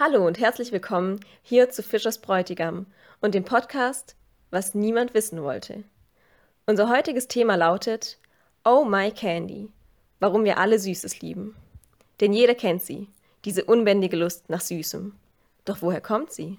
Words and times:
Hallo 0.00 0.24
und 0.24 0.38
herzlich 0.38 0.70
willkommen 0.70 1.18
hier 1.42 1.70
zu 1.70 1.82
Fischers 1.82 2.18
Bräutigam 2.18 2.86
und 3.20 3.34
dem 3.34 3.44
Podcast, 3.44 4.14
was 4.52 4.72
niemand 4.76 5.12
wissen 5.12 5.42
wollte. 5.42 5.82
Unser 6.66 6.88
heutiges 6.88 7.26
Thema 7.26 7.56
lautet 7.56 8.16
Oh 8.64 8.84
My 8.84 9.10
Candy, 9.10 9.72
warum 10.20 10.44
wir 10.44 10.58
alle 10.58 10.78
Süßes 10.78 11.20
lieben. 11.20 11.56
Denn 12.20 12.32
jeder 12.32 12.54
kennt 12.54 12.80
sie, 12.80 13.08
diese 13.44 13.64
unbändige 13.64 14.16
Lust 14.16 14.48
nach 14.48 14.60
Süßem. 14.60 15.16
Doch 15.64 15.82
woher 15.82 16.00
kommt 16.00 16.30
sie? 16.30 16.58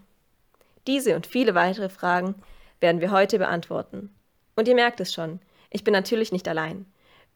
Diese 0.86 1.16
und 1.16 1.26
viele 1.26 1.56
weitere 1.56 1.88
Fragen 1.88 2.36
werden 2.82 3.00
wir 3.00 3.12
heute 3.12 3.40
beantworten. 3.40 4.14
Und 4.58 4.68
ihr 4.68 4.76
merkt 4.76 5.00
es 5.00 5.14
schon, 5.14 5.40
ich 5.70 5.86
bin 5.86 5.94
natürlich 5.94 6.34
nicht 6.34 6.50
allein. 6.50 6.86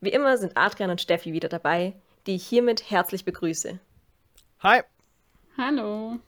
Wie 0.01 0.11
immer 0.11 0.37
sind 0.37 0.57
Adrian 0.57 0.89
und 0.89 0.99
Steffi 0.99 1.31
wieder 1.31 1.47
dabei, 1.47 1.93
die 2.27 2.35
ich 2.35 2.45
hiermit 2.45 2.91
herzlich 2.91 3.23
begrüße. 3.23 3.79
Hi. 4.59 4.81
Hallo. 5.57 6.19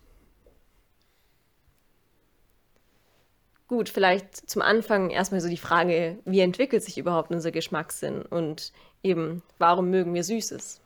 Gut, 3.67 3.89
vielleicht 3.89 4.47
zum 4.47 4.61
Anfang 4.61 5.09
erstmal 5.09 5.41
so 5.41 5.49
die 5.49 5.57
Frage, 5.57 6.19
wie 6.25 6.39
entwickelt 6.39 6.83
sich 6.83 6.99
überhaupt 6.99 7.31
unser 7.31 7.51
Geschmackssinn 7.51 8.21
und 8.21 8.71
eben, 9.01 9.41
warum 9.57 9.89
mögen 9.89 10.13
wir 10.13 10.23
Süßes? 10.23 10.81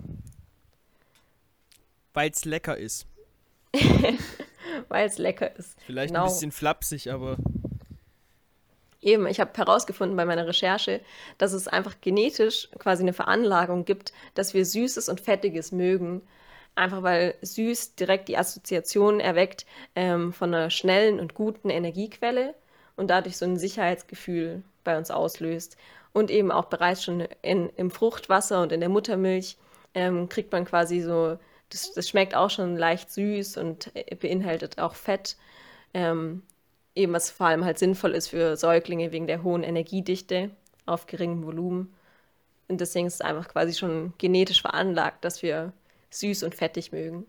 Weil 2.14 2.32
es 2.32 2.46
lecker 2.46 2.78
ist. 2.78 3.06
Weil 4.88 5.08
es 5.08 5.18
lecker 5.18 5.56
ist. 5.58 5.78
Vielleicht 5.86 6.14
genau. 6.14 6.26
ein 6.26 6.32
bisschen 6.32 6.52
flapsig, 6.52 7.12
aber. 7.12 7.38
Eben, 9.02 9.28
ich 9.28 9.40
habe 9.40 9.52
herausgefunden 9.56 10.16
bei 10.16 10.26
meiner 10.26 10.48
Recherche, 10.48 11.02
dass 11.38 11.54
es 11.54 11.68
einfach 11.68 11.96
genetisch 12.02 12.70
quasi 12.80 13.04
eine 13.04 13.14
Veranlagung 13.14 13.86
gibt, 13.86 14.14
dass 14.36 14.54
wir 14.54 14.66
Süßes 14.66 15.10
und 15.10 15.20
Fettiges 15.20 15.72
mögen. 15.72 16.22
Einfach 16.80 17.04
weil 17.04 17.36
süß 17.42 17.96
direkt 17.96 18.30
die 18.30 18.38
Assoziation 18.38 19.20
erweckt 19.20 19.66
ähm, 19.98 20.32
von 20.32 20.54
einer 20.54 20.70
schnellen 20.70 21.20
und 21.20 21.34
guten 21.34 21.70
Energiequelle 21.70 22.56
und 22.96 23.10
dadurch 23.10 23.36
so 23.36 23.44
ein 23.44 23.58
Sicherheitsgefühl 23.58 24.64
bei 24.86 24.98
uns 24.98 25.12
auslöst. 25.12 25.76
Und 26.14 26.32
eben 26.32 26.54
auch 26.54 26.68
bereits 26.68 27.04
schon 27.04 27.28
in, 27.42 27.68
im 27.76 27.92
Fruchtwasser 27.92 28.62
und 28.62 28.72
in 28.72 28.80
der 28.80 28.88
Muttermilch 28.88 29.58
ähm, 29.94 30.30
kriegt 30.30 30.54
man 30.54 30.64
quasi 30.64 31.02
so, 31.02 31.38
das, 31.68 31.92
das, 31.92 32.08
schmeckt 32.08 32.34
auch 32.34 32.50
schon 32.50 32.78
leicht 32.78 33.12
süß 33.12 33.58
und 33.58 33.92
beinhaltet 34.22 34.80
auch 34.80 34.96
Fett. 34.96 35.36
Ähm, 35.94 36.44
eben 36.96 37.12
was 37.12 37.30
vor 37.30 37.48
allem 37.48 37.66
halt 37.66 37.78
sinnvoll 37.78 38.12
ist 38.12 38.30
für 38.30 38.56
Säuglinge 38.56 39.12
wegen 39.12 39.28
der 39.28 39.44
hohen 39.44 39.64
Energiedichte 39.64 40.52
auf 40.86 41.08
geringem 41.08 41.46
Volumen. 41.46 41.94
Und 42.70 42.80
deswegen 42.80 43.08
ist 43.08 43.16
es 43.16 43.22
einfach 43.22 43.50
quasi 43.50 43.74
schon 43.74 44.14
genetisch 44.18 44.62
veranlagt, 44.62 45.26
dass 45.26 45.44
wir 45.44 45.74
süß 46.10 46.44
und 46.44 46.56
fettig 46.56 46.92
mögen. 46.92 47.26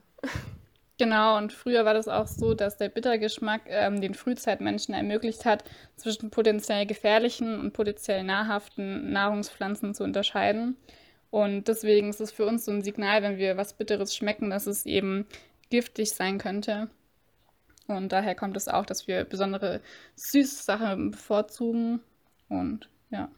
Genau, 0.98 1.39
und 1.39 1.55
früher 1.55 1.86
war 1.86 1.95
das 1.95 2.09
auch 2.09 2.27
so, 2.27 2.53
dass 2.53 2.77
der 2.77 2.91
Bittergeschmack 2.91 3.62
ähm, 3.69 4.03
den 4.03 4.12
Frühzeitmenschen 4.12 4.92
ermöglicht 4.92 5.47
hat, 5.47 5.64
zwischen 5.97 6.31
potenziell 6.31 6.84
gefährlichen 6.84 7.58
und 7.58 7.73
potenziell 7.73 8.23
nahrhaften 8.23 9.11
Nahrungspflanzen 9.11 9.95
zu 9.95 10.05
unterscheiden. 10.05 10.77
Und 11.31 11.69
deswegen 11.69 12.11
ist 12.11 12.20
es 12.20 12.33
für 12.33 12.45
uns 12.45 12.67
so 12.67 12.73
ein 12.73 12.83
Signal, 12.83 13.23
wenn 13.23 13.39
wir 13.39 13.56
was 13.56 13.73
Bitteres 13.73 14.14
schmecken, 14.14 14.51
dass 14.51 14.67
es 14.67 14.84
eben 14.84 15.27
giftig 15.70 16.11
sein 16.11 16.36
könnte. 16.36 16.91
Und 17.86 18.12
daher 18.12 18.34
kommt 18.34 18.58
es 18.58 18.69
auch, 18.69 18.84
dass 18.84 19.08
wir 19.08 19.25
besondere 19.25 19.81
Süßsachen 20.17 21.12
bevorzugen. 21.12 22.01
Und 22.51 22.91
ja. 23.11 23.31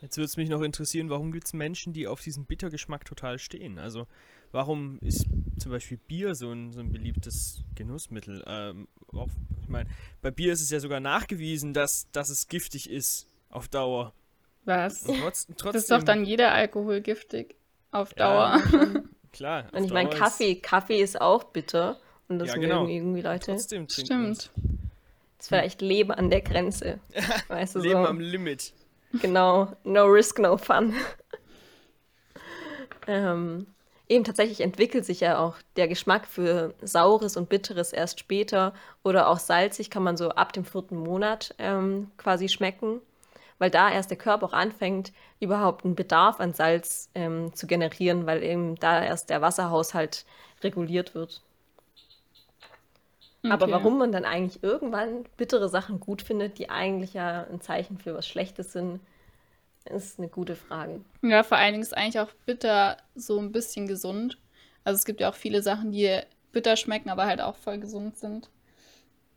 Jetzt 0.00 0.16
würde 0.16 0.26
es 0.26 0.36
mich 0.36 0.48
noch 0.48 0.62
interessieren, 0.62 1.10
warum 1.10 1.32
gibt 1.32 1.46
es 1.46 1.52
Menschen, 1.52 1.92
die 1.92 2.06
auf 2.06 2.20
diesen 2.20 2.46
Bittergeschmack 2.46 3.04
total 3.04 3.38
stehen? 3.38 3.78
Also 3.78 4.06
warum 4.52 4.98
ist 5.00 5.26
zum 5.58 5.70
Beispiel 5.70 5.98
Bier 5.98 6.34
so 6.34 6.50
ein, 6.50 6.72
so 6.72 6.80
ein 6.80 6.90
beliebtes 6.90 7.62
Genussmittel? 7.74 8.42
Ähm, 8.46 8.88
auch, 9.12 9.28
ich 9.62 9.68
meine, 9.68 9.90
bei 10.22 10.30
Bier 10.30 10.52
ist 10.52 10.62
es 10.62 10.70
ja 10.70 10.80
sogar 10.80 11.00
nachgewiesen, 11.00 11.74
dass, 11.74 12.10
dass 12.12 12.30
es 12.30 12.48
giftig 12.48 12.88
ist 12.90 13.26
auf 13.50 13.68
Dauer. 13.68 14.12
Was? 14.64 15.04
Trotz, 15.04 15.46
trotzdem, 15.46 15.72
das 15.72 15.82
ist 15.82 15.90
doch 15.90 16.02
dann 16.02 16.24
jeder 16.24 16.52
Alkohol 16.52 17.00
giftig 17.00 17.56
auf 17.90 18.14
Dauer. 18.14 18.60
Ja, 18.72 19.02
klar. 19.32 19.68
Und 19.72 19.84
ich 19.84 19.92
meine, 19.92 20.10
Kaffee, 20.10 20.56
Kaffee 20.56 21.00
ist 21.00 21.20
auch 21.20 21.44
bitter. 21.44 21.98
Und 22.28 22.38
das 22.38 22.48
ja, 22.48 22.56
genau. 22.56 22.86
irgendwie 22.86 23.22
Leute. 23.22 23.52
Trotzdem 23.52 23.88
Stimmt. 23.88 24.50
Das 25.36 25.46
ist 25.46 25.48
vielleicht 25.48 25.80
Leben 25.82 26.12
an 26.12 26.30
der 26.30 26.42
Grenze. 26.42 27.00
weißt 27.48 27.74
du, 27.74 27.80
Leben 27.80 28.04
so. 28.04 28.08
am 28.08 28.20
Limit. 28.20 28.72
Genau. 29.12 29.68
No 29.84 30.04
risk, 30.06 30.38
no 30.38 30.56
fun. 30.56 30.94
ähm, 33.06 33.66
Eben 34.10 34.24
tatsächlich 34.24 34.60
entwickelt 34.60 35.04
sich 35.04 35.20
ja 35.20 35.38
auch 35.38 35.54
der 35.76 35.86
Geschmack 35.86 36.26
für 36.26 36.74
Saures 36.82 37.36
und 37.36 37.48
Bitteres 37.48 37.92
erst 37.92 38.18
später 38.18 38.74
oder 39.04 39.28
auch 39.28 39.38
salzig 39.38 39.88
kann 39.88 40.02
man 40.02 40.16
so 40.16 40.30
ab 40.30 40.52
dem 40.52 40.64
vierten 40.64 40.96
Monat 40.96 41.54
ähm, 41.58 42.10
quasi 42.16 42.48
schmecken, 42.48 43.00
weil 43.60 43.70
da 43.70 43.88
erst 43.88 44.10
der 44.10 44.18
Körper 44.18 44.46
auch 44.46 44.52
anfängt, 44.52 45.12
überhaupt 45.38 45.84
einen 45.84 45.94
Bedarf 45.94 46.40
an 46.40 46.54
Salz 46.54 47.08
ähm, 47.14 47.54
zu 47.54 47.68
generieren, 47.68 48.26
weil 48.26 48.42
eben 48.42 48.74
da 48.74 49.00
erst 49.00 49.30
der 49.30 49.42
Wasserhaushalt 49.42 50.24
reguliert 50.64 51.14
wird. 51.14 51.40
Okay. 53.42 53.52
Aber 53.52 53.70
warum 53.70 53.98
man 53.98 54.12
dann 54.12 54.24
eigentlich 54.24 54.62
irgendwann 54.62 55.24
bittere 55.36 55.68
Sachen 55.68 55.98
gut 55.98 56.20
findet, 56.20 56.58
die 56.58 56.68
eigentlich 56.68 57.14
ja 57.14 57.46
ein 57.50 57.60
Zeichen 57.60 57.98
für 57.98 58.14
was 58.14 58.28
Schlechtes 58.28 58.72
sind, 58.72 59.00
ist 59.86 60.18
eine 60.18 60.28
gute 60.28 60.56
Frage. 60.56 61.00
Ja, 61.22 61.42
vor 61.42 61.56
allen 61.56 61.72
Dingen 61.72 61.82
ist 61.82 61.96
eigentlich 61.96 62.20
auch 62.20 62.32
bitter 62.44 62.98
so 63.14 63.38
ein 63.38 63.50
bisschen 63.50 63.86
gesund. 63.86 64.38
Also 64.84 64.98
es 64.98 65.04
gibt 65.04 65.20
ja 65.20 65.30
auch 65.30 65.34
viele 65.34 65.62
Sachen, 65.62 65.90
die 65.92 66.20
bitter 66.52 66.76
schmecken, 66.76 67.08
aber 67.08 67.26
halt 67.26 67.40
auch 67.40 67.56
voll 67.56 67.78
gesund 67.78 68.18
sind. 68.18 68.50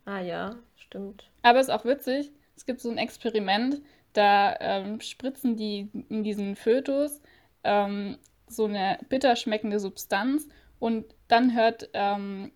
Ah 0.04 0.20
ja, 0.20 0.56
stimmt. 0.76 1.24
Aber 1.42 1.60
es 1.60 1.68
ist 1.68 1.74
auch 1.74 1.86
witzig, 1.86 2.30
es 2.56 2.66
gibt 2.66 2.80
so 2.80 2.90
ein 2.90 2.98
Experiment, 2.98 3.80
da 4.12 4.54
ähm, 4.60 5.00
spritzen 5.00 5.56
die 5.56 5.88
in 6.08 6.22
diesen 6.24 6.56
Fötus 6.56 7.20
ähm, 7.64 8.18
so 8.46 8.66
eine 8.66 8.98
bitter 9.08 9.36
schmeckende 9.36 9.80
Substanz 9.80 10.46
und 10.78 11.06
dann 11.28 11.54
hört 11.54 11.88
ähm, 11.94 12.52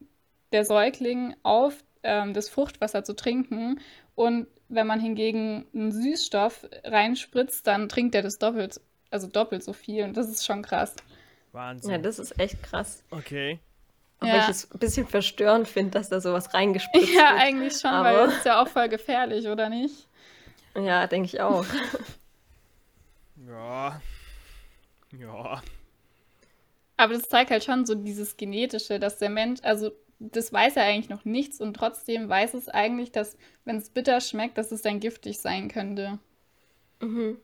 der 0.52 0.64
Säugling 0.64 1.34
auf, 1.42 1.74
ähm, 2.02 2.34
das 2.34 2.48
Fruchtwasser 2.48 3.04
zu 3.04 3.14
trinken 3.14 3.80
und 4.14 4.46
wenn 4.68 4.86
man 4.86 5.00
hingegen 5.00 5.66
einen 5.74 5.92
Süßstoff 5.92 6.68
reinspritzt, 6.84 7.66
dann 7.66 7.88
trinkt 7.88 8.14
er 8.14 8.22
das 8.22 8.38
doppelt, 8.38 8.80
also 9.10 9.26
doppelt 9.26 9.64
so 9.64 9.72
viel. 9.72 10.04
Und 10.04 10.16
das 10.16 10.28
ist 10.28 10.44
schon 10.44 10.62
krass. 10.62 10.94
Wahnsinn. 11.52 11.90
Ja, 11.90 11.98
das 11.98 12.18
ist 12.18 12.38
echt 12.38 12.62
krass. 12.62 13.02
Okay. 13.10 13.58
Auch 14.20 14.26
ja. 14.26 14.40
ich 14.40 14.48
es 14.48 14.70
ein 14.70 14.78
bisschen 14.78 15.06
verstörend 15.06 15.68
finde, 15.68 15.92
dass 15.92 16.08
da 16.08 16.20
sowas 16.20 16.52
reingespritzt 16.52 17.08
ja, 17.14 17.14
wird. 17.14 17.22
Ja, 17.22 17.36
eigentlich 17.36 17.78
schon, 17.78 17.90
Aber... 17.90 18.18
weil 18.18 18.28
es 18.28 18.36
ist 18.38 18.44
ja 18.46 18.62
auch 18.62 18.68
voll 18.68 18.88
gefährlich, 18.88 19.46
oder 19.46 19.68
nicht? 19.68 20.06
Ja, 20.76 21.06
denke 21.06 21.26
ich 21.26 21.40
auch. 21.40 21.64
ja. 23.48 24.00
Ja. 25.18 25.62
Aber 26.96 27.14
das 27.14 27.28
zeigt 27.28 27.50
halt 27.50 27.64
schon 27.64 27.86
so 27.86 27.94
dieses 27.94 28.36
Genetische, 28.36 28.98
dass 28.98 29.18
der 29.18 29.30
Mensch, 29.30 29.60
also 29.62 29.92
das 30.18 30.52
weiß 30.52 30.76
er 30.76 30.84
eigentlich 30.84 31.08
noch 31.08 31.24
nichts 31.24 31.60
und 31.60 31.74
trotzdem 31.74 32.28
weiß 32.28 32.54
es 32.54 32.68
eigentlich, 32.68 33.12
dass, 33.12 33.36
wenn 33.64 33.76
es 33.76 33.90
bitter 33.90 34.20
schmeckt, 34.20 34.58
dass 34.58 34.72
es 34.72 34.82
dann 34.82 35.00
giftig 35.00 35.38
sein 35.38 35.68
könnte. 35.68 36.18
Mhm. 37.00 37.38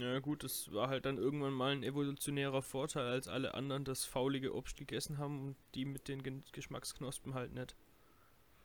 Ja, 0.00 0.18
gut, 0.18 0.42
das 0.42 0.72
war 0.72 0.88
halt 0.88 1.06
dann 1.06 1.16
irgendwann 1.16 1.52
mal 1.52 1.72
ein 1.72 1.84
evolutionärer 1.84 2.60
Vorteil, 2.60 3.06
als 3.06 3.28
alle 3.28 3.54
anderen 3.54 3.84
das 3.84 4.04
faulige 4.04 4.54
Obst 4.54 4.76
gegessen 4.76 5.18
haben 5.18 5.40
und 5.40 5.56
die 5.74 5.84
mit 5.84 6.08
den 6.08 6.42
Geschmacksknospen 6.52 7.34
halt 7.34 7.54
nicht. 7.54 7.76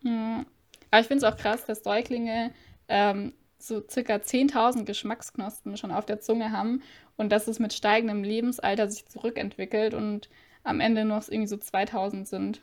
Ja. 0.04 0.46
Aber 0.90 1.02
ich 1.02 1.08
finde 1.08 1.26
es 1.26 1.32
auch 1.32 1.38
krass, 1.38 1.66
dass 1.66 1.84
Säuglinge 1.84 2.52
ähm, 2.88 3.34
so 3.60 3.84
circa 3.88 4.16
10.000 4.16 4.84
Geschmacksknospen 4.86 5.78
schon 5.78 5.92
auf 5.92 6.06
der 6.06 6.20
Zunge 6.20 6.52
haben 6.52 6.82
und 7.18 7.32
dass 7.32 7.48
es 7.48 7.60
mit 7.60 7.74
steigendem 7.74 8.24
Lebensalter 8.24 8.90
sich 8.90 9.06
zurückentwickelt 9.08 9.94
und 9.94 10.28
am 10.64 10.80
Ende 10.80 11.06
noch 11.06 11.28
irgendwie 11.28 11.48
so 11.48 11.58
2000 11.58 12.28
sind. 12.28 12.62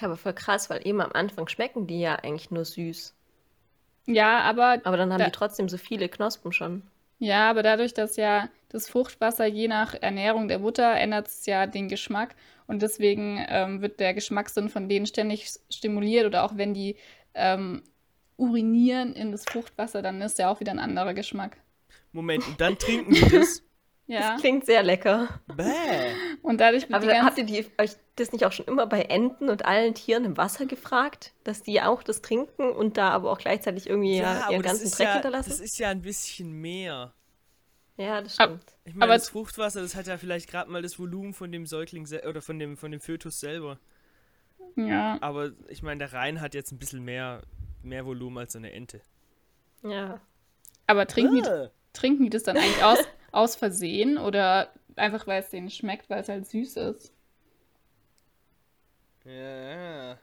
Ja, 0.00 0.06
aber 0.08 0.16
voll 0.16 0.32
krass, 0.32 0.70
weil 0.70 0.86
eben 0.86 1.00
am 1.00 1.12
Anfang 1.12 1.48
schmecken 1.48 1.86
die 1.86 2.00
ja 2.00 2.16
eigentlich 2.16 2.50
nur 2.50 2.64
süß. 2.64 3.14
Ja, 4.06 4.40
aber. 4.40 4.80
Aber 4.84 4.96
dann 4.96 5.12
haben 5.12 5.20
da 5.20 5.26
die 5.26 5.30
trotzdem 5.30 5.68
so 5.68 5.76
viele 5.76 6.08
Knospen 6.08 6.52
schon. 6.52 6.82
Ja, 7.18 7.48
aber 7.48 7.62
dadurch, 7.62 7.94
dass 7.94 8.16
ja 8.16 8.48
das 8.68 8.88
Fruchtwasser 8.88 9.46
je 9.46 9.68
nach 9.68 9.94
Ernährung 9.94 10.48
der 10.48 10.58
Mutter 10.58 10.94
ändert 10.94 11.28
es 11.28 11.46
ja 11.46 11.66
den 11.66 11.88
Geschmack 11.88 12.34
und 12.66 12.82
deswegen 12.82 13.44
ähm, 13.48 13.80
wird 13.80 14.00
der 14.00 14.14
Geschmackssinn 14.14 14.68
von 14.68 14.88
denen 14.88 15.06
ständig 15.06 15.48
stimuliert 15.70 16.26
oder 16.26 16.44
auch 16.44 16.56
wenn 16.56 16.74
die 16.74 16.96
ähm, 17.34 17.82
urinieren 18.36 19.14
in 19.14 19.30
das 19.30 19.44
Fruchtwasser, 19.44 20.02
dann 20.02 20.20
ist 20.20 20.38
ja 20.38 20.50
auch 20.50 20.60
wieder 20.60 20.72
ein 20.72 20.80
anderer 20.80 21.14
Geschmack. 21.14 21.56
Moment, 22.12 22.46
und 22.46 22.60
dann 22.60 22.76
trinken 22.78 23.14
die 23.14 23.28
das? 23.28 23.62
Ja. 24.06 24.32
Das 24.32 24.40
klingt 24.40 24.66
sehr 24.66 24.82
lecker. 24.82 25.28
Bäh. 25.56 26.12
Und 26.42 26.60
dadurch 26.60 26.92
Aber 26.92 27.06
habt 27.22 27.38
ihr 27.38 27.44
die, 27.44 27.66
euch 27.80 27.92
das 28.16 28.32
nicht 28.32 28.44
auch 28.44 28.52
schon 28.52 28.66
immer 28.66 28.86
bei 28.86 29.02
Enten 29.02 29.48
und 29.48 29.64
allen 29.64 29.94
Tieren 29.94 30.24
im 30.24 30.36
Wasser 30.36 30.66
gefragt, 30.66 31.32
dass 31.42 31.62
die 31.62 31.80
auch 31.80 32.02
das 32.02 32.20
trinken 32.20 32.70
und 32.70 32.98
da 32.98 33.10
aber 33.10 33.30
auch 33.30 33.38
gleichzeitig 33.38 33.88
irgendwie 33.88 34.18
ja, 34.18 34.50
ihren 34.50 34.62
ganzen 34.62 34.90
Dreck 34.90 35.06
ja, 35.06 35.12
hinterlassen? 35.14 35.50
Das 35.50 35.60
ist 35.60 35.78
ja 35.78 35.88
ein 35.88 36.02
bisschen 36.02 36.52
mehr. 36.52 37.14
Ja, 37.96 38.20
das 38.20 38.34
stimmt. 38.34 38.64
Ich 38.84 38.94
meine, 38.94 39.12
das 39.12 39.28
Fruchtwasser, 39.30 39.80
das 39.80 39.94
hat 39.94 40.06
ja 40.06 40.18
vielleicht 40.18 40.50
gerade 40.50 40.70
mal 40.70 40.82
das 40.82 40.98
Volumen 40.98 41.32
von 41.32 41.50
dem 41.50 41.64
Säugling 41.64 42.06
oder 42.28 42.42
von 42.42 42.58
dem, 42.58 42.76
von 42.76 42.90
dem 42.90 43.00
Fötus 43.00 43.40
selber. 43.40 43.78
Ja. 44.76 45.18
Aber 45.20 45.52
ich 45.68 45.82
meine, 45.82 45.98
der 45.98 46.12
Rhein 46.12 46.40
hat 46.40 46.54
jetzt 46.54 46.72
ein 46.72 46.78
bisschen 46.78 47.04
mehr, 47.04 47.42
mehr 47.82 48.04
Volumen 48.04 48.38
als 48.38 48.52
so 48.52 48.58
eine 48.58 48.72
Ente. 48.72 49.00
Ja. 49.82 50.20
Aber 50.86 51.06
trinken, 51.06 51.42
die, 51.42 51.48
Äh. 51.48 51.68
trinken 51.92 52.24
die 52.24 52.30
das 52.30 52.42
dann 52.42 52.56
eigentlich 52.56 52.82
aus, 52.82 52.98
aus 53.34 53.56
Versehen 53.56 54.18
oder 54.18 54.68
einfach, 54.96 55.26
weil 55.26 55.40
es 55.42 55.50
denen 55.50 55.70
schmeckt, 55.70 56.08
weil 56.10 56.20
es 56.20 56.28
halt 56.28 56.46
süß 56.46 56.76
ist? 56.76 57.12
Ja. 59.24 60.18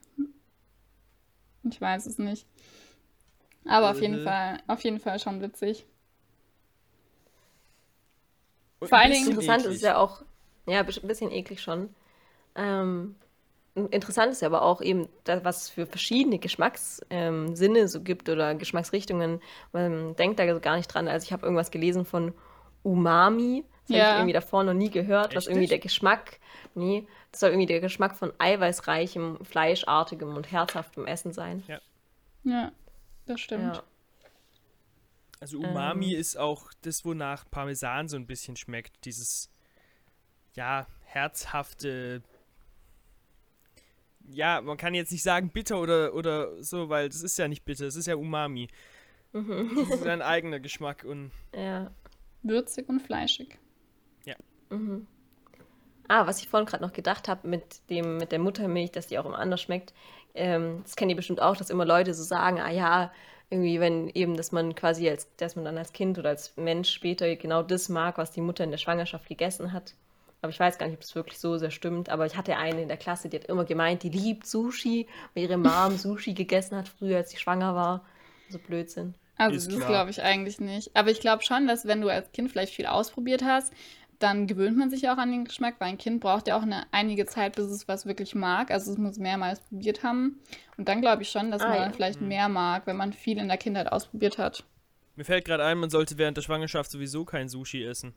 Ich 1.63 1.79
weiß 1.79 2.05
es 2.05 2.17
nicht. 2.17 2.45
Aber 3.65 3.91
auf 3.91 4.01
jeden 4.01 4.21
Mhm. 4.21 4.23
Fall, 4.25 4.59
auf 4.67 4.83
jeden 4.83 4.99
Fall 4.99 5.19
schon 5.19 5.41
witzig. 5.41 5.85
Und 8.79 8.87
Vor 8.89 8.97
allen 8.97 9.11
Dingen- 9.11 9.27
Interessant 9.29 9.61
eklig. 9.63 9.75
ist 9.75 9.81
ja 9.83 9.97
auch, 9.97 10.23
ja, 10.67 10.79
ein 10.79 10.85
bisschen 10.85 11.31
eklig 11.31 11.61
schon. 11.61 11.93
Ähm, 12.55 13.15
interessant 13.75 14.31
ist 14.31 14.41
ja 14.41 14.47
aber 14.47 14.63
auch 14.63 14.81
eben, 14.81 15.07
was 15.25 15.63
es 15.63 15.69
für 15.69 15.85
verschiedene 15.85 16.39
Geschmackssinne 16.39 17.05
ähm, 17.11 17.55
Sinne 17.55 17.87
so 17.87 18.01
gibt 18.01 18.27
oder 18.29 18.55
Geschmacksrichtungen. 18.55 19.41
Man 19.71 20.15
denkt 20.15 20.39
da 20.39 20.51
so 20.53 20.59
gar 20.59 20.75
nicht 20.77 20.87
dran. 20.87 21.07
Also 21.07 21.25
ich 21.25 21.31
habe 21.33 21.43
irgendwas 21.43 21.71
gelesen 21.71 22.05
von 22.05 22.33
Umami. 22.83 23.63
Das 23.87 23.89
habe 23.89 23.99
Ja. 23.99 24.11
ich 24.11 24.17
irgendwie 24.19 24.33
davor 24.33 24.63
noch 24.63 24.73
nie 24.73 24.89
gehört, 24.89 25.35
was 25.35 25.45
Echt 25.45 25.51
irgendwie 25.51 25.67
der 25.67 25.79
Geschmack, 25.79 26.39
nee, 26.75 27.05
das 27.31 27.39
soll 27.41 27.49
irgendwie 27.49 27.65
der 27.67 27.79
Geschmack 27.81 28.15
von 28.15 28.31
eiweißreichem, 28.37 29.43
fleischartigem 29.43 30.35
und 30.35 30.51
herzhaftem 30.51 31.05
Essen 31.05 31.33
sein. 31.33 31.63
Ja, 32.43 32.71
das 33.25 33.39
stimmt. 33.41 33.75
Ja. 33.75 33.83
Also 35.39 35.57
Umami 35.59 36.13
Ähm. 36.13 36.19
ist 36.19 36.37
auch 36.37 36.71
das, 36.83 37.03
wonach 37.03 37.45
Parmesan 37.49 38.07
so 38.07 38.15
ein 38.15 38.27
bisschen 38.27 38.55
schmeckt. 38.55 39.05
Dieses, 39.05 39.49
ja, 40.55 40.85
herzhafte. 41.05 42.21
Ja, 44.29 44.61
man 44.61 44.77
kann 44.77 44.93
jetzt 44.93 45.11
nicht 45.11 45.23
sagen 45.23 45.49
bitter 45.49 45.79
oder, 45.81 46.13
oder 46.13 46.61
so, 46.63 46.89
weil 46.89 47.09
das 47.09 47.21
ist 47.23 47.37
ja 47.37 47.47
nicht 47.47 47.65
bitter, 47.65 47.85
es 47.87 47.95
ist 47.95 48.05
ja 48.05 48.15
Umami. 48.15 48.67
Mhm. 49.33 49.71
Das 49.89 49.99
ist 49.99 50.05
ein 50.07 50.21
eigener 50.21 50.59
Geschmack 50.59 51.03
und 51.03 51.31
ja. 51.55 51.89
Würzig 52.43 52.89
und 52.89 53.01
fleischig. 53.01 53.57
Mhm. 54.71 55.07
Ah, 56.07 56.25
was 56.25 56.41
ich 56.41 56.49
vorhin 56.49 56.67
gerade 56.67 56.83
noch 56.83 56.93
gedacht 56.93 57.27
habe 57.27 57.47
mit 57.47 57.89
dem 57.89 58.17
mit 58.17 58.31
der 58.31 58.39
Muttermilch, 58.39 58.91
dass 58.91 59.07
die 59.07 59.19
auch 59.19 59.25
immer 59.25 59.39
anders 59.39 59.61
schmeckt. 59.61 59.93
Ähm, 60.33 60.81
das 60.83 60.95
kennen 60.95 61.09
die 61.09 61.15
bestimmt 61.15 61.41
auch, 61.41 61.55
dass 61.55 61.69
immer 61.69 61.85
Leute 61.85 62.13
so 62.13 62.23
sagen, 62.23 62.59
ah 62.59 62.71
ja, 62.71 63.11
irgendwie 63.49 63.79
wenn 63.79 64.09
eben, 64.09 64.35
dass 64.35 64.51
man 64.51 64.75
quasi 64.75 65.09
als, 65.09 65.33
dass 65.37 65.55
man 65.55 65.65
dann 65.65 65.77
als 65.77 65.93
Kind 65.93 66.17
oder 66.17 66.29
als 66.29 66.55
Mensch 66.57 66.89
später 66.89 67.33
genau 67.35 67.63
das 67.63 67.89
mag, 67.89 68.17
was 68.17 68.31
die 68.31 68.41
Mutter 68.41 68.63
in 68.63 68.71
der 68.71 68.77
Schwangerschaft 68.77 69.27
gegessen 69.27 69.73
hat. 69.73 69.93
Aber 70.41 70.49
ich 70.49 70.59
weiß 70.59 70.77
gar 70.77 70.87
nicht, 70.87 70.95
ob 70.95 71.01
das 71.01 71.15
wirklich 71.15 71.37
so 71.37 71.57
sehr 71.57 71.69
stimmt. 71.69 72.09
Aber 72.09 72.25
ich 72.25 72.35
hatte 72.35 72.57
eine 72.57 72.81
in 72.81 72.87
der 72.87 72.97
Klasse, 72.97 73.29
die 73.29 73.37
hat 73.37 73.45
immer 73.45 73.65
gemeint, 73.65 74.03
die 74.03 74.09
liebt 74.09 74.47
Sushi, 74.47 75.07
weil 75.33 75.43
ihre 75.43 75.57
Mom 75.57 75.91
Sushi 75.97 76.33
gegessen 76.33 76.77
hat 76.77 76.89
früher, 76.89 77.17
als 77.17 77.29
sie 77.29 77.37
schwanger 77.37 77.75
war. 77.75 78.05
So 78.49 78.57
Blödsinn. 78.57 79.13
Also 79.41 79.57
Ist 79.57 79.71
das 79.71 79.85
glaube 79.87 80.09
ich 80.11 80.21
eigentlich 80.21 80.59
nicht. 80.59 80.91
Aber 80.95 81.09
ich 81.09 81.19
glaube 81.19 81.43
schon, 81.43 81.67
dass 81.67 81.85
wenn 81.85 82.01
du 82.01 82.09
als 82.09 82.31
Kind 82.31 82.51
vielleicht 82.51 82.73
viel 82.73 82.85
ausprobiert 82.85 83.43
hast, 83.43 83.73
dann 84.19 84.45
gewöhnt 84.45 84.77
man 84.77 84.89
sich 84.91 85.01
ja 85.01 85.13
auch 85.13 85.17
an 85.17 85.31
den 85.31 85.45
Geschmack, 85.45 85.75
weil 85.79 85.89
ein 85.89 85.97
Kind 85.97 86.19
braucht 86.21 86.47
ja 86.47 86.55
auch 86.57 86.61
eine 86.61 86.83
einige 86.91 87.25
Zeit, 87.25 87.55
bis 87.55 87.65
es 87.65 87.87
was 87.87 88.05
wirklich 88.05 88.35
mag. 88.35 88.69
Also 88.69 88.91
es 88.91 88.97
muss 88.99 89.17
mehrmals 89.17 89.61
probiert 89.61 90.03
haben. 90.03 90.39
Und 90.77 90.87
dann 90.87 91.01
glaube 91.01 91.23
ich 91.23 91.29
schon, 91.29 91.49
dass 91.49 91.63
Ah, 91.63 91.69
man 91.69 91.77
ja. 91.77 91.83
dann 91.85 91.93
vielleicht 91.93 92.21
mehr 92.21 92.47
mag, 92.47 92.85
wenn 92.85 92.97
man 92.97 93.13
viel 93.13 93.39
in 93.39 93.47
der 93.47 93.57
Kindheit 93.57 93.91
ausprobiert 93.91 94.37
hat. 94.37 94.63
mir 95.15 95.25
fällt 95.25 95.45
gerade 95.45 95.65
ein, 95.65 95.79
man 95.79 95.89
sollte 95.89 96.17
während 96.19 96.37
der 96.37 96.43
Schwangerschaft 96.43 96.91
sowieso 96.91 97.25
kein 97.25 97.49
Sushi 97.49 97.83
essen. 97.83 98.13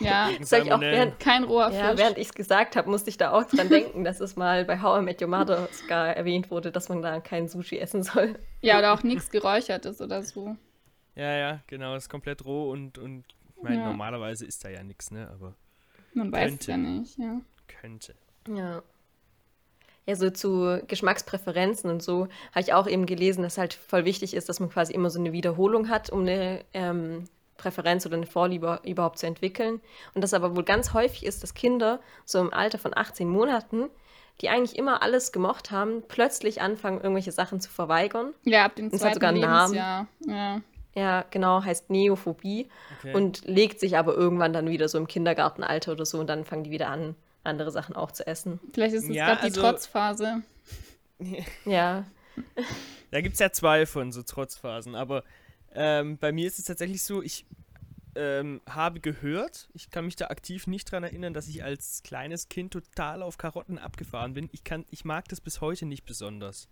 Ja, 0.00 0.30
sag 0.42 0.64
ich 0.64 0.72
auch 0.72 0.80
während, 0.80 1.18
kein 1.18 1.42
roher 1.42 1.72
Ja, 1.72 1.90
Fisch. 1.90 1.98
während 1.98 2.18
ich 2.18 2.28
es 2.28 2.32
gesagt 2.34 2.76
habe, 2.76 2.88
musste 2.88 3.10
ich 3.10 3.16
da 3.16 3.32
auch 3.32 3.42
dran 3.42 3.68
denken, 3.68 4.04
dass 4.04 4.20
es 4.20 4.36
mal 4.36 4.64
bei 4.64 4.80
How 4.80 5.00
I 5.00 5.04
Met 5.04 5.20
Your 5.20 5.26
Mother 5.26 5.68
sogar 5.72 6.16
erwähnt 6.16 6.52
wurde, 6.52 6.70
dass 6.70 6.88
man 6.88 7.02
da 7.02 7.18
kein 7.18 7.48
Sushi 7.48 7.78
essen 7.80 8.04
soll. 8.04 8.38
Ja, 8.60 8.78
oder 8.78 8.92
auch 8.92 9.02
nichts 9.02 9.28
geräuchertes 9.30 10.00
oder 10.00 10.22
so. 10.22 10.56
Ja, 11.18 11.32
ja, 11.36 11.60
genau, 11.66 11.94
ist 11.96 12.08
komplett 12.08 12.44
roh 12.44 12.70
und, 12.70 12.96
und 12.98 13.24
ich 13.56 13.62
meine, 13.62 13.76
Ja. 13.80 13.86
normalerweise 13.86 14.46
ist 14.46 14.64
da 14.64 14.68
ja 14.68 14.82
nichts, 14.84 15.10
ne? 15.10 15.28
Aber 15.32 15.54
Man 16.14 16.30
weiß 16.32 16.52
es 16.52 16.66
Könnte. 16.66 16.70
ja 16.70 16.76
nicht, 16.76 17.18
ja. 17.18 17.40
könnte. 17.66 18.14
Ja. 18.48 18.82
Ja, 20.06 20.16
so 20.16 20.30
zu 20.30 20.80
Geschmackspräferenzen 20.86 21.90
und 21.90 22.02
so 22.02 22.28
habe 22.52 22.60
ich 22.60 22.72
auch 22.72 22.86
eben 22.86 23.04
gelesen, 23.04 23.42
dass 23.42 23.58
halt 23.58 23.74
voll 23.74 24.04
wichtig 24.06 24.32
ist, 24.32 24.48
dass 24.48 24.58
man 24.58 24.70
quasi 24.70 24.94
immer 24.94 25.10
so 25.10 25.18
eine 25.18 25.32
Wiederholung 25.32 25.90
hat, 25.90 26.08
um 26.08 26.20
eine 26.20 26.64
ähm, 26.72 27.24
Präferenz 27.58 28.06
oder 28.06 28.16
eine 28.16 28.26
Vorliebe 28.26 28.80
überhaupt 28.84 29.18
zu 29.18 29.26
entwickeln. 29.26 29.82
Und 30.14 30.22
das 30.22 30.32
aber 30.32 30.56
wohl 30.56 30.64
ganz 30.64 30.94
häufig 30.94 31.26
ist, 31.26 31.42
dass 31.42 31.52
Kinder 31.52 32.00
so 32.24 32.38
im 32.40 32.54
Alter 32.54 32.78
von 32.78 32.96
18 32.96 33.28
Monaten, 33.28 33.90
die 34.40 34.48
eigentlich 34.48 34.78
immer 34.78 35.02
alles 35.02 35.30
gemocht 35.32 35.72
haben, 35.72 36.02
plötzlich 36.08 36.62
anfangen, 36.62 37.00
irgendwelche 37.02 37.32
Sachen 37.32 37.60
zu 37.60 37.68
verweigern. 37.68 38.32
Ja, 38.44 38.64
ab 38.64 38.76
dem 38.76 38.88
Das 38.90 39.00
zweiten 39.00 39.08
hat 39.10 39.14
sogar 39.14 39.30
einen 39.30 39.40
Namen. 39.40 39.74
Lebensjahr. 39.74 40.06
Ja. 40.26 40.60
Ja, 40.94 41.24
genau, 41.30 41.62
heißt 41.62 41.90
Neophobie. 41.90 42.68
Okay. 42.98 43.14
und 43.14 43.46
legt 43.46 43.78
sich 43.80 43.96
aber 43.96 44.14
irgendwann 44.14 44.52
dann 44.52 44.68
wieder 44.68 44.88
so 44.88 44.98
im 44.98 45.06
Kindergartenalter 45.06 45.92
oder 45.92 46.04
so 46.06 46.18
und 46.18 46.26
dann 46.28 46.44
fangen 46.44 46.64
die 46.64 46.70
wieder 46.70 46.88
an, 46.88 47.14
andere 47.44 47.70
Sachen 47.70 47.94
auch 47.94 48.10
zu 48.10 48.26
essen. 48.26 48.58
Vielleicht 48.72 48.94
ist 48.94 49.04
es 49.04 49.14
Ja, 49.14 49.26
gerade 49.26 49.40
die 49.40 49.44
also- 49.46 49.60
Trotzphase. 49.60 50.42
Ja, 51.64 52.04
Da 53.10 53.20
gibt 53.20 53.34
es 53.34 53.40
ja 53.40 53.50
zwei 53.50 53.86
von 53.86 54.12
so 54.12 54.22
Trotzphasen, 54.22 54.94
aber 54.94 55.24
ähm, 55.74 56.18
bei 56.18 56.30
mir 56.32 56.46
ist 56.46 56.58
es 56.60 56.64
tatsächlich 56.66 57.02
so, 57.02 57.22
ich 57.22 57.44
ähm, 58.14 58.60
habe 58.68 59.00
gehört, 59.00 59.68
ich 59.74 59.90
kann 59.90 60.04
mich 60.04 60.16
da 60.16 60.26
aktiv 60.28 60.66
nicht 60.66 60.90
dran 60.90 61.02
erinnern, 61.04 61.34
dass 61.34 61.48
ich 61.48 61.62
als 61.64 62.02
kleines 62.04 62.48
Kind 62.48 62.72
total 62.72 63.22
auf 63.22 63.38
Karotten 63.38 63.78
abgefahren 63.78 64.34
bin. 64.34 64.48
Ich, 64.52 64.64
kann, 64.64 64.84
ich 64.90 65.04
mag 65.04 65.28
das 65.28 65.40
bis 65.40 65.60
heute 65.60 65.86
nicht 65.86 66.04
besonders. 66.04 66.68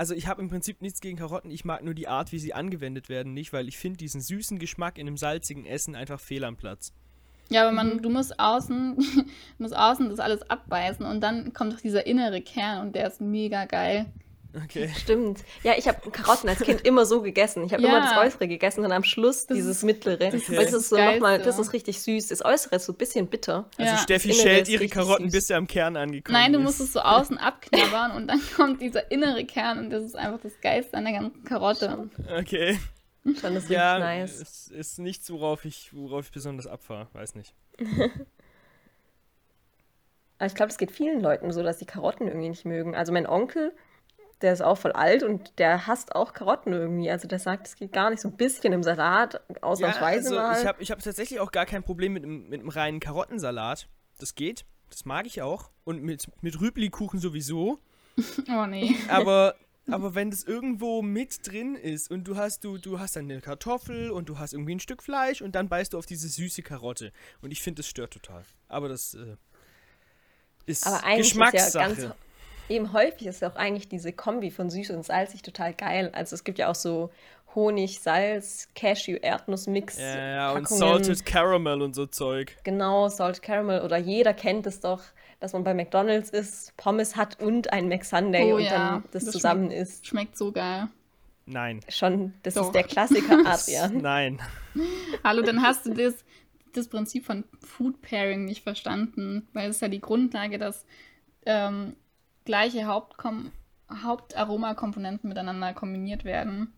Also 0.00 0.14
ich 0.14 0.26
habe 0.26 0.40
im 0.40 0.48
Prinzip 0.48 0.80
nichts 0.80 1.02
gegen 1.02 1.18
Karotten, 1.18 1.50
ich 1.50 1.66
mag 1.66 1.84
nur 1.84 1.92
die 1.92 2.08
Art, 2.08 2.32
wie 2.32 2.38
sie 2.38 2.54
angewendet 2.54 3.10
werden, 3.10 3.34
nicht, 3.34 3.52
weil 3.52 3.68
ich 3.68 3.76
finde 3.76 3.98
diesen 3.98 4.22
süßen 4.22 4.58
Geschmack 4.58 4.96
in 4.96 5.06
einem 5.06 5.18
salzigen 5.18 5.66
Essen 5.66 5.94
einfach 5.94 6.18
fehl 6.18 6.44
am 6.44 6.56
Platz. 6.56 6.94
Ja, 7.50 7.64
aber 7.64 7.72
man, 7.72 8.00
du 8.00 8.08
musst 8.08 8.40
außen, 8.40 8.96
musst 9.58 9.76
außen 9.76 10.08
das 10.08 10.18
alles 10.18 10.40
abbeißen 10.48 11.04
und 11.04 11.20
dann 11.20 11.52
kommt 11.52 11.74
doch 11.74 11.80
dieser 11.82 12.06
innere 12.06 12.40
Kern 12.40 12.86
und 12.86 12.96
der 12.96 13.08
ist 13.08 13.20
mega 13.20 13.66
geil. 13.66 14.06
Okay. 14.64 14.90
stimmt. 14.98 15.44
Ja, 15.62 15.74
ich 15.78 15.86
habe 15.86 16.10
Karotten 16.10 16.48
als 16.48 16.60
Kind 16.60 16.80
immer 16.82 17.06
so 17.06 17.22
gegessen. 17.22 17.64
Ich 17.64 17.72
habe 17.72 17.82
Ja. 17.82 17.88
immer 17.90 18.00
das 18.00 18.16
Äußere 18.18 18.48
gegessen 18.48 18.84
und 18.84 18.90
am 18.92 19.04
Schluss 19.04 19.46
Das 19.46 19.56
dieses 19.56 19.76
ist- 19.78 19.82
Mittlere. 19.84 20.16
das 20.18 20.34
ist 20.34 20.50
Weil 20.50 20.64
das 20.64 20.72
ist 20.72 20.88
so 20.88 20.96
nochmal, 20.96 21.40
das 21.40 21.58
ist 21.58 21.72
richtig 21.72 22.00
süß. 22.02 22.28
Das 22.28 22.44
Äußere 22.44 22.76
ist 22.76 22.86
so 22.86 22.92
ein 22.92 22.96
bisschen 22.96 23.28
bitter. 23.28 23.68
Also 23.78 23.92
Ja. 23.92 23.98
Steffi 23.98 24.32
schält 24.32 24.62
ist 24.62 24.68
ihre 24.70 24.88
Karotten, 24.88 25.26
süß. 25.26 25.32
bis 25.32 25.46
sie 25.48 25.54
am 25.54 25.66
Kern 25.66 25.96
angekommen 25.96 26.32
Nein, 26.36 26.52
du 26.52 26.58
ist. 26.58 26.64
musst 26.64 26.80
es 26.80 26.92
so 26.92 27.00
außen 27.00 27.38
abknabbern 27.38 28.12
und 28.12 28.26
dann 28.28 28.40
kommt 28.56 28.80
dieser 28.82 29.10
innere 29.10 29.44
Kern 29.44 29.78
und 29.78 29.90
das 29.90 30.02
ist 30.04 30.16
einfach 30.16 30.40
das 30.42 30.60
Geilste 30.60 30.96
an 30.96 31.04
der 31.04 31.12
ganzen 31.14 31.44
Karotte. 31.44 32.10
Okay. 32.38 32.78
Schon 33.40 33.54
das 33.54 33.64
ist 33.64 33.70
Ja, 33.70 33.96
richtig 33.96 34.06
nice. 34.32 34.40
es 34.40 34.68
ist 34.68 34.98
nichts, 34.98 35.30
worauf 35.30 35.64
ich, 35.64 35.90
worauf 35.94 36.24
ich 36.26 36.32
besonders 36.32 36.66
abfahre. 36.66 37.06
Weiß 37.12 37.34
nicht. 37.34 37.54
Aber 40.38 40.46
ich 40.46 40.54
glaube, 40.54 40.70
es 40.70 40.78
geht 40.78 40.90
vielen 40.90 41.20
Leuten 41.20 41.52
so, 41.52 41.62
dass 41.62 41.78
die 41.78 41.84
Karotten 41.84 42.26
irgendwie 42.26 42.48
nicht 42.48 42.64
mögen. 42.64 42.94
Also 42.94 43.12
mein 43.12 43.26
Onkel, 43.26 43.72
der 44.42 44.52
ist 44.52 44.62
auch 44.62 44.76
voll 44.78 44.92
alt 44.92 45.22
und 45.22 45.58
der 45.58 45.86
hasst 45.86 46.14
auch 46.14 46.32
Karotten 46.32 46.72
irgendwie. 46.72 47.10
Also 47.10 47.28
der 47.28 47.38
sagt, 47.38 47.66
es 47.66 47.76
geht 47.76 47.92
gar 47.92 48.10
nicht 48.10 48.20
so 48.20 48.28
ein 48.28 48.36
bisschen 48.36 48.72
im 48.72 48.82
Salat, 48.82 49.40
ausnahmsweise 49.62 50.34
ja, 50.34 50.40
also 50.40 50.52
mal. 50.54 50.60
ich 50.60 50.66
habe 50.66 50.82
ich 50.82 50.90
hab 50.90 51.02
tatsächlich 51.02 51.40
auch 51.40 51.52
gar 51.52 51.66
kein 51.66 51.82
Problem 51.82 52.12
mit, 52.14 52.24
einem- 52.24 52.48
mit 52.48 52.60
einem 52.60 52.68
reinen 52.70 53.00
Karottensalat. 53.00 53.88
Das 54.18 54.34
geht. 54.34 54.64
Das 54.88 55.04
mag 55.04 55.26
ich 55.26 55.40
auch. 55.42 55.70
Und 55.84 56.02
mit, 56.02 56.26
mit 56.42 56.60
Rüblikuchen 56.60 57.20
sowieso. 57.20 57.78
Oh 58.50 58.66
nee. 58.66 58.96
Aber, 59.08 59.54
aber 59.90 60.14
wenn 60.14 60.30
das 60.30 60.42
irgendwo 60.42 61.00
mit 61.00 61.46
drin 61.46 61.74
ist 61.74 62.10
und 62.10 62.24
du 62.24 62.36
hast, 62.36 62.64
du, 62.64 62.76
du 62.76 62.98
hast 62.98 63.16
dann 63.16 63.24
eine 63.30 63.40
Kartoffel 63.40 64.10
und 64.10 64.28
du 64.28 64.38
hast 64.38 64.52
irgendwie 64.52 64.74
ein 64.74 64.80
Stück 64.80 65.02
Fleisch 65.02 65.40
und 65.42 65.54
dann 65.54 65.68
beißt 65.68 65.92
du 65.94 65.98
auf 65.98 66.06
diese 66.06 66.28
süße 66.28 66.62
Karotte. 66.62 67.12
Und 67.40 67.50
ich 67.52 67.62
finde, 67.62 67.80
das 67.80 67.86
stört 67.88 68.12
total. 68.12 68.42
Aber 68.68 68.88
das 68.88 69.14
äh, 69.14 69.36
ist 70.66 70.86
Aber 70.86 71.02
eigentlich 71.04 71.28
ist 71.30 71.36
ja 71.36 71.50
Geschmackssache. 71.50 71.94
ganz 72.02 72.14
eben 72.70 72.92
häufig 72.92 73.26
ist 73.26 73.42
ja 73.42 73.50
auch 73.50 73.56
eigentlich 73.56 73.88
diese 73.88 74.12
Kombi 74.12 74.50
von 74.50 74.70
süß 74.70 74.90
und 74.90 75.04
salzig 75.04 75.42
total 75.42 75.74
geil. 75.74 76.10
Also 76.14 76.34
es 76.34 76.44
gibt 76.44 76.58
ja 76.58 76.70
auch 76.70 76.74
so 76.74 77.10
Honig, 77.54 78.00
Salz, 78.00 78.68
Cashew, 78.76 79.16
Erdnussmix. 79.20 79.98
ja, 79.98 80.26
ja, 80.28 80.52
und. 80.52 80.68
Salted 80.68 81.26
Caramel 81.26 81.82
und 81.82 81.94
so 81.94 82.06
Zeug. 82.06 82.56
Genau, 82.62 83.08
Salt 83.08 83.42
Caramel 83.42 83.82
oder 83.82 83.98
jeder 83.98 84.34
kennt 84.34 84.66
es 84.66 84.80
doch, 84.80 85.02
dass 85.40 85.52
man 85.52 85.64
bei 85.64 85.74
McDonald's 85.74 86.30
ist, 86.30 86.76
Pommes 86.76 87.16
hat 87.16 87.40
und 87.40 87.72
ein 87.72 87.88
McSunday 87.88 88.52
Oh 88.52 88.56
und 88.56 88.62
ja, 88.62 88.70
dann 88.70 89.04
das, 89.10 89.24
das 89.24 89.32
zusammen 89.32 89.70
isst. 89.72 90.06
Schmeckt 90.06 90.36
so 90.36 90.52
geil. 90.52 90.88
Nein. 91.46 91.80
Schon, 91.88 92.34
das 92.44 92.54
Doch. 92.54 92.66
ist 92.66 92.74
der 92.74 92.84
Klassiker, 92.84 93.38
Adrian. 93.44 93.98
Nein. 93.98 94.40
Hallo, 95.24 95.42
dann 95.42 95.62
hast 95.62 95.86
du 95.86 95.94
das, 95.94 96.14
das 96.72 96.86
Prinzip 96.86 97.26
von 97.26 97.42
Food 97.60 98.00
Pairing 98.02 98.44
nicht 98.44 98.62
verstanden, 98.62 99.48
weil 99.52 99.70
es 99.70 99.76
ist 99.76 99.82
ja 99.82 99.88
die 99.88 100.00
Grundlage, 100.00 100.58
dass 100.58 100.84
ähm, 101.46 101.96
gleiche 102.44 102.86
Hauptkom 102.86 103.52
Hauptaromakomponenten 103.92 105.28
miteinander 105.28 105.74
kombiniert 105.74 106.24
werden. 106.24 106.72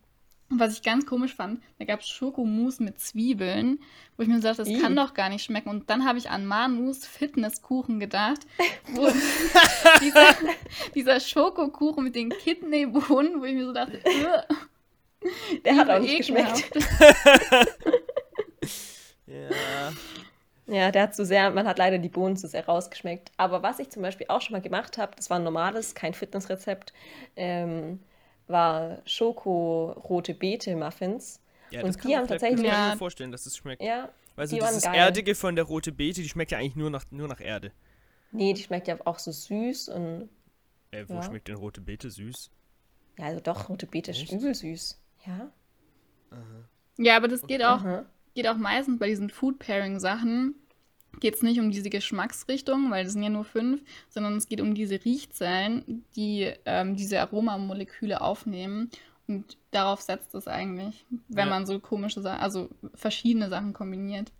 Und 0.49 0.61
was 0.61 0.75
ich 0.75 0.83
ganz 0.83 1.07
komisch 1.07 1.35
fand, 1.35 1.63
da 1.79 1.85
gab 1.87 2.01
es 2.01 2.09
Schokomousse 2.09 2.83
mit 2.83 2.99
Zwiebeln, 3.01 3.81
wo 4.17 4.23
ich 4.23 4.29
mir 4.29 4.37
so 4.37 4.43
dachte, 4.43 4.59
das 4.59 4.69
Ih. 4.69 4.81
kann 4.81 4.95
doch 4.97 5.15
gar 5.15 5.29
nicht 5.31 5.45
schmecken. 5.45 5.71
Und 5.71 5.89
dann 5.89 6.05
habe 6.07 6.19
ich 6.19 6.29
an 6.31 6.45
Manus 6.47 7.07
Fitnesskuchen 7.07 8.01
gedacht, 8.01 8.41
wo 8.93 9.09
dieser, 10.01 10.35
dieser 10.95 11.21
Schokokuchen 11.21 12.05
mit 12.05 12.15
den 12.17 12.31
Kidneybohnen, 12.31 13.41
wo 13.41 13.45
ich 13.45 13.55
mir 13.55 13.65
so 13.67 13.73
dachte, 13.73 14.01
"Ugh, 14.05 14.57
Der 15.65 15.77
hat 15.77 15.89
auch 15.91 16.01
nicht 16.01 16.19
geschmeckt. 16.19 16.67
ekelhaft." 16.67 17.79
Ja. 19.27 19.93
Ja, 20.67 20.91
der 20.93 21.03
hat 21.03 21.15
zu 21.15 21.25
sehr, 21.27 21.51
man 21.51 21.67
hat 21.67 21.79
leider 21.79 21.99
die 21.99 22.09
Bohnen 22.09 22.37
zu 22.37 22.47
sehr 22.47 22.65
rausgeschmeckt. 22.67 23.33
Aber 23.37 23.63
was 23.63 23.79
ich 23.81 23.91
zum 23.91 24.03
Beispiel 24.03 24.27
auch 24.29 24.41
schon 24.41 24.53
mal 24.53 24.61
gemacht 24.63 24.97
habe, 24.97 25.13
das 25.17 25.29
war 25.29 25.39
ein 25.39 25.45
normales, 25.45 25.95
kein 25.95 26.15
Fitnessrezept, 26.15 26.93
ähm, 27.37 28.01
war 28.47 28.99
Schoko-rote 29.07 30.35
Beete-Muffins. 30.35 31.41
ja 31.71 31.81
Und 31.83 31.89
das 31.89 31.97
die 31.97 32.17
haben 32.17 32.27
tatsächlich- 32.29 32.67
kann 32.71 32.91
mir 32.93 32.97
vorstellen, 32.97 33.33
dass 33.33 33.47
es 33.47 33.57
schmeckt. 33.57 33.83
Ja, 33.83 34.09
Weil 34.37 34.47
so 34.47 34.57
die 34.57 34.63
waren 34.63 34.69
dieses. 34.75 34.85
Erdige 34.85 35.35
von 35.35 35.57
der 35.57 35.65
rote 35.65 35.91
Beete, 35.93 36.23
die 36.23 36.29
schmeckt 36.29 36.53
ja 36.53 36.59
eigentlich 36.59 36.77
nur 36.77 36.91
nach, 36.91 37.05
nur 37.11 37.29
nach, 37.29 37.41
Erde. 37.41 37.73
nee, 38.31 38.53
die 38.53 38.63
schmeckt 38.63 38.89
ja 38.89 38.97
auch 39.05 39.19
so 39.19 39.33
süß 39.33 39.89
und 39.89 40.29
Äh, 40.93 41.05
wo 41.09 41.15
Ja. 41.15 41.23
schmeckt 41.23 41.49
denn 41.49 41.57
rote 41.57 41.81
Beete 41.81 42.11
süß? 42.11 42.51
ja, 43.19 43.25
also 43.27 43.41
doch, 43.41 43.69
rote 43.69 43.87
Beete 43.87 44.11
ist 44.13 44.31
übel 44.31 44.55
süß. 44.55 44.99
Ja. 45.27 45.51
Ja, 46.99 47.17
aber 47.17 47.29
das 47.29 47.43
geht 47.47 47.63
auch, 47.63 47.83
Aha. 47.85 48.05
Geht 48.35 48.47
auch 48.49 48.57
meistens 48.57 48.99
bei 48.99 49.09
diesen 49.09 49.31
Food-Pairing-Sachen, 49.31 50.55
geht 51.21 51.35
es 51.35 51.43
nicht 51.43 51.61
um 51.61 51.71
diese 51.71 51.91
Geschmacksrichtung, 51.91 52.91
weil 52.91 53.05
das 53.05 53.13
sind 53.13 53.23
ja 53.23 53.29
nur 53.29 53.45
fünf, 53.45 53.83
sondern 54.09 54.37
es 54.37 54.49
geht 54.49 54.61
um 54.61 54.75
diese 54.75 55.05
Riechzellen, 55.05 56.05
die 56.17 56.51
ähm, 56.65 56.97
diese 56.97 57.21
Aromamoleküle 57.21 58.21
aufnehmen. 58.21 58.91
Und 59.29 59.57
darauf 59.71 60.01
setzt 60.01 60.35
es 60.35 60.49
eigentlich, 60.49 61.05
wenn 61.29 61.47
Ja. 61.49 61.51
man 61.55 61.67
so 61.67 61.79
komische 61.81 62.21
Sachen, 62.23 62.41
also 62.41 62.69
verschiedene 62.95 63.49
Sachen 63.51 63.73
kombiniert. 63.73 64.33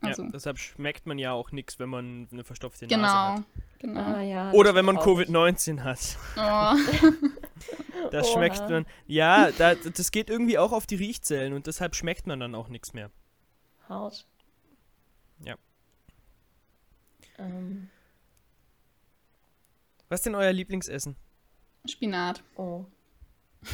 Also, 0.00 0.24
ja, 0.24 0.30
deshalb 0.30 0.58
schmeckt 0.58 1.06
man 1.06 1.16
ja 1.18 1.30
auch 1.32 1.52
nichts, 1.52 1.78
wenn 1.78 1.88
man 1.88 2.26
eine 2.32 2.42
verstopfte 2.42 2.86
Nase 2.86 2.96
genau. 2.96 3.08
hat. 3.08 3.42
genau. 3.78 4.00
Ah, 4.00 4.20
ja, 4.22 4.50
Oder 4.52 4.74
wenn 4.74 4.84
man 4.84 4.96
traurig. 4.96 5.28
Covid-19 5.28 5.84
hat. 5.84 6.18
Oh, 6.36 6.74
Das 8.10 8.26
Oha. 8.28 8.32
schmeckt 8.34 8.68
man. 8.68 8.84
Ja, 9.06 9.50
da, 9.52 9.74
das 9.74 10.10
geht 10.10 10.28
irgendwie 10.28 10.58
auch 10.58 10.72
auf 10.72 10.86
die 10.86 10.96
Riechzellen 10.96 11.52
und 11.52 11.66
deshalb 11.66 11.94
schmeckt 11.94 12.26
man 12.26 12.40
dann 12.40 12.54
auch 12.54 12.68
nichts 12.68 12.92
mehr. 12.92 13.10
Hart. 13.88 14.26
Ja. 15.44 15.54
Ähm, 17.38 17.88
Was 20.08 20.20
ist 20.20 20.26
denn 20.26 20.34
euer 20.34 20.52
Lieblingsessen? 20.52 21.16
Spinat. 21.88 22.42
oh. 22.56 22.84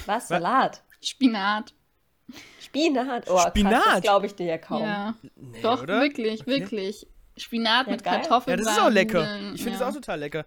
Was? 0.06 0.28
Salat? 0.28 0.82
Spinat. 1.00 1.74
Spinat? 2.60 3.24
Oh, 3.28 3.34
krass, 3.36 3.48
Spinat? 3.48 3.82
das 3.86 4.00
glaube 4.02 4.26
ich 4.26 4.34
dir 4.34 4.46
ja 4.46 4.58
kaum. 4.58 4.82
Ja. 4.82 5.14
Nee, 5.36 5.62
Doch, 5.62 5.82
oder? 5.82 6.00
wirklich, 6.00 6.42
Okay. 6.42 6.50
wirklich. 6.50 7.06
Spinat 7.36 7.86
Ja, 7.86 7.92
mit 7.92 8.04
geil. 8.04 8.20
Kartoffeln. 8.20 8.58
Ja, 8.58 8.64
das 8.64 8.72
ist 8.76 8.80
auch 8.82 8.90
lecker. 8.90 9.52
Ich 9.54 9.62
finde 9.62 9.78
ja. 9.78 9.84
es 9.88 9.90
auch 9.90 9.94
total 9.94 10.18
lecker. 10.20 10.44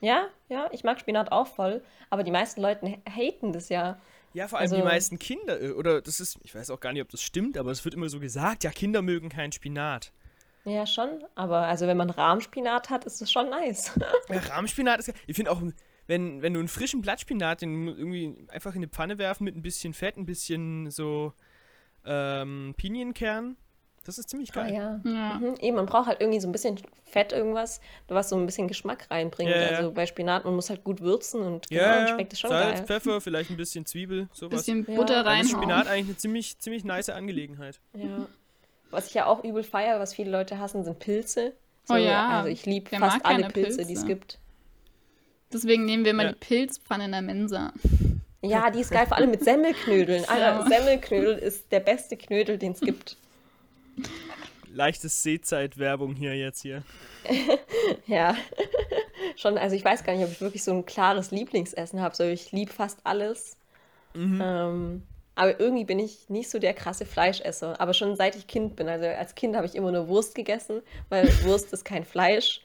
Ja, 0.00 0.28
ja, 0.48 0.68
ich 0.72 0.82
mag 0.84 0.98
Spinat 1.00 1.30
auch 1.32 1.46
voll, 1.46 1.82
aber 2.08 2.22
die 2.22 2.30
meisten 2.30 2.60
Leute 2.60 2.98
haten 3.08 3.52
das 3.52 3.68
ja. 3.68 4.00
Ja, 4.32 4.46
vor 4.48 4.58
allem 4.58 4.64
Also- 4.66 4.76
die 4.76 4.82
meisten 4.82 5.18
Kinder, 5.18 5.60
äh, 5.60 5.70
oder 5.72 6.00
das 6.00 6.20
ist, 6.20 6.38
ich 6.42 6.54
weiß 6.54 6.70
auch 6.70 6.80
gar 6.80 6.92
nicht, 6.92 7.02
ob 7.02 7.08
das 7.10 7.22
stimmt, 7.22 7.58
aber 7.58 7.70
es 7.70 7.84
wird 7.84 7.94
immer 7.94 8.08
so 8.08 8.20
gesagt, 8.20 8.64
ja, 8.64 8.70
Kinder 8.70 9.02
mögen 9.02 9.28
keinen 9.28 9.52
Spinat. 9.52 10.12
Ja, 10.64 10.86
schon, 10.86 11.24
aber 11.34 11.66
also 11.66 11.86
wenn 11.86 11.96
man 11.96 12.10
Rahmspinat 12.10 12.90
hat, 12.90 13.04
ist 13.04 13.20
das 13.20 13.32
schon 13.32 13.48
nice. 13.50 13.92
Ja, 14.28 14.38
Rahmspinat 14.38 15.00
ist, 15.00 15.12
ich 15.26 15.34
finde 15.36 15.50
auch, 15.50 15.60
wenn, 16.06 16.42
wenn 16.42 16.54
du 16.54 16.60
einen 16.60 16.68
frischen 16.68 17.00
Blattspinat, 17.02 17.62
den 17.62 17.88
irgendwie 17.88 18.36
einfach 18.48 18.72
in 18.72 18.78
eine 18.78 18.88
Pfanne 18.88 19.18
werfen 19.18 19.44
mit 19.44 19.56
ein 19.56 19.62
bisschen 19.62 19.94
Fett, 19.94 20.16
ein 20.16 20.26
bisschen 20.26 20.90
so 20.90 21.32
ähm, 22.04 22.74
Pinienkern, 22.76 23.56
das 24.04 24.18
ist 24.18 24.30
ziemlich 24.30 24.50
Ah, 24.52 24.62
geil. 24.64 24.72
ja. 24.74 25.00
Ja. 25.04 25.34
Mhm. 25.38 25.54
Eben, 25.60 25.76
man 25.76 25.86
braucht 25.86 26.06
halt 26.08 26.20
irgendwie 26.20 26.40
so 26.40 26.48
ein 26.48 26.52
bisschen 26.52 26.78
Fett, 27.04 27.32
irgendwas, 27.32 27.80
was 28.08 28.28
so 28.28 28.36
ein 28.36 28.46
bisschen 28.46 28.66
Geschmack 28.68 29.06
reinbringt. 29.10 29.50
Ja, 29.50 29.60
ja. 29.60 29.68
Also 29.78 29.92
bei 29.92 30.06
Spinat, 30.06 30.44
man 30.44 30.54
muss 30.54 30.70
halt 30.70 30.84
gut 30.84 31.00
würzen 31.00 31.42
und 31.42 31.68
genau, 31.68 31.82
Ja, 31.82 31.94
dann 31.96 32.06
ja, 32.06 32.14
schmeckt 32.14 32.32
es 32.32 32.40
schon 32.40 32.50
Salz, 32.50 32.78
geil. 32.78 32.86
Pfeffer, 32.86 33.20
vielleicht 33.20 33.50
ein 33.50 33.56
bisschen 33.56 33.84
Zwiebel, 33.86 34.28
sowas. 34.32 34.58
Bisschen 34.64 34.86
Ja, 34.88 34.94
Butter 34.96 35.14
dann 35.16 35.24
Dann 35.26 35.40
ist 35.40 35.48
reinhauen. 35.54 35.62
Spinat 35.62 35.86
eigentlich 35.88 36.06
eine 36.08 36.16
ziemlich, 36.16 36.58
ziemlich 36.58 36.84
nice 36.84 37.08
Angelegenheit. 37.10 37.80
Ja. 37.94 38.26
Was 38.90 39.06
ich 39.08 39.14
ja 39.14 39.26
auch 39.26 39.44
übel 39.44 39.62
feiere, 39.62 40.00
was 40.00 40.14
viele 40.14 40.30
Leute 40.30 40.58
hassen, 40.58 40.82
sind 40.84 40.98
Pilze. 40.98 41.52
Oh 41.88 41.94
ja, 41.96 42.28
Also 42.28 42.48
ich 42.48 42.66
liebe 42.66 42.90
fast 42.96 43.24
alle 43.24 43.42
keine 43.42 43.52
Pilze, 43.52 43.78
die 43.84 43.94
es 43.94 44.00
Pilze? 44.00 44.06
gibt. 44.06 44.38
Deswegen 45.52 45.84
nehmen 45.84 46.04
wir 46.04 46.12
immer 46.12 46.24
Ja. 46.24 46.32
die 46.32 46.38
Pilzpfanne 46.38 47.06
in 47.06 47.12
der 47.12 47.22
Mensa. 47.22 47.72
Ja, 48.42 48.70
die 48.70 48.80
ist 48.80 48.90
geil, 48.90 49.06
vor 49.06 49.16
allem 49.16 49.30
mit 49.30 49.42
Semmelknödeln. 49.44 50.24
Alter, 50.28 50.40
Ja. 50.40 50.66
Semmelknödel 50.66 51.36
ist 51.38 51.70
der 51.72 51.80
beste 51.80 52.16
Knödel, 52.16 52.56
den 52.58 52.72
es 52.72 52.80
gibt. 52.80 53.16
Leichtes 54.72 55.22
Seezeitwerbung 55.22 56.14
hier 56.14 56.36
jetzt 56.36 56.62
hier. 56.62 56.82
Ja, 58.06 58.36
schon, 59.36 59.58
also 59.58 59.76
ich 59.76 59.84
weiß 59.84 60.04
gar 60.04 60.14
nicht, 60.14 60.24
ob 60.24 60.30
ich 60.30 60.40
wirklich 60.40 60.64
so 60.64 60.72
ein 60.72 60.86
klares 60.86 61.30
Lieblingsessen 61.30 62.00
habe. 62.00 62.14
So, 62.14 62.24
ich 62.24 62.52
liebe 62.52 62.72
fast 62.72 62.98
alles. 63.04 63.56
Mhm. 64.14 64.40
Ähm, 64.42 65.02
aber 65.34 65.58
irgendwie 65.60 65.84
bin 65.84 65.98
ich 65.98 66.28
nicht 66.28 66.50
so 66.50 66.58
der 66.58 66.74
krasse 66.74 67.06
Fleischesser. 67.06 67.80
Aber 67.80 67.94
schon 67.94 68.16
seit 68.16 68.36
ich 68.36 68.46
Kind 68.46 68.76
bin. 68.76 68.88
Also 68.88 69.06
als 69.06 69.34
Kind 69.34 69.56
habe 69.56 69.66
ich 69.66 69.74
immer 69.74 69.92
nur 69.92 70.08
Wurst 70.08 70.34
gegessen, 70.34 70.82
weil 71.08 71.28
Wurst 71.44 71.72
ist 71.72 71.84
kein 71.84 72.04
Fleisch. 72.04 72.60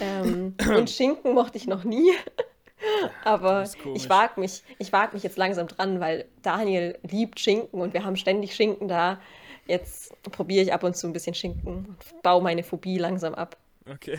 ähm, 0.00 0.54
und 0.76 0.90
Schinken 0.90 1.34
mochte 1.34 1.58
ich 1.58 1.66
noch 1.66 1.84
nie. 1.84 2.10
Aber 3.24 3.64
ich 3.94 4.08
wage 4.08 4.40
mich, 4.40 4.62
ich 4.78 4.92
wag 4.92 5.12
mich 5.12 5.22
jetzt 5.22 5.36
langsam 5.36 5.66
dran, 5.68 6.00
weil 6.00 6.26
Daniel 6.42 6.98
liebt 7.02 7.40
Schinken 7.40 7.80
und 7.80 7.92
wir 7.92 8.04
haben 8.04 8.16
ständig 8.16 8.54
Schinken 8.54 8.88
da. 8.88 9.20
Jetzt 9.68 10.12
probiere 10.22 10.64
ich 10.64 10.72
ab 10.72 10.82
und 10.82 10.96
zu 10.96 11.06
ein 11.06 11.12
bisschen 11.12 11.34
Schinken 11.34 11.66
und 11.68 12.22
baue 12.22 12.42
meine 12.42 12.62
Phobie 12.64 12.98
langsam 12.98 13.34
ab. 13.34 13.56
Okay. 13.88 14.18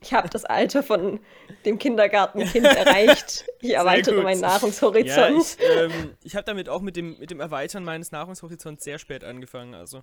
Ich 0.00 0.12
habe 0.12 0.28
das 0.28 0.44
Alter 0.44 0.82
von 0.82 1.18
dem 1.64 1.78
Kindergartenkind 1.78 2.64
erreicht. 2.66 3.46
Ich 3.60 3.72
erweitere 3.74 4.22
meinen 4.22 4.40
Ja, 4.42 4.48
Nahrungshorizont. 4.48 5.42
ich, 5.58 5.66
ähm, 5.76 6.10
ich 6.22 6.36
habe 6.36 6.44
damit 6.44 6.68
auch 6.68 6.82
mit 6.82 6.94
dem, 6.96 7.18
mit 7.18 7.30
dem 7.30 7.40
Erweitern 7.40 7.84
meines 7.84 8.12
Nahrungshorizonts 8.12 8.84
sehr 8.84 8.98
spät 8.98 9.24
angefangen. 9.24 9.74
Also 9.74 10.02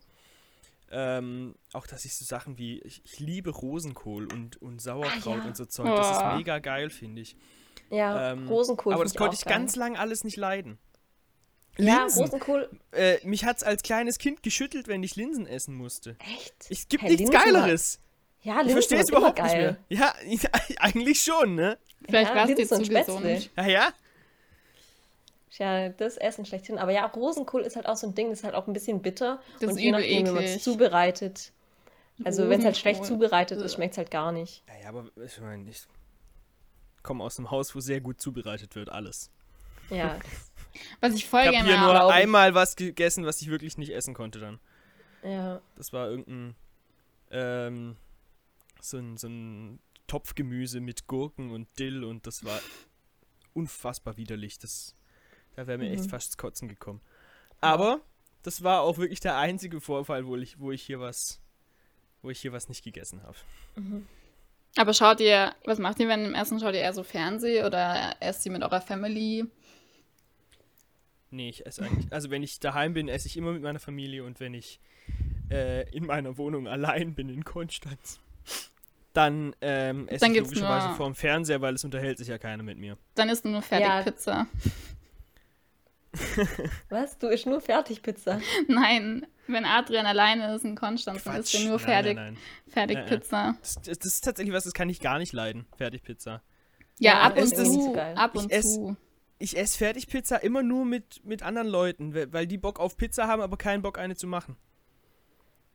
ähm, 0.91 1.55
auch, 1.71 1.87
dass 1.87 2.03
ich 2.03 2.15
so 2.15 2.25
Sachen 2.25 2.57
wie, 2.57 2.79
ich, 2.81 3.01
ich 3.05 3.19
liebe 3.19 3.51
Rosenkohl 3.51 4.25
und, 4.33 4.61
und 4.61 4.81
Sauerkraut 4.81 5.35
Ah, 5.37 5.41
ja. 5.43 5.47
und 5.47 5.55
so 5.55 5.65
Zeug. 5.65 5.95
Das 5.95 6.17
ist 6.17 6.23
Oh. 6.23 6.35
mega 6.35 6.59
geil, 6.59 6.89
finde 6.89 7.21
ich. 7.21 7.35
ja, 7.89 8.31
Ähm, 8.31 8.47
Rosenkohl. 8.49 8.93
aber 8.93 9.03
das 9.03 9.15
konnte 9.15 9.35
ich 9.35 9.45
geil. 9.45 9.53
ganz 9.57 9.75
lang 9.77 9.95
alles 9.97 10.23
nicht 10.23 10.35
leiden. 10.37 10.77
Ja, 11.81 12.01
Linsen. 12.01 12.21
Rosenkohl. 12.23 12.69
Äh, 12.91 13.17
mich 13.25 13.45
hat's 13.45 13.63
als 13.63 13.83
kleines 13.83 14.17
Kind 14.17 14.43
geschüttelt, 14.43 14.87
wenn 14.87 15.03
ich 15.03 15.15
Linsen 15.15 15.47
essen 15.47 15.75
musste. 15.75 16.15
Echt? 16.35 16.53
Es 16.69 16.87
gibt 16.87 17.03
Hey, 17.03 17.09
nichts 17.11 17.29
Linsen 17.31 17.35
war- 17.35 17.61
Geileres. 17.61 17.99
Ja, 18.43 18.53
Ich 18.53 18.57
Linsen 18.67 18.71
verstehe 18.73 18.99
es 18.99 19.09
überhaupt 19.09 19.41
nicht 19.41 19.53
mehr. 19.53 19.77
Ja, 19.89 20.13
eigentlich 20.79 21.21
schon, 21.23 21.55
ne? 21.55 21.77
Vielleicht 22.05 22.29
Ja, 22.31 22.35
war 22.35 22.43
es 22.43 22.47
dir 22.49 22.55
Linsen 22.57 22.67
zu 22.75 22.81
und 22.81 22.85
Spätzle. 22.85 23.15
gesund. 23.35 23.51
Ja, 23.57 23.65
ja. 23.67 23.93
Ja, 25.57 25.89
das 25.89 26.17
Essen 26.17 26.45
schlechthin. 26.45 26.77
Aber 26.79 26.91
ja, 26.91 27.05
Rosenkohl 27.05 27.61
ist 27.61 27.75
halt 27.75 27.85
auch 27.85 27.97
so 27.97 28.07
ein 28.07 28.15
Ding, 28.15 28.29
das 28.29 28.39
ist 28.39 28.45
halt 28.45 28.55
auch 28.55 28.67
ein 28.67 28.73
bisschen 28.73 29.01
bitter. 29.01 29.41
Das 29.59 29.63
und 29.69 29.77
ist 29.77 29.83
je 29.83 29.89
übel 29.89 29.99
nachdem, 30.01 30.25
wie 30.27 30.31
man 30.31 30.43
es 30.43 30.63
zubereitet. 30.63 31.51
Also 32.23 32.49
wenn 32.49 32.59
es 32.59 32.65
halt 32.65 32.77
schlecht 32.77 33.03
zubereitet 33.05 33.59
ist, 33.61 33.73
schmeckt 33.75 33.93
es 33.93 33.97
halt 33.97 34.11
gar 34.11 34.31
nicht. 34.31 34.63
Ja, 34.67 34.73
ja, 34.83 34.89
aber 34.89 35.05
ich 35.23 35.39
meine, 35.39 35.69
ich 35.69 35.83
komme 37.03 37.23
aus 37.23 37.37
einem 37.37 37.51
Haus, 37.51 37.75
wo 37.75 37.79
sehr 37.79 37.99
gut 37.99 38.21
zubereitet 38.21 38.75
wird, 38.75 38.89
alles. 38.89 39.29
Ja, 39.89 40.19
Was 40.99 41.13
ich 41.13 41.27
voll 41.27 41.41
Ich 41.41 41.47
habe 41.47 41.57
gerne 41.57 41.69
hier 41.69 41.79
nur 41.81 41.91
glaub 41.91 42.09
ich. 42.11 42.15
einmal 42.15 42.53
was 42.55 42.75
gegessen, 42.75 43.25
was 43.25 43.41
ich 43.41 43.49
wirklich 43.49 43.77
nicht 43.77 43.93
essen 43.93 44.13
konnte 44.13 44.39
dann. 44.39 44.59
ja. 45.23 45.61
Das 45.75 45.91
war 45.93 46.09
irgendein 46.09 46.55
ähm, 47.31 47.95
so 48.81 48.97
ein, 48.97 49.17
so 49.17 49.27
ein 49.27 49.79
Topfgemüse 50.07 50.81
mit 50.81 51.07
Gurken 51.07 51.51
und 51.51 51.67
Dill 51.79 52.03
und 52.03 52.27
das 52.27 52.43
war 52.43 52.59
unfassbar 53.53 54.17
widerlich. 54.17 54.59
Das, 54.59 54.95
da 55.55 55.67
wäre 55.67 55.77
mir 55.77 55.91
echt 55.91 56.05
Mhm. 56.05 56.09
fast 56.09 56.29
das 56.29 56.37
Kotzen 56.37 56.67
gekommen. 56.67 57.01
Aber 57.61 58.01
das 58.43 58.63
war 58.63 58.81
auch 58.81 58.97
wirklich 58.97 59.19
der 59.19 59.37
einzige 59.37 59.79
Vorfall, 59.81 60.25
wo 60.25 60.35
ich, 60.35 60.59
wo 60.59 60.71
ich 60.71 60.81
hier 60.81 60.99
was, 60.99 61.39
wo 62.21 62.29
ich 62.31 62.41
hier 62.41 62.51
was 62.53 62.69
nicht 62.69 62.83
gegessen 62.83 63.21
habe. 63.23 63.37
Aber 64.77 64.93
schaut 64.93 65.19
ihr, 65.19 65.53
was 65.65 65.79
macht 65.79 65.99
ihr, 65.99 66.07
wenn 66.07 66.25
im 66.25 66.33
Essen 66.33 66.59
schaut 66.59 66.73
ihr 66.73 66.79
eher 66.81 66.93
so 66.93 67.03
Fernseh 67.03 67.63
oder 67.63 68.15
esst 68.19 68.45
ihr 68.45 68.51
mit 68.51 68.63
eurer 68.63 68.81
Family? 68.81 69.45
Nee, 71.31 71.49
ich 71.49 71.65
esse 71.65 71.83
eigentlich. 71.83 72.11
Also 72.11 72.29
wenn 72.29 72.43
ich 72.43 72.59
daheim 72.59 72.93
bin, 72.93 73.07
esse 73.07 73.27
ich 73.27 73.37
immer 73.37 73.51
mit 73.53 73.61
meiner 73.61 73.79
Familie 73.79 74.23
und 74.25 74.39
wenn 74.39 74.53
ich 74.53 74.79
äh, 75.49 75.89
in 75.95 76.05
meiner 76.05 76.37
Wohnung 76.37 76.67
allein 76.67 77.15
bin 77.15 77.29
in 77.29 77.43
Konstanz, 77.45 78.19
dann 79.13 79.55
ähm, 79.61 80.07
esse 80.09 80.25
Dann 80.25 80.33
ich 80.35 80.41
logischerweise 80.41 80.87
nur- 80.87 80.95
vorm 80.97 81.15
Fernseher, 81.15 81.61
weil 81.61 81.75
es 81.75 81.83
unterhält 81.83 82.17
sich 82.17 82.27
ja 82.27 82.37
keiner 82.37 82.63
mit 82.63 82.77
mir. 82.77 82.97
Dann 83.15 83.29
isst 83.29 83.43
du 83.45 83.49
nur 83.49 83.61
Ja. 83.61 83.61
Fertigpizza. 83.61 84.47
Was? 86.89 87.17
Du 87.17 87.27
isst 87.27 87.45
nur 87.45 87.61
Fertigpizza? 87.61 88.41
Nein, 88.67 89.25
wenn 89.47 89.63
Adrian 89.65 90.05
alleine 90.05 90.55
ist 90.55 90.65
in 90.65 90.75
Konstanz, 90.75 91.23
dann 91.23 91.37
isst 91.37 91.53
er 91.55 91.61
nur 91.69 91.79
Fertig, 91.79 92.15
nein, 92.15 92.33
nein. 92.33 92.43
Fertigpizza. 92.67 93.55
Das, 93.61 93.75
das 93.75 93.97
ist 94.05 94.23
tatsächlich 94.23 94.53
was, 94.53 94.65
das 94.65 94.73
kann 94.73 94.89
ich 94.89 94.99
gar 94.99 95.17
nicht 95.19 95.31
leiden. 95.31 95.65
Fertigpizza. 95.77 96.41
Ja, 96.99 97.13
Ja, 97.13 97.21
ab 97.21 97.37
und 97.37 97.43
ist 97.43 97.55
zu. 97.55 97.95
ab 97.97 98.35
und 98.35 98.51
zu. 98.63 98.97
Ich 99.41 99.57
esse 99.57 99.77
Fertigpizza 99.77 100.37
immer 100.37 100.63
nur 100.63 100.85
mit, 100.85 101.23
mit 101.25 101.43
anderen 101.43 101.67
Leuten, 101.67 102.13
we- 102.13 102.31
weil 102.31 102.47
die 102.47 102.57
Bock 102.57 102.79
auf 102.79 102.97
Pizza 102.97 103.27
haben, 103.27 103.41
aber 103.41 103.57
keinen 103.57 103.81
Bock 103.81 103.97
eine 103.99 104.15
zu 104.15 104.27
machen. 104.27 104.55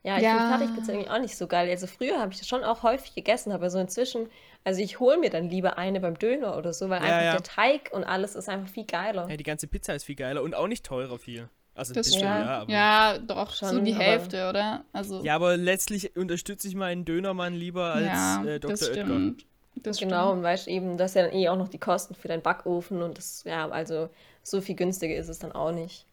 Ja, 0.02 0.18
ich 0.18 0.22
Ja. 0.22 0.36
finde 0.36 0.58
Fertigpizza 0.58 0.92
irgendwie 0.92 1.10
auch 1.10 1.18
nicht 1.20 1.36
so 1.36 1.48
geil. 1.48 1.68
Also 1.68 1.86
früher 1.88 2.20
habe 2.20 2.32
ich 2.32 2.38
das 2.38 2.46
schon 2.46 2.62
auch 2.62 2.84
häufig 2.84 3.14
gegessen, 3.14 3.50
aber 3.50 3.70
so 3.70 3.78
inzwischen, 3.80 4.28
also 4.62 4.80
ich 4.80 5.00
hole 5.00 5.18
mir 5.18 5.30
dann 5.30 5.48
lieber 5.50 5.78
eine 5.78 5.98
beim 6.00 6.16
Döner 6.18 6.56
oder 6.56 6.72
so, 6.72 6.88
weil 6.88 7.00
Ja, 7.02 7.08
einfach 7.08 7.24
ja. 7.24 7.32
der 7.32 7.42
Teig 7.42 7.90
und 7.92 8.04
alles 8.04 8.36
ist 8.36 8.48
einfach 8.48 8.68
viel 8.72 8.84
geiler. 8.84 9.28
Ja, 9.28 9.36
die 9.36 9.42
ganze 9.42 9.66
Pizza 9.66 9.94
ist 9.94 10.04
viel 10.04 10.14
geiler 10.14 10.42
und 10.44 10.54
auch 10.54 10.68
nicht 10.68 10.86
teurer 10.86 11.18
viel. 11.18 11.48
Also 11.74 11.92
Das 11.92 12.06
bisschen, 12.06 12.20
stimmt. 12.20 12.46
ja, 12.46 12.58
aber, 12.60 12.70
Ja, 12.72 13.18
doch, 13.18 13.50
so 13.50 13.66
Schon, 13.66 13.84
die 13.84 13.94
aber- 13.94 14.04
Hälfte, 14.04 14.48
oder? 14.48 14.84
Also, 14.92 15.22
ja, 15.24 15.34
aber 15.34 15.56
letztlich 15.56 16.16
unterstütze 16.16 16.68
ich 16.68 16.74
meinen 16.76 17.04
Dönermann 17.04 17.52
lieber 17.52 17.92
als 17.92 18.06
ja, 18.06 18.44
äh, 18.44 18.60
Dr. 18.60 18.70
das 18.70 18.82
Oetker. 18.88 19.02
stimmt. 19.04 19.44
Das 19.76 19.98
Genau, 19.98 20.26
stimmt. 20.26 20.38
und 20.38 20.42
weißt 20.42 20.68
eben, 20.68 20.96
das 20.96 21.12
ist 21.12 21.14
ja 21.16 21.22
dann 21.26 21.32
eh 21.34 21.48
auch 21.48 21.56
noch 21.56 21.68
die 21.68 21.78
Kosten 21.78 22.14
für 22.14 22.28
deinen 22.28 22.42
Backofen 22.42 23.02
und 23.02 23.18
das, 23.18 23.44
ja, 23.44 23.68
also 23.68 24.08
so 24.42 24.60
viel 24.60 24.74
günstiger 24.74 25.14
ist 25.14 25.28
es 25.28 25.38
dann 25.38 25.52
auch 25.52 25.72
nicht. 25.72 26.06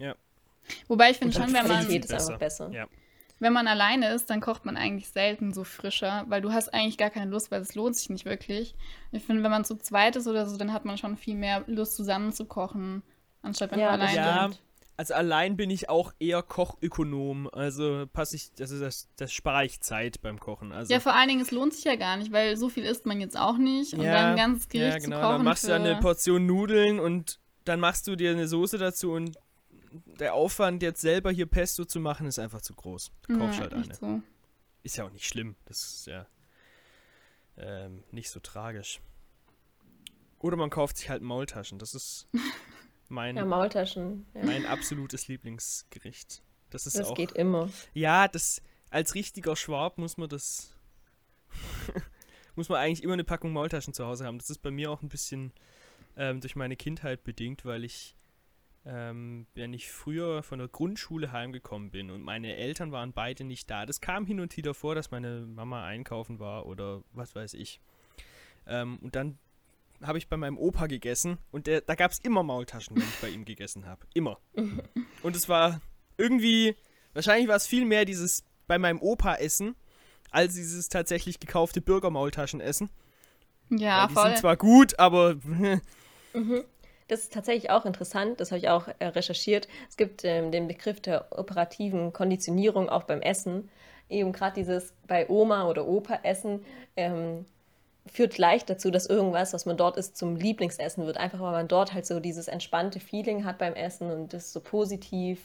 Wobei 0.88 1.12
ich 1.12 1.18
finde 1.18 1.34
schon, 1.34 1.48
wenn 1.54 1.54
man, 1.54 1.66
Qualität 1.66 2.06
ist 2.06 2.14
einfach 2.14 2.38
besser. 2.40 2.70
Ja. 2.72 2.88
wenn 3.40 3.54
man 3.54 3.68
alleine 3.68 4.14
ist, 4.14 4.30
dann 4.30 4.42
kocht 4.42 4.66
man 4.66 4.78
eigentlich 4.78 5.10
selten 5.10 5.54
so 5.54 5.64
frischer, 5.64 6.26
weil 6.28 6.42
du 6.42 6.52
hast 6.54 6.74
eigentlich 6.74 6.98
gar 6.98 7.10
keine 7.10 7.30
Lust, 7.32 7.52
weil 7.52 7.62
es 7.62 7.76
lohnt 7.76 7.96
sich 7.96 8.10
nicht 8.10 8.26
wirklich. 8.26 8.76
Ich 9.12 9.24
finde, 9.24 9.44
wenn 9.44 9.52
man 9.52 9.66
zu 9.66 9.76
zweit 9.78 10.16
ist 10.16 10.28
oder 10.28 10.46
so, 10.46 10.58
dann 10.58 10.72
hat 10.74 10.86
man 10.86 10.98
schon 10.98 11.18
viel 11.18 11.36
mehr 11.36 11.64
Lust 11.68 11.96
zusammen 11.96 12.32
zu 12.32 12.46
kochen, 12.46 13.04
anstatt 13.42 13.72
wenn 13.72 13.80
Ja, 13.80 13.92
man 13.92 14.02
alleine 14.02 14.16
Ja, 14.16 14.44
stimmt. 14.44 14.62
Also 14.96 15.14
allein 15.14 15.58
bin 15.58 15.70
ich 15.70 15.90
auch 15.90 16.14
eher 16.20 16.44
Kochökonom. 16.44 17.50
Also 17.52 18.06
passe 18.12 18.36
ich, 18.36 18.54
das 18.54 18.72
ist 18.72 18.82
das, 18.82 19.10
das 19.16 19.34
spare 19.34 19.66
ich 19.66 19.82
Zeit 19.82 20.22
beim 20.22 20.40
Kochen. 20.40 20.72
Also 20.72 20.94
Ja, 20.94 21.00
vor 21.00 21.16
allen 21.16 21.30
Dingen, 21.30 21.42
es 21.42 21.52
lohnt 21.52 21.74
sich 21.74 21.84
ja 21.84 21.96
gar 21.96 22.18
nicht, 22.18 22.32
weil 22.32 22.58
so 22.58 22.70
viel 22.70 22.84
isst 22.84 23.06
man 23.06 23.20
jetzt 23.20 23.38
auch 23.38 23.58
nicht. 23.58 23.94
Und 23.94 24.02
Ja, 24.02 24.14
dann 24.14 24.26
ein 24.32 24.38
ganzes 24.38 24.70
Gericht 24.70 24.94
ja, 24.94 25.00
genau. 25.00 25.16
zu 25.18 25.22
kochen 25.22 25.36
Dann 25.38 25.46
machst 25.46 25.68
du 25.68 25.74
eine 25.74 25.96
Portion 25.98 26.46
Nudeln 26.46 27.00
und 27.00 27.40
dann 27.66 27.80
machst 27.80 28.08
du 28.08 28.16
dir 28.16 28.32
eine 28.32 28.48
Soße 28.48 28.78
dazu 28.78 29.12
und 29.12 29.38
der 30.20 30.34
Aufwand, 30.34 30.82
jetzt 30.82 31.02
selber 31.02 31.32
hier 31.32 31.46
Pesto 31.46 31.86
zu 31.86 32.00
machen, 32.00 32.26
ist 32.28 32.40
einfach 32.40 32.62
zu 32.62 32.74
groß. 32.74 33.12
Du 33.28 33.38
kaufst 33.38 33.60
ja, 33.60 33.62
halt 33.64 33.74
eine. 33.74 33.94
so. 33.94 34.22
Ist 34.82 34.98
ja 34.98 35.06
auch 35.06 35.12
nicht 35.12 35.28
schlimm. 35.28 35.56
Das 35.66 35.84
ist 35.84 36.08
ja 36.08 36.26
ähm, 37.58 38.04
nicht 38.12 38.30
so 38.30 38.40
tragisch. 38.40 39.02
Oder 40.40 40.58
man 40.58 40.70
kauft 40.70 40.98
sich 40.98 41.10
halt 41.10 41.22
Maultaschen. 41.22 41.80
Das 41.80 41.94
ist 41.94 42.28
mein, 43.14 43.38
Ja, 43.38 43.46
Maultaschen. 43.46 44.26
Ja. 44.34 44.44
mein 44.44 44.66
absolutes 44.66 45.28
Lieblingsgericht. 45.28 46.42
Das 46.70 46.86
ist 46.86 46.98
Das 47.00 47.08
auch. 47.10 47.16
geht 47.16 47.32
immer. 47.34 47.70
Ja, 47.94 48.28
das 48.28 48.62
als 48.90 49.16
richtiger 49.16 49.56
Schwab 49.56 49.98
muss 49.98 50.18
man 50.18 50.28
das 50.30 50.76
muss 52.56 52.70
man 52.70 52.80
eigentlich 52.80 53.04
immer 53.04 53.14
eine 53.14 53.24
Packung 53.24 53.54
Maultaschen 53.54 53.94
zu 53.94 54.06
Hause 54.06 54.26
haben. 54.26 54.38
Das 54.38 54.50
ist 54.50 54.60
bei 54.60 54.72
mir 54.72 54.92
auch 54.92 55.02
ein 55.02 55.10
bisschen 55.10 55.52
ähm, 56.18 56.42
durch 56.42 56.56
meine 56.56 56.76
Kindheit 56.76 57.24
bedingt, 57.24 57.66
weil 57.66 57.84
ich 57.84 58.16
ähm, 58.86 59.48
wenn 59.54 59.74
ich 59.74 59.90
früher 59.90 60.44
von 60.44 60.60
der 60.60 60.68
Grundschule 60.68 61.32
heimgekommen 61.32 61.90
bin 61.90 62.12
und 62.12 62.22
meine 62.22 62.56
Eltern 62.58 62.92
waren 62.92 63.14
beide 63.14 63.46
nicht 63.46 63.70
da. 63.70 63.86
Das 63.86 64.02
kam 64.02 64.26
hin 64.26 64.42
und 64.42 64.58
wieder 64.58 64.74
vor, 64.74 64.94
dass 64.94 65.10
meine 65.10 65.42
Mama 65.42 65.86
einkaufen 65.86 66.40
war 66.40 66.66
oder 66.66 67.02
was 67.14 67.34
weiß 67.34 67.54
ich. 67.54 67.80
Ähm, 68.68 69.00
und 69.02 69.16
dann 69.16 69.38
habe 70.04 70.18
ich 70.18 70.28
bei 70.28 70.38
meinem 70.38 70.58
Opa 70.58 70.88
gegessen 70.88 71.38
und 71.52 71.68
der, 71.68 71.82
da 71.82 71.96
gab 71.96 72.12
es 72.12 72.20
immer 72.20 72.44
Maultaschen, 72.44 72.96
wenn 72.96 73.04
ich 73.04 73.22
bei 73.22 73.30
ihm 73.30 73.46
gegessen 73.46 73.86
habe. 73.86 74.06
Immer. 74.14 74.40
Und 75.24 75.36
es 75.36 75.48
war 75.48 75.82
irgendwie, 76.18 76.76
wahrscheinlich 77.14 77.48
war 77.48 77.56
es 77.56 77.68
viel 77.68 77.86
mehr 77.86 78.06
dieses 78.06 78.44
bei 78.68 78.78
meinem 78.78 79.02
Opa 79.02 79.36
essen, 79.36 79.76
als 80.32 80.56
dieses 80.56 80.90
tatsächlich 80.90 81.40
gekaufte 81.40 81.82
Bürgermaultaschen 81.82 82.62
essen. 82.62 82.90
Ja, 83.70 84.02
Weil 84.02 84.08
die 84.08 84.14
voll. 84.14 84.24
sind 84.24 84.38
zwar 84.40 84.58
gut, 84.58 85.00
aber 85.00 85.36
Das 87.08 87.20
ist 87.20 87.34
tatsächlich 87.34 87.70
auch 87.70 87.86
interessant, 87.86 88.40
das 88.40 88.52
habe 88.52 88.60
ich 88.60 88.70
auch 88.70 88.88
äh, 89.00 89.08
recherchiert. 89.08 89.68
Es 89.90 89.98
gibt 89.98 90.24
ähm, 90.24 90.52
den 90.52 90.68
Begriff 90.68 91.02
der 91.02 91.28
operativen 91.38 92.14
Konditionierung 92.14 92.90
auch 92.90 93.04
beim 93.04 93.22
Essen. 93.22 93.70
Eben 94.10 94.32
gerade 94.32 94.56
dieses 94.56 94.94
bei 95.08 95.30
Oma 95.30 95.68
oder 95.68 95.86
Opa 95.86 96.20
essen 96.24 96.66
ähm, 96.96 97.46
führt 98.06 98.38
leicht 98.38 98.70
dazu, 98.70 98.92
dass 98.92 99.06
irgendwas, 99.08 99.54
was 99.54 99.66
man 99.66 99.78
dort 99.78 99.98
isst, 99.98 100.18
zum 100.18 100.36
Lieblingsessen 100.36 101.06
wird. 101.06 101.18
Einfach 101.18 101.40
weil 101.40 101.52
man 101.52 101.68
dort 101.68 101.94
halt 101.94 102.06
so 102.06 102.20
dieses 102.20 102.48
entspannte 102.48 103.00
Feeling 103.00 103.46
hat 103.46 103.58
beim 103.58 103.74
Essen 103.74 104.12
und 104.12 104.34
das 104.34 104.46
ist 104.46 104.54
so 104.54 104.60
positiv. 104.62 105.40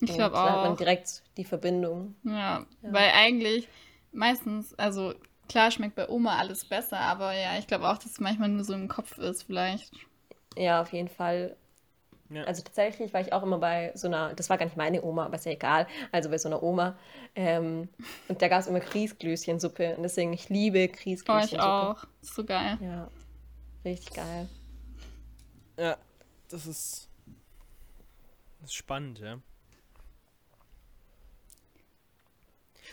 Ich 0.00 0.10
Und 0.10 0.16
glaube 0.16 0.36
Da 0.44 0.52
hat 0.52 0.62
man 0.62 0.72
auch. 0.72 0.76
direkt 0.76 1.22
die 1.36 1.44
Verbindung. 1.44 2.14
Ja, 2.24 2.66
weil 2.82 3.10
eigentlich 3.14 3.68
meistens, 4.12 4.74
also 4.78 5.14
klar 5.48 5.70
schmeckt 5.70 5.94
bei 5.96 6.08
Oma 6.08 6.38
alles 6.38 6.64
besser, 6.64 6.98
aber 6.98 7.32
ja, 7.34 7.58
ich 7.58 7.66
glaube 7.66 7.88
auch, 7.88 7.98
dass 7.98 8.12
es 8.12 8.20
manchmal 8.20 8.48
nur 8.48 8.64
so 8.64 8.72
im 8.74 8.88
Kopf 8.88 9.18
ist, 9.18 9.42
vielleicht. 9.44 9.92
Ja, 10.56 10.80
auf 10.82 10.92
jeden 10.92 11.08
Fall. 11.08 11.56
Ja. 12.30 12.44
Also 12.44 12.62
tatsächlich 12.62 13.12
war 13.12 13.20
ich 13.20 13.32
auch 13.32 13.42
immer 13.42 13.58
bei 13.58 13.90
so 13.94 14.06
einer, 14.06 14.34
das 14.34 14.48
war 14.48 14.56
gar 14.56 14.64
nicht 14.66 14.76
meine 14.76 15.02
Oma, 15.02 15.26
aber 15.26 15.34
ist 15.34 15.46
ja 15.46 15.52
egal, 15.52 15.86
also 16.12 16.30
bei 16.30 16.38
so 16.38 16.48
einer 16.48 16.62
Oma. 16.62 16.96
Ähm, 17.34 17.88
und 18.28 18.40
da 18.40 18.48
gab 18.48 18.60
es 18.60 18.68
immer 18.68 18.80
Grießglöschensuppe 18.80 19.96
und 19.96 20.02
deswegen, 20.04 20.32
ich 20.32 20.48
liebe 20.48 20.88
Oh, 21.28 21.40
ich 21.44 21.58
auch. 21.60 22.04
Ist 22.22 22.34
so 22.34 22.44
geil. 22.44 22.78
Ja, 22.80 23.10
richtig 23.84 24.14
geil. 24.14 24.48
ja, 25.76 25.96
das 26.48 26.66
ist, 26.66 27.08
das 28.60 28.70
ist 28.70 28.74
spannend, 28.74 29.18
ja. 29.18 29.40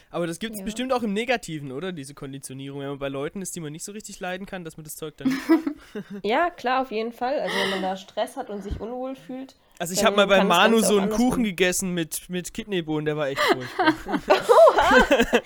Aber 0.09 0.25
das 0.27 0.39
gibt 0.39 0.53
es 0.53 0.59
Ja. 0.59 0.65
bestimmt 0.65 0.93
auch 0.93 1.03
im 1.03 1.13
Negativen, 1.13 1.71
oder? 1.71 1.91
Diese 1.91 2.13
Konditionierung, 2.13 2.79
wenn 2.79 2.87
man 2.89 2.99
bei 2.99 3.09
Leuten 3.09 3.41
ist, 3.41 3.55
die 3.55 3.59
man 3.59 3.71
nicht 3.73 3.83
so 3.83 3.91
richtig 3.91 4.19
leiden 4.19 4.45
kann, 4.47 4.63
dass 4.63 4.77
man 4.77 4.83
das 4.85 4.95
Zeug 4.95 5.15
dann 5.17 5.27
nicht 5.27 5.39
Ja, 6.23 6.49
klar, 6.49 6.81
auf 6.81 6.91
jeden 6.91 7.11
Fall. 7.11 7.39
Also 7.39 7.55
wenn 7.57 7.69
man 7.71 7.81
da 7.81 7.97
Stress 7.97 8.37
hat 8.37 8.49
und 8.49 8.63
sich 8.63 8.79
unwohl 8.79 9.15
fühlt. 9.15 9.55
Also 9.79 9.93
ich 9.93 10.03
habe 10.03 10.15
mal 10.15 10.25
bei 10.25 10.43
Manu 10.43 10.79
so 10.79 10.97
einen 10.97 11.11
Kuchen 11.11 11.43
gehen. 11.43 11.55
gegessen 11.55 11.93
mit, 11.93 12.29
mit 12.29 12.51
Kidneybohnen, 12.53 13.05
der 13.05 13.15
war 13.17 13.27
echt 13.27 13.41
furchtbar. 13.41 13.93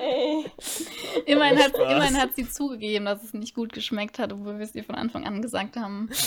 Ey. 0.00 0.44
Immerhin 1.26 1.58
hat, 1.58 1.74
immerhin 1.74 2.20
hat 2.20 2.34
sie 2.36 2.48
zugegeben, 2.48 3.04
dass 3.06 3.22
es 3.22 3.32
nicht 3.32 3.54
gut 3.54 3.72
geschmeckt 3.72 4.18
hat, 4.18 4.32
obwohl 4.32 4.58
wir 4.58 4.64
es 4.64 4.74
ihr 4.74 4.84
von 4.84 4.94
Anfang 4.94 5.26
an 5.26 5.40
gesagt 5.42 5.76
haben. 5.76 6.10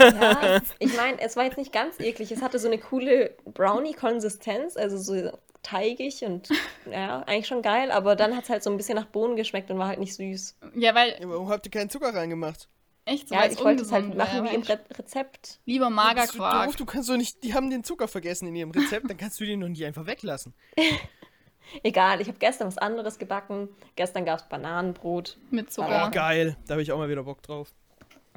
Ja, 0.00 0.60
ich 0.78 0.96
meine, 0.96 1.20
es 1.20 1.36
war 1.36 1.44
jetzt 1.44 1.58
nicht 1.58 1.72
ganz 1.72 1.98
eklig. 2.00 2.30
Es 2.30 2.40
hatte 2.42 2.58
so 2.58 2.68
eine 2.68 2.78
coole 2.78 3.34
Brownie-Konsistenz, 3.46 4.76
also 4.76 4.96
so 4.96 5.30
teigig 5.68 6.24
und 6.24 6.48
ja, 6.90 7.20
eigentlich 7.22 7.46
schon 7.46 7.62
geil, 7.62 7.90
aber 7.90 8.16
dann 8.16 8.36
hat 8.36 8.44
es 8.44 8.50
halt 8.50 8.62
so 8.62 8.70
ein 8.70 8.76
bisschen 8.76 8.96
nach 8.96 9.06
Bohnen 9.06 9.36
geschmeckt 9.36 9.70
und 9.70 9.78
war 9.78 9.88
halt 9.88 9.98
nicht 10.00 10.14
süß. 10.14 10.56
Ja, 10.76 10.94
weil 10.94 11.16
warum 11.22 11.48
habt 11.48 11.66
ihr 11.66 11.70
keinen 11.70 11.90
Zucker 11.90 12.14
reingemacht? 12.14 12.68
echt 13.04 13.28
so 13.30 13.34
Ja, 13.34 13.46
ich 13.46 13.58
wollte 13.60 13.82
es 13.82 13.90
halt 13.92 14.14
machen 14.14 14.44
wie 14.44 14.54
im 14.54 14.62
Re 14.62 14.78
Rezept. 14.98 15.60
Lieber 15.64 15.86
Bist 15.86 15.92
du 15.92 15.94
Magerquark. 16.38 16.66
doof? 16.66 16.76
Du 16.76 16.84
kannst 16.84 17.08
doch 17.08 17.16
nicht, 17.16 17.42
die 17.42 17.54
haben 17.54 17.70
den 17.70 17.82
Zucker 17.82 18.06
vergessen 18.06 18.46
in 18.48 18.54
ihrem 18.56 18.70
Rezept, 18.70 19.08
dann 19.08 19.16
kannst 19.16 19.40
du 19.40 19.46
den 19.46 19.60
doch 19.60 19.68
nicht 19.68 19.84
einfach 19.84 20.06
weglassen. 20.06 20.54
Egal, 21.82 22.20
ich 22.20 22.28
habe 22.28 22.38
gestern 22.38 22.66
was 22.68 22.78
anderes 22.78 23.18
gebacken. 23.18 23.68
Gestern 23.94 24.24
gab 24.24 24.38
es 24.40 24.48
Bananenbrot. 24.48 25.36
Mit 25.50 25.66
Oh, 25.66 25.70
Zucker. 25.70 26.10
geil. 26.10 26.56
Da 26.66 26.72
habe 26.74 26.82
ich 26.82 26.92
auch 26.92 26.98
mal 26.98 27.08
wieder 27.10 27.24
Bock 27.24 27.42
drauf. 27.42 27.72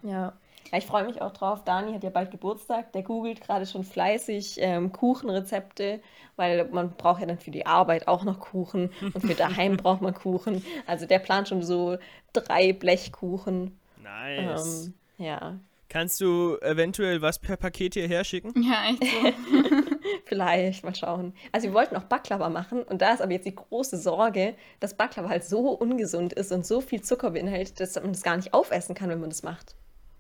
Ja. 0.04 0.34
Ja 0.72 0.78
ich 0.78 0.86
freue 0.86 1.06
mich 1.06 1.22
auch 1.22 1.34
drauf. 1.34 1.64
Dani 1.64 1.94
hat 1.94 2.04
ja 2.04 2.10
bald 2.10 2.32
Geburtstag. 2.32 2.92
Der 2.94 3.04
googelt 3.04 3.42
gerade 3.42 3.66
schon 3.66 3.84
fleißig 3.84 4.56
ähm, 4.60 4.92
Kuchenrezepte, 4.92 6.02
weil 6.36 6.66
man 6.70 6.92
braucht 6.92 7.22
ja 7.22 7.28
dann 7.28 7.40
für 7.40 7.52
die 7.52 7.66
Arbeit 7.66 8.08
auch 8.08 8.24
noch 8.24 8.40
Kuchen 8.40 8.92
und 9.02 9.22
für 9.22 9.36
daheim 9.36 9.78
braucht 9.78 10.02
man 10.02 10.14
Kuchen. 10.14 10.64
Also 10.86 11.06
der 11.06 11.20
plant 11.20 11.50
schon 11.50 11.64
so 11.64 11.98
drei 12.34 12.74
Blechkuchen. 12.74 13.80
Nice. 14.02 14.88
Ähm, 14.88 14.94
ja, 15.18 15.60
Kannst 15.92 16.22
du 16.22 16.58
eventuell 16.62 17.22
was 17.22 17.38
per 17.38 17.58
Paket 17.58 17.96
hierher 17.96 18.24
schicken? 18.24 18.54
Ja, 18.64 18.86
echt 18.90 19.04
so. 19.04 19.90
vielleicht, 20.26 20.86
mal 20.86 20.96
schauen. 20.96 21.34
Also 21.52 21.68
wir 21.68 21.74
wollten 21.74 21.98
auch 21.98 22.06
Baklava 22.06 22.48
machen 22.48 22.84
und 22.84 23.02
da 23.02 23.12
ist 23.12 23.22
aber 23.22 23.34
jetzt 23.34 23.46
die 23.46 23.54
große 23.54 23.98
Sorge, 23.98 24.56
dass 24.80 24.96
Baklava 24.96 25.28
halt 25.28 25.44
so 25.44 25.72
ungesund 25.72 26.32
ist 26.32 26.54
und 26.54 26.66
so 26.66 26.80
viel 26.80 27.02
Zucker 27.02 27.32
beinhaltet, 27.32 27.82
dass 27.82 27.96
man 27.96 28.14
das 28.14 28.24
gar 28.24 28.38
nicht 28.38 28.54
aufessen 28.54 28.96
kann, 28.96 29.10
wenn 29.10 29.20
man 29.20 29.32
das 29.32 29.44
macht. 29.44 29.76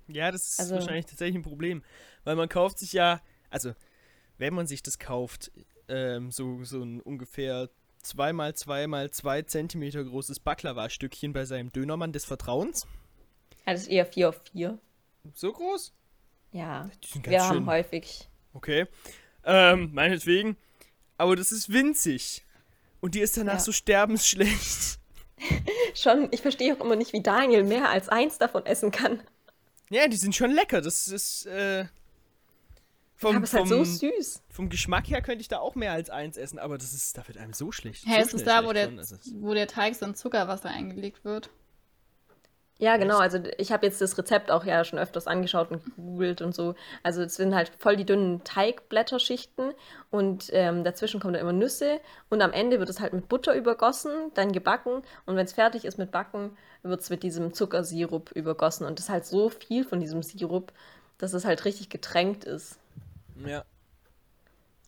Ja, 0.08 0.32
das 0.32 0.48
ist 0.48 0.60
Also- 0.60 0.76
wahrscheinlich 0.76 1.06
tatsächlich 1.06 1.36
ein 1.36 1.44
Problem. 1.44 1.84
Weil 2.24 2.36
man 2.36 2.50
kauft 2.50 2.80
sich 2.80 2.94
ja, 2.94 3.22
also 3.50 3.74
wenn 4.38 4.54
man 4.54 4.68
sich 4.68 4.84
das 4.84 5.00
kauft, 5.00 5.52
ähm, 5.88 6.32
so, 6.32 6.64
so 6.64 6.82
ein 6.84 7.02
ungefähr 7.02 7.70
2 8.04 8.34
mal 8.34 8.56
2 8.56 8.88
mal 8.88 9.12
2 9.12 9.44
Zentimeter 9.44 10.04
großes 10.04 10.40
Baklava-Stückchen 10.40 11.34
bei 11.34 11.46
seinem 11.46 11.72
Dönermann 11.72 12.12
des 12.14 12.26
Vertrauens. 12.26 12.88
Also 13.66 13.74
das 13.78 13.82
ist 13.84 13.88
eher 13.90 14.06
4 14.06 14.30
auf 14.30 14.42
4. 14.52 14.80
So 15.34 15.52
groß? 15.54 15.94
Ja, 16.52 16.90
wir 17.24 17.44
haben 17.44 17.56
schön. 17.58 17.66
häufig. 17.68 18.28
Okay. 18.54 18.88
Ähm, 19.46 19.92
meinetwegen. 19.94 20.58
Aber 21.18 21.36
das 21.36 21.52
ist 21.52 21.72
winzig. 21.72 22.44
Und 23.00 23.16
die 23.16 23.20
ist 23.22 23.38
danach 23.38 23.54
Ja. 23.54 23.60
so 23.60 23.72
sterbensschlecht. 23.72 25.00
Schon, 25.96 26.28
ich 26.32 26.42
verstehe 26.42 26.76
auch 26.76 26.84
immer 26.84 26.96
nicht, 26.96 27.14
wie 27.14 27.22
Daniel 27.22 27.64
mehr 27.64 27.90
als 27.90 28.10
eins 28.10 28.38
davon 28.38 28.66
essen 28.66 28.92
kann. 28.92 29.22
Ja, 29.92 30.08
die 30.08 30.18
sind 30.18 30.36
schon 30.36 30.52
lecker. 30.52 30.82
Das 30.82 31.08
ist, 31.08 31.46
äh. 31.46 31.86
Vom, 33.16 33.36
aber 33.36 33.44
es 33.44 33.52
ist 33.54 33.60
halt 33.60 33.68
so 33.68 33.76
vom, 33.76 33.86
süß. 33.86 34.42
vom 34.50 34.70
Geschmack 34.70 35.08
her 35.10 35.22
könnte 35.22 35.42
ich 35.42 35.48
da 35.48 35.60
auch 35.60 35.76
mehr 35.76 35.92
als 35.92 36.10
eins 36.10 36.38
essen, 36.38 36.58
aber 36.58 36.80
das 36.80 36.92
ist, 36.94 37.16
da 37.20 37.28
wird 37.28 37.38
einem 37.38 37.54
so 37.54 37.72
schlecht. 37.72 38.04
Hä, 38.08 38.16
so 38.24 38.28
ist 38.30 38.34
es 38.34 38.44
da, 38.46 38.66
wo 38.66 38.74
der, 38.74 38.90
ist- 38.98 39.36
wo 39.40 39.54
der 39.54 39.68
Teig 39.68 39.94
so 39.96 40.08
in 40.08 40.16
Zuckerwasser 40.16 40.70
eingelegt 40.70 41.24
wird? 41.24 41.52
Ja, 42.82 42.98
genau. 42.98 43.20
Also 43.20 43.38
ich 43.60 43.72
habe 43.72 43.86
jetzt 43.86 44.02
das 44.02 44.17
Rezept 44.17 44.50
auch 44.50 44.65
ja 44.65 44.84
schon 44.84 44.98
öfters 44.98 45.28
angeschaut 45.28 45.70
und 45.70 45.86
gegoogelt 45.86 46.41
und 46.41 46.56
so. 46.56 46.74
Also 47.04 47.22
es 47.22 47.36
sind 47.36 47.54
halt 47.54 47.72
voll 47.78 47.96
die 47.96 48.08
dünnen 48.08 48.44
Teigblätterschichten 48.44 49.74
und 50.10 50.50
ähm, 50.52 50.84
dazwischen 50.84 51.20
kommen 51.20 51.36
dann 51.36 51.44
immer 51.44 51.54
Nüsse 51.54 52.00
und 52.32 52.41
am 52.41 52.52
Ende 52.52 52.80
wird 52.80 52.89
es 52.89 53.00
halt 53.00 53.13
mit 53.13 53.30
Butter 53.30 53.54
übergossen, 53.54 54.12
dann 54.34 54.52
gebacken 54.52 55.04
und 55.28 55.36
wenn 55.36 55.46
es 55.46 55.54
fertig 55.54 55.86
ist 55.86 56.00
mit 56.00 56.10
Backen, 56.10 56.58
wird 56.82 57.02
es 57.02 57.12
mit 57.12 57.22
diesem 57.22 57.54
Zuckersirup 57.54 58.32
übergossen 58.32 58.88
und 58.88 58.98
das 58.98 59.06
ist 59.06 59.12
halt 59.12 59.26
so 59.28 59.50
viel 59.50 59.84
von 59.84 60.00
diesem 60.00 60.24
Sirup, 60.24 60.74
dass 61.20 61.34
es 61.34 61.46
halt 61.46 61.65
richtig 61.65 61.89
getränkt 61.89 62.46
ist. 62.46 62.80
Ja. 63.46 63.63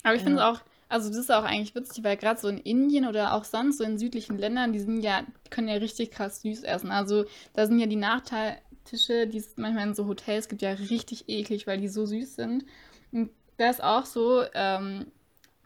Aber 0.02 0.16
ich 0.16 0.24
finde 0.24 0.40
es 0.40 0.44
auch, 0.44 0.62
also 0.94 1.10
das 1.10 1.18
ist 1.18 1.32
auch 1.32 1.44
eigentlich 1.44 1.74
witzig, 1.76 2.04
weil 2.04 2.18
gerade 2.18 2.40
so 2.40 2.48
in 2.48 2.60
Indien 2.60 3.08
oder 3.08 3.34
auch 3.34 3.44
sonst 3.46 3.78
so 3.80 3.84
in 3.84 3.98
südlichen 3.98 4.38
Ländern, 4.38 4.74
die 4.74 4.80
sind 4.80 5.02
ja, 5.02 5.24
die 5.46 5.50
können 5.50 5.68
ja 5.68 5.76
richtig 5.76 6.12
krass 6.12 6.42
süß 6.42 6.64
essen. 6.64 6.92
Also 6.92 7.26
da 7.54 7.66
sind 7.66 7.80
ja 7.80 7.88
die 7.88 7.96
Nachteiltische, 7.96 9.28
die 9.28 9.40
es 9.40 9.58
manchmal 9.58 9.88
in 9.88 9.96
so 9.96 10.08
Hotels 10.08 10.48
gibt, 10.50 10.62
ja 10.62 10.72
richtig 10.72 11.28
eklig, 11.28 11.66
weil 11.68 11.80
die 11.80 11.88
so 11.88 12.06
süß 12.06 12.36
sind. 12.36 12.66
Und 13.12 13.32
da 13.58 13.70
ist 13.72 13.84
auch 13.84 14.06
so, 14.06 14.44
ähm, 14.54 15.08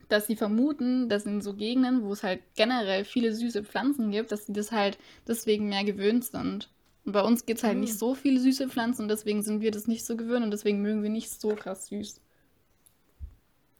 dass 0.10 0.28
sie 0.28 0.38
vermuten, 0.38 1.10
dass 1.10 1.26
in 1.26 1.42
so 1.42 1.54
Gegenden, 1.56 2.04
wo 2.04 2.14
es 2.14 2.24
halt 2.24 2.42
generell 2.56 3.04
viele 3.06 3.34
süße 3.34 3.64
Pflanzen 3.66 4.12
gibt, 4.12 4.32
dass 4.32 4.46
sie 4.46 4.54
das 4.54 4.72
halt 4.72 4.98
deswegen 5.28 5.68
mehr 5.70 5.84
gewöhnt 5.84 6.24
sind. 6.26 6.70
Und 7.06 7.12
bei 7.14 7.22
uns 7.22 7.46
gibt 7.46 7.60
es 7.60 7.64
halt 7.66 7.78
Mhm. 7.78 7.82
nicht 7.82 7.98
so 7.98 8.16
viele 8.16 8.40
süße 8.40 8.70
Pflanzen 8.70 9.04
und 9.04 9.10
deswegen 9.10 9.44
sind 9.44 9.62
wir 9.62 9.72
das 9.72 9.88
nicht 9.88 10.06
so 10.06 10.16
gewöhnt 10.18 10.46
und 10.46 10.52
deswegen 10.52 10.82
mögen 10.82 11.04
wir 11.04 11.10
nicht 11.10 11.30
so 11.32 11.56
krass 11.56 11.88
süß. 11.88 12.22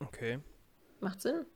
Okay. 0.02 0.38
Macht 1.00 1.20
Sinn. 1.20 1.46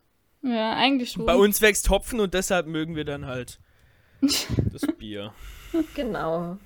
Ja, 0.43 0.75
eigentlich 0.75 1.13
schon. 1.13 1.27
Bei 1.27 1.37
uns 1.37 1.61
wächst 1.63 1.89
Hopfen 1.91 2.21
und 2.21 2.35
deshalb 2.35 2.67
mögen 2.67 2.97
wir 2.97 3.05
dann 3.05 3.27
halt 3.27 3.59
das 4.21 4.83
Bier. 4.99 5.33
Genau. 5.95 6.59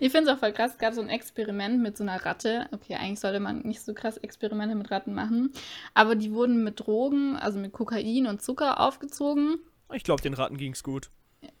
Ich 0.00 0.12
finde 0.12 0.30
es 0.30 0.36
auch 0.36 0.38
voll 0.38 0.52
krass, 0.52 0.72
es 0.72 0.78
gab 0.78 0.94
so 0.94 1.02
ein 1.02 1.10
Experiment 1.10 1.82
mit 1.82 1.96
so 1.96 2.02
einer 2.02 2.24
Ratte. 2.24 2.68
Okay, 2.72 2.94
eigentlich 2.94 3.20
sollte 3.20 3.38
man 3.38 3.60
nicht 3.60 3.82
so 3.82 3.92
krass 3.92 4.16
Experimente 4.16 4.74
mit 4.74 4.90
Ratten 4.90 5.12
machen. 5.14 5.52
Aber 5.94 6.16
die 6.16 6.32
wurden 6.32 6.64
mit 6.64 6.80
Drogen, 6.80 7.36
also 7.36 7.58
mit 7.58 7.72
Kokain 7.72 8.26
und 8.26 8.40
Zucker 8.40 8.80
aufgezogen. 8.80 9.58
Ich 9.92 10.04
glaube, 10.04 10.22
den 10.22 10.34
Ratten 10.34 10.56
ging's 10.56 10.82
gut. 10.82 11.10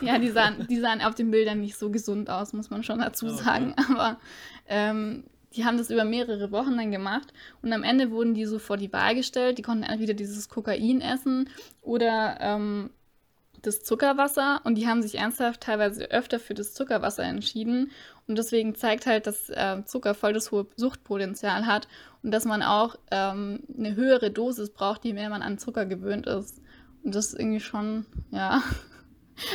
Ja, 0.00 0.18
die 0.18 0.28
sahen, 0.30 0.66
die 0.68 0.78
sahen 0.78 1.00
auf 1.00 1.14
den 1.14 1.30
Bildern 1.30 1.60
nicht 1.60 1.76
so 1.76 1.90
gesund 1.90 2.30
aus, 2.30 2.52
muss 2.52 2.70
man 2.70 2.82
schon 2.82 2.98
dazu 2.98 3.26
Okay. 3.26 3.42
sagen. 3.44 3.74
Aber 3.90 4.18
ähm, 4.66 5.24
die 5.54 5.64
haben 5.64 5.78
das 5.78 5.90
über 5.90 6.04
mehrere 6.04 6.50
Wochen 6.52 6.76
dann 6.76 6.90
gemacht. 6.90 7.32
Und 7.62 7.72
am 7.72 7.82
Ende 7.82 8.10
wurden 8.10 8.34
die 8.34 8.44
so 8.44 8.58
vor 8.58 8.76
die 8.76 8.92
Wahl 8.92 9.14
gestellt. 9.14 9.58
Die 9.58 9.62
konnten 9.62 9.84
entweder 9.84 10.14
dieses 10.14 10.48
Kokain 10.48 11.00
essen 11.00 11.48
oder 11.80 12.38
ähm, 12.40 12.90
das 13.62 13.82
Zuckerwasser. 13.82 14.60
Und 14.64 14.76
die 14.76 14.86
haben 14.86 15.02
sich 15.02 15.16
ernsthaft 15.16 15.62
teilweise 15.62 16.10
öfter 16.10 16.38
für 16.38 16.54
das 16.54 16.74
Zuckerwasser 16.74 17.24
entschieden. 17.24 17.90
Und 18.26 18.36
deswegen 18.36 18.74
zeigt 18.74 19.06
halt, 19.06 19.26
dass 19.26 19.48
äh, 19.48 19.82
Zucker 19.86 20.14
voll 20.14 20.34
das 20.34 20.52
hohe 20.52 20.66
Suchtpotenzial 20.76 21.66
hat 21.66 21.88
und 22.22 22.30
dass 22.30 22.44
man 22.44 22.62
auch 22.62 22.96
ähm, 23.10 23.60
eine 23.76 23.96
höhere 23.96 24.30
Dosis 24.30 24.70
braucht, 24.70 25.04
je 25.04 25.14
mehr 25.14 25.30
man 25.30 25.42
an 25.42 25.58
Zucker 25.58 25.86
gewöhnt 25.86 26.26
ist. 26.26 26.60
Und 27.02 27.14
das 27.14 27.28
ist 27.28 27.40
irgendwie 27.40 27.60
schon, 27.60 28.06
ja. 28.30 28.62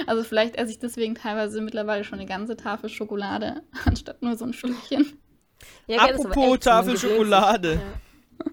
Also 0.08 0.24
vielleicht 0.24 0.56
esse 0.56 0.72
ich 0.72 0.80
deswegen 0.80 1.14
teilweise 1.14 1.60
mittlerweile 1.60 2.06
schon 2.06 2.18
eine 2.18 2.26
ganze 2.26 2.56
Tafel 2.56 2.90
Schokolade, 2.90 3.64
anstatt 3.86 4.22
nur 4.22 4.38
so 4.38 4.46
ein 4.46 4.54
Stückchen. 4.54 5.12
Ja, 5.88 6.04
Apropos 6.04 6.26
echt 6.26 6.34
so, 6.34 6.50
man 6.50 6.60
Tafel 6.60 6.94
gewöhnt 6.94 7.00
sich. 7.00 7.10
Schokolade. 7.12 7.74
Ja. 7.74 8.50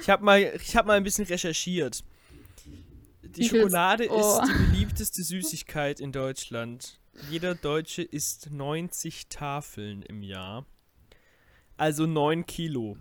Ich 0.00 0.10
habe 0.10 0.24
mal, 0.24 0.40
ich 0.40 0.76
hab 0.76 0.86
mal 0.86 0.96
ein 0.96 1.04
bisschen 1.04 1.24
recherchiert. 1.24 2.04
Die 3.22 3.48
viel- 3.48 3.60
Schokolade 3.60 4.08
oh. 4.10 4.18
ist 4.20 4.48
die 4.48 4.64
beliebteste 4.64 5.22
Süßigkeit 5.24 6.00
in 6.00 6.12
Deutschland. 6.12 6.98
Jeder 7.30 7.54
Deutsche 7.54 8.02
isst 8.02 8.50
90 8.50 9.28
Tafeln 9.28 10.02
im 10.02 10.22
Jahr. 10.22 10.66
Also 11.76 12.06
9 12.06 12.46
Kilo. 12.46 12.96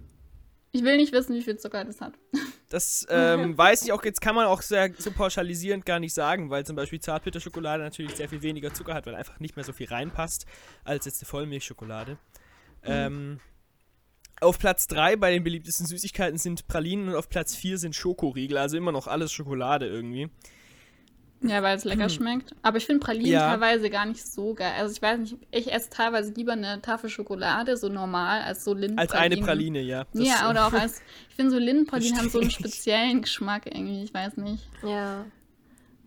Ich 0.72 0.84
will 0.84 0.98
nicht 0.98 1.14
wissen, 1.14 1.36
wie 1.36 1.44
viel 1.44 1.58
Zucker 1.58 1.86
das 1.86 2.02
hat. 2.02 2.14
Das 2.70 3.06
ähm, 3.08 3.56
weiß 3.56 3.84
ich 3.84 3.92
auch, 3.92 4.04
jetzt 4.04 4.20
kann 4.20 4.34
man 4.34 4.48
auch 4.48 4.64
sehr, 4.64 4.92
so 4.98 5.12
pauschalisierend 5.12 5.86
gar 5.86 6.00
nicht 6.00 6.12
sagen, 6.12 6.50
weil 6.50 6.66
zum 6.66 6.76
Beispiel 6.76 7.00
Zartbitterschokolade 7.00 7.84
natürlich 7.84 8.16
sehr 8.16 8.28
viel 8.28 8.42
weniger 8.42 8.74
Zucker 8.74 8.96
hat, 8.96 9.06
weil 9.06 9.14
einfach 9.14 9.40
nicht 9.40 9.56
mehr 9.56 9.64
so 9.64 9.74
viel 9.74 9.86
reinpasst 9.86 10.48
als 10.84 11.06
jetzt 11.06 11.22
die 11.22 11.26
Vollmilchschokolade. 11.26 12.18
Ähm, 12.86 13.40
auf 14.42 14.60
Platz 14.60 14.88
3 14.88 15.16
bei 15.16 15.32
den 15.32 15.44
beliebtesten 15.44 15.86
Süßigkeiten 15.86 16.38
sind 16.38 16.68
Pralinen 16.68 17.10
und 17.10 17.16
auf 17.16 17.30
Platz 17.30 17.56
4 17.56 17.78
sind 17.78 17.96
Schokoriegel, 17.96 18.58
also 18.58 18.78
immer 18.78 18.92
noch 18.92 19.08
alles 19.08 19.32
Schokolade 19.32 19.88
irgendwie. 19.88 20.30
Ja, 21.46 21.62
weil 21.62 21.76
es 21.76 21.84
lecker 21.84 22.08
schmeckt. 22.08 22.56
Aber 22.62 22.78
ich 22.78 22.86
finde 22.86 23.02
Pralinen 23.02 23.32
Ja. 23.34 23.50
teilweise 23.52 23.90
gar 23.90 24.06
nicht 24.06 24.26
so 24.26 24.54
geil. 24.54 24.74
Also 24.78 24.94
ich 24.96 25.02
weiß 25.02 25.20
nicht, 25.20 25.38
ich 25.52 25.74
esse 25.74 25.90
teilweise 25.90 26.32
lieber 26.34 26.54
eine 26.54 26.82
Tafel 26.82 27.10
Schokolade, 27.10 27.76
so 27.76 27.90
normal, 27.90 28.44
als 28.44 28.64
so 28.64 28.74
Lindenpralinen. 28.74 29.00
Als 29.00 29.14
eine 29.14 29.38
Praline, 29.46 29.82
ja. 29.82 30.06
Das, 30.14 30.26
Ja, 30.26 30.50
oder 30.50 30.68
auch 30.68 30.74
als, 30.74 31.02
ich 31.30 31.36
finde 31.36 31.52
so 31.52 31.58
Lindenpralinen 31.58 32.18
haben 32.18 32.30
so 32.30 32.40
einen 32.40 32.50
speziellen 32.50 33.22
Geschmack 33.22 33.66
irgendwie, 33.66 34.04
ich 34.04 34.14
weiß 34.14 34.38
nicht. 34.38 34.64
Ja. 34.84 35.26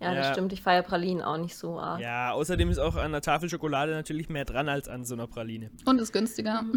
Ja, 0.00 0.14
das 0.14 0.26
Ja. 0.26 0.32
stimmt. 0.32 0.52
Ich 0.52 0.62
feiere 0.62 0.82
Pralinen 0.82 1.22
auch 1.22 1.38
nicht 1.38 1.56
so 1.56 1.78
arg. 1.80 2.00
Ja, 2.00 2.32
außerdem 2.32 2.68
ist 2.70 2.78
auch 2.78 2.96
an 2.96 3.02
einer 3.06 3.22
Tafel 3.22 3.48
Schokolade 3.48 3.92
natürlich 3.92 4.28
mehr 4.28 4.44
dran 4.44 4.68
als 4.68 4.88
an 4.88 5.04
so 5.04 5.14
einer 5.14 5.26
Praline. 5.26 5.70
Und 5.87 6.00
ist 6.00 6.12
günstiger. 6.12 6.64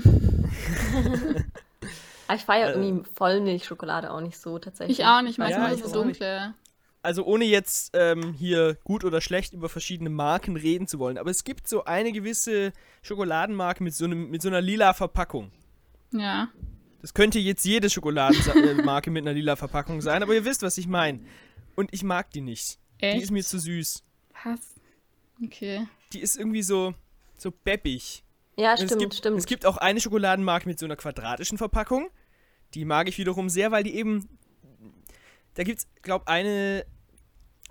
Aber 2.27 2.35
ich 2.37 2.43
feiere 2.45 2.69
Äh. 2.69 2.73
irgendwie 2.79 3.09
Vollmilchschokolade 3.15 4.11
auch 4.11 4.21
nicht 4.21 4.37
so 4.37 4.59
tatsächlich. 4.59 4.99
Ich 4.99 5.05
auch 5.05 5.21
nicht, 5.21 5.37
manchmal 5.39 5.69
Ja, 5.69 5.73
ist 5.73 5.79
ich 5.79 5.85
es 5.87 5.91
dunkle. 5.91 6.53
also 7.01 7.25
ohne 7.25 7.45
jetzt 7.45 7.91
ähm, 7.93 8.33
hier 8.33 8.77
gut 8.83 9.03
oder 9.03 9.19
schlecht 9.21 9.53
über 9.53 9.67
verschiedene 9.69 10.09
Marken 10.09 10.55
reden 10.55 10.87
zu 10.87 10.99
wollen, 10.99 11.17
aber 11.17 11.31
es 11.31 11.43
gibt 11.43 11.67
so 11.67 11.85
eine 11.85 12.11
gewisse 12.11 12.71
Schokoladenmarke 13.01 13.83
mit 13.83 13.95
so, 13.95 14.05
einem, 14.05 14.29
mit 14.29 14.41
so 14.41 14.49
einer 14.49 14.61
lila 14.61 14.93
Verpackung. 14.93 15.51
Ja. 16.11 16.49
Das 17.01 17.13
könnte 17.13 17.39
jetzt 17.39 17.65
jede 17.65 17.89
Schokoladenmarke 17.89 19.09
mit 19.11 19.23
einer 19.23 19.33
lila 19.33 19.55
Verpackung 19.55 20.01
sein, 20.01 20.21
aber 20.21 20.33
ihr 20.35 20.45
wisst, 20.45 20.61
was 20.63 20.77
ich 20.77 20.87
meine. 20.87 21.19
Und 21.75 21.93
ich 21.93 22.03
mag 22.03 22.29
die 22.31 22.41
nicht. 22.41 22.77
Echt? 22.99 23.17
Die 23.19 23.23
ist 23.23 23.31
mir 23.31 23.43
zu 23.43 23.59
süß. 23.59 24.03
Was? 24.43 24.59
Okay. 25.43 25.87
Die 26.13 26.19
ist 26.19 26.37
irgendwie 26.37 26.63
so, 26.63 26.93
so 27.37 27.51
beppig. 27.51 28.23
Ja, 28.57 28.71
Und 28.71 28.77
stimmt, 28.77 28.91
es 28.91 28.97
gibt, 28.97 29.13
stimmt. 29.15 29.37
Es 29.39 29.45
gibt 29.45 29.65
auch 29.65 29.77
eine 29.77 30.01
Schokoladenmarke 30.01 30.67
mit 30.67 30.79
so 30.79 30.85
einer 30.85 30.95
quadratischen 30.97 31.57
Verpackung. 31.57 32.09
Die 32.73 32.83
mag 32.85 33.07
ich 33.07 33.17
wiederum 33.17 33.49
sehr, 33.49 33.71
weil 33.71 33.83
die 33.83 33.95
eben. 33.95 34.27
Da 35.53 35.63
gibt's, 35.63 35.87
glaub, 36.01 36.27
eine. 36.27 36.85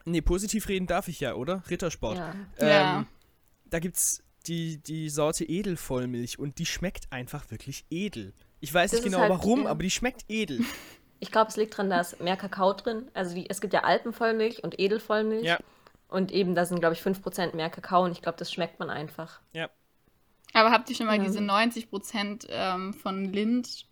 Nee, 0.04 0.22
positiv 0.22 0.68
reden 0.68 0.86
darf 0.86 1.08
ich 1.08 1.20
ja, 1.20 1.34
oder? 1.34 1.62
Rittersport. 1.68 2.16
ja. 2.16 2.34
Ja. 2.60 2.98
Ähm, 3.00 3.06
da 3.66 3.78
gibt's 3.78 4.22
die, 4.46 4.78
die 4.78 5.10
Sorte 5.10 5.44
Edelvollmilch 5.44 6.38
und 6.38 6.58
die 6.58 6.64
schmeckt 6.64 7.12
einfach 7.12 7.50
wirklich 7.50 7.84
edel. 7.90 8.32
Ich 8.60 8.72
weiß 8.72 8.90
Das 8.92 9.00
nicht 9.00 9.04
genau 9.12 9.20
halt- 9.20 9.30
warum, 9.30 9.64
ja. 9.64 9.68
aber 9.70 9.82
die 9.82 9.90
schmeckt 9.90 10.24
edel. 10.28 10.60
Ich 11.20 11.30
glaube, 11.32 11.48
es 11.50 11.56
liegt 11.56 11.74
daran, 11.74 11.90
da 11.90 12.00
ist 12.00 12.20
mehr 12.20 12.36
Kakao 12.36 12.72
drin. 12.74 13.08
Also 13.14 13.34
die, 13.34 13.48
es 13.50 13.60
gibt 13.60 13.72
ja 13.72 13.84
Alpenvollmilch 13.84 14.62
und 14.62 14.78
Edelvollmilch. 14.78 15.44
Ja. 15.44 15.58
Und 16.08 16.32
eben, 16.32 16.54
da 16.54 16.64
sind, 16.64 16.78
glaube 16.80 16.94
ich, 16.94 17.00
5% 17.02 17.54
mehr 17.56 17.68
Kakao 17.70 18.04
und 18.04 18.12
ich 18.12 18.22
glaube, 18.22 18.38
das 18.38 18.52
schmeckt 18.52 18.78
man 18.78 18.88
einfach. 18.90 19.40
Ja. 19.52 19.68
Aber 20.54 20.70
habt 20.70 20.88
ihr 20.90 20.96
schon 20.96 21.06
mal 21.06 21.16
Ja. 21.18 21.24
diese 21.24 21.40
90% 21.40 22.46
ähm, 22.48 22.94
von 22.94 23.24
Lind, 23.32 23.86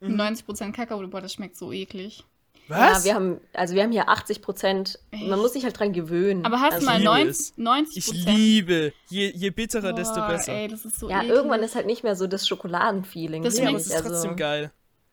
Mhm. 0.00 0.20
90% 0.20 0.72
Kakao, 0.72 1.06
boah, 1.06 1.20
das 1.20 1.32
schmeckt 1.34 1.56
so 1.56 1.70
eklig. 1.72 2.24
Was? 2.68 3.04
Ja, 3.04 3.04
wir 3.04 3.14
haben, 3.14 3.40
also 3.52 3.74
wir 3.76 3.82
haben 3.84 3.92
hier 3.92 4.08
80%. 4.08 4.98
Echt? 5.12 5.26
Man 5.28 5.38
muss 5.38 5.52
sich 5.52 5.62
halt 5.64 5.78
dran 5.78 5.92
gewöhnen. 5.92 6.44
Aber 6.44 6.60
hast 6.60 6.74
also, 6.74 6.86
du 6.86 6.92
mal 6.92 6.98
liebe 6.98 7.10
90, 7.10 7.28
es. 7.38 7.58
90%? 7.58 7.96
ich 7.96 8.24
liebe. 8.26 8.92
Je, 9.08 9.30
je 9.30 9.50
bitterer, 9.50 9.92
desto 9.92 10.16
Boah, 10.16 10.28
besser. 10.28 10.52
Ey, 10.54 10.68
das 10.68 10.84
ist 10.84 10.98
so 10.98 11.08
Ja, 11.08 11.18
eklig. 11.18 11.30
irgendwann 11.30 11.62
ist 11.62 11.74
halt 11.76 11.86
nicht 11.86 12.02
mehr 12.02 12.16
so 12.16 12.26
das 12.26 12.46
Schokoladenfeeling. 12.48 13.42
Das 13.44 13.56
ja, 13.58 13.62
aber 13.62 13.70
schmeckt- 13.70 13.86
es 13.86 13.92
ist 13.92 14.00
trotzdem 14.00 14.30
also, 14.30 14.36
geil. 14.36 14.72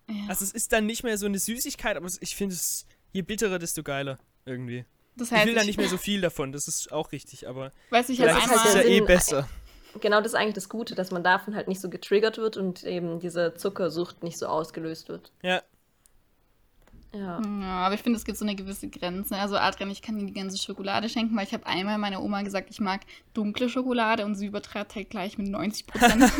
Ja. 0.09 0.15
Also 0.27 0.43
es 0.43 0.51
ist 0.51 0.73
dann 0.73 0.85
nicht 0.85 1.03
mehr 1.03 1.17
so 1.17 1.25
eine 1.25 1.39
Süßigkeit, 1.39 1.95
aber 1.95 2.07
ich 2.19 2.35
finde 2.35 2.55
es, 2.55 2.85
je 3.11 3.21
bitterer, 3.21 3.59
desto 3.59 3.83
geiler 3.83 4.17
irgendwie. 4.45 4.85
Das 5.15 5.29
Ich 5.29 5.37
heißt, 5.37 5.47
will 5.47 5.55
da 5.55 5.63
nicht 5.63 5.77
mehr 5.77 5.89
so 5.89 5.97
viel 5.97 6.21
davon, 6.21 6.51
das 6.51 6.67
ist 6.67 6.91
auch 6.91 7.11
richtig, 7.11 7.47
aber 7.47 7.71
Weißt 7.89 8.09
du, 8.09 8.13
ich 8.13 8.21
habe 8.21 8.31
vielleicht 8.31 8.45
ist 8.47 8.73
halt 8.73 8.85
es 8.85 8.89
ja 8.89 8.89
eh 8.89 9.01
besser. 9.01 9.49
Genau, 10.01 10.17
das 10.17 10.33
ist 10.33 10.35
eigentlich 10.35 10.53
das 10.53 10.69
Gute, 10.69 10.95
dass 10.95 11.11
man 11.11 11.23
davon 11.23 11.55
halt 11.55 11.67
nicht 11.67 11.81
so 11.81 11.89
getriggert 11.89 12.37
wird 12.37 12.57
und 12.57 12.83
eben 12.83 13.19
diese 13.19 13.55
Zuckersucht 13.55 14.23
nicht 14.23 14.37
so 14.37 14.45
ausgelöst 14.45 15.09
wird. 15.09 15.31
Ja, 15.41 15.61
Ja. 17.13 17.41
Ja, 17.41 17.77
aber 17.85 17.95
ich 17.95 18.01
finde, 18.01 18.17
es 18.17 18.25
gibt 18.25 18.37
so 18.37 18.45
eine 18.45 18.55
gewisse 18.55 18.87
Grenze. 18.87 19.35
Also 19.35 19.57
Adrian, 19.57 19.89
ich 19.89 20.01
kann 20.03 20.17
dir 20.19 20.25
die 20.27 20.33
ganze 20.33 20.57
Schokolade 20.59 21.09
schenken, 21.09 21.35
weil 21.35 21.45
ich 21.45 21.53
habe 21.53 21.65
einmal 21.65 21.97
meiner 21.97 22.21
Oma 22.21 22.43
gesagt, 22.43 22.69
ich 22.69 22.79
mag 22.79 23.01
dunkle 23.33 23.67
Schokolade 23.67 24.25
und 24.25 24.35
sie 24.35 24.45
übertreibt 24.45 24.93
halt 24.95 25.09
gleich 25.09 25.37
mit 25.37 25.47
90 25.47 25.87
Prozent. 25.87 26.23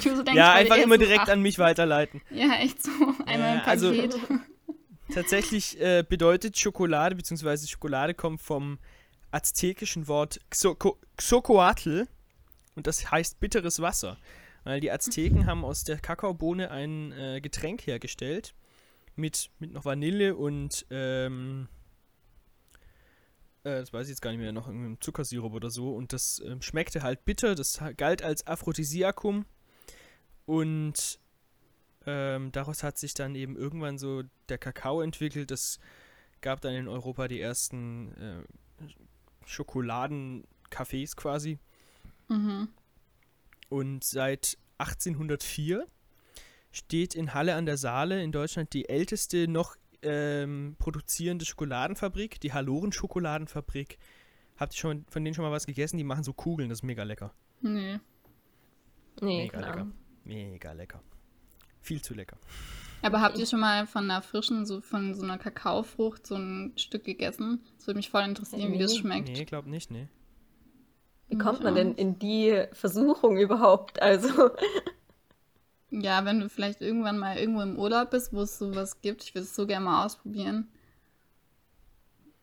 so 0.00 0.22
ja 0.32 0.54
ich 0.60 0.70
einfach 0.70 0.76
immer 0.76 0.96
direkt 0.98 1.22
acht- 1.22 1.30
an 1.30 1.42
mich 1.42 1.58
weiterleiten. 1.58 2.22
Ja, 2.30 2.54
echt 2.60 2.82
so. 2.82 2.90
Einmal 3.26 3.56
Ja, 3.56 3.62
also- 3.64 3.90
Paket. 3.90 4.16
Tatsächlich 5.12 5.78
äh, 5.78 6.04
bedeutet 6.08 6.58
Schokolade, 6.58 7.14
beziehungsweise 7.16 7.68
Schokolade 7.68 8.14
kommt 8.14 8.40
vom 8.40 8.78
aztekischen 9.30 10.08
Wort 10.08 10.40
Xoko- 10.50 10.96
Xocoatl 11.18 12.06
und 12.76 12.86
das 12.86 13.10
heißt 13.10 13.38
bitteres 13.40 13.80
Wasser. 13.80 14.16
Weil 14.64 14.80
die 14.80 14.90
Azteken 14.90 15.44
haben 15.46 15.64
aus 15.64 15.84
der 15.84 15.98
Kakaobohne 15.98 16.70
ein 16.70 17.12
äh, 17.12 17.40
Getränk 17.42 17.86
hergestellt 17.86 18.54
mit, 19.16 19.50
mit 19.58 19.72
noch 19.72 19.84
Vanille 19.84 20.36
und 20.36 20.86
ähm, 20.90 21.68
äh, 23.64 23.80
das 23.80 23.92
weiß 23.92 24.06
ich 24.06 24.10
jetzt 24.10 24.22
gar 24.22 24.30
nicht 24.30 24.40
mehr, 24.40 24.52
noch 24.52 24.68
im 24.68 25.00
Zuckersirup 25.00 25.52
oder 25.52 25.70
so. 25.70 25.94
Und 25.94 26.12
das 26.12 26.40
äh, 26.40 26.60
schmeckte 26.60 27.02
halt 27.02 27.24
bitter. 27.24 27.54
Das 27.54 27.80
galt 27.96 28.22
als 28.22 28.46
Aphrodisiakum. 28.46 29.46
Und 30.44 31.20
ähm, 32.06 32.50
daraus 32.52 32.82
hat 32.82 32.98
sich 32.98 33.14
dann 33.14 33.34
eben 33.34 33.56
irgendwann 33.56 33.98
so 33.98 34.22
der 34.48 34.58
Kakao 34.58 35.00
entwickelt. 35.00 35.50
Das 35.50 35.78
gab 36.40 36.60
dann 36.60 36.74
in 36.74 36.88
Europa 36.88 37.28
die 37.28 37.40
ersten 37.40 38.12
äh, 38.14 38.42
Schokoladencafés 39.46 41.14
quasi. 41.14 41.58
Mhm. 42.28 42.68
Und 43.68 44.04
seit 44.04 44.58
1804 44.78 45.86
steht 46.72 47.14
in 47.14 47.34
Halle 47.34 47.54
an 47.54 47.66
der 47.66 47.76
Saale 47.76 48.22
in 48.22 48.32
Deutschland 48.32 48.72
die 48.72 48.88
älteste 48.88 49.46
noch 49.48 49.76
ähm, 50.02 50.74
produzierende 50.78 51.44
Schokoladenfabrik, 51.44 52.40
die 52.40 52.52
Halloren-Schokoladenfabrik. 52.52 53.98
Habt 54.56 54.74
ihr 54.74 54.78
schon 54.78 55.04
von 55.08 55.24
denen 55.24 55.34
schon 55.34 55.44
mal 55.44 55.52
was 55.52 55.66
gegessen? 55.66 55.96
Die 55.98 56.04
machen 56.04 56.24
so 56.24 56.32
Kugeln, 56.32 56.68
das 56.68 56.78
ist 56.78 56.82
mega 56.82 57.02
lecker. 57.04 57.32
Nee. 57.60 57.98
Nee, 59.20 59.42
Mega 59.44 59.60
lecker. 59.60 59.86
Mega 60.24 60.72
lecker. 60.72 61.02
Viel 61.80 62.00
zu 62.02 62.14
lecker. 62.14 62.38
Aber 63.02 63.20
habt 63.20 63.36
ihr 63.38 63.46
schon 63.46 63.60
mal 63.60 63.86
von 63.86 64.04
einer 64.04 64.22
frischen, 64.22 64.64
so 64.64 64.80
von 64.80 65.14
so 65.14 65.24
einer 65.24 65.36
Kakaofrucht 65.38 66.26
so 66.26 66.36
ein 66.36 66.72
Stück 66.76 67.04
gegessen? 67.04 67.60
Das 67.76 67.86
würde 67.86 67.98
mich 67.98 68.10
voll 68.10 68.22
interessieren, 68.22 68.72
wie 68.72 68.78
das 68.78 68.92
Nee. 68.92 68.98
schmeckt. 69.00 69.28
Nee, 69.28 69.44
glaub 69.44 69.66
nicht, 69.66 69.90
nee. 69.90 70.08
Wie 71.28 71.38
kommt 71.38 71.62
man 71.62 71.74
denn 71.74 71.94
in 71.94 72.18
die 72.18 72.64
Versuchung 72.72 73.38
überhaupt? 73.38 74.00
Also, 74.00 74.50
Ja, 75.92 76.24
wenn 76.24 76.40
du 76.40 76.48
vielleicht 76.48 76.80
irgendwann 76.80 77.18
mal 77.18 77.36
irgendwo 77.36 77.60
im 77.60 77.78
Urlaub 77.78 78.10
bist, 78.10 78.32
wo 78.32 78.42
es 78.42 78.58
sowas 78.58 79.02
gibt, 79.02 79.22
ich 79.24 79.34
würde 79.34 79.44
es 79.44 79.54
so 79.54 79.66
gerne 79.66 79.84
mal 79.84 80.06
ausprobieren. 80.06 80.68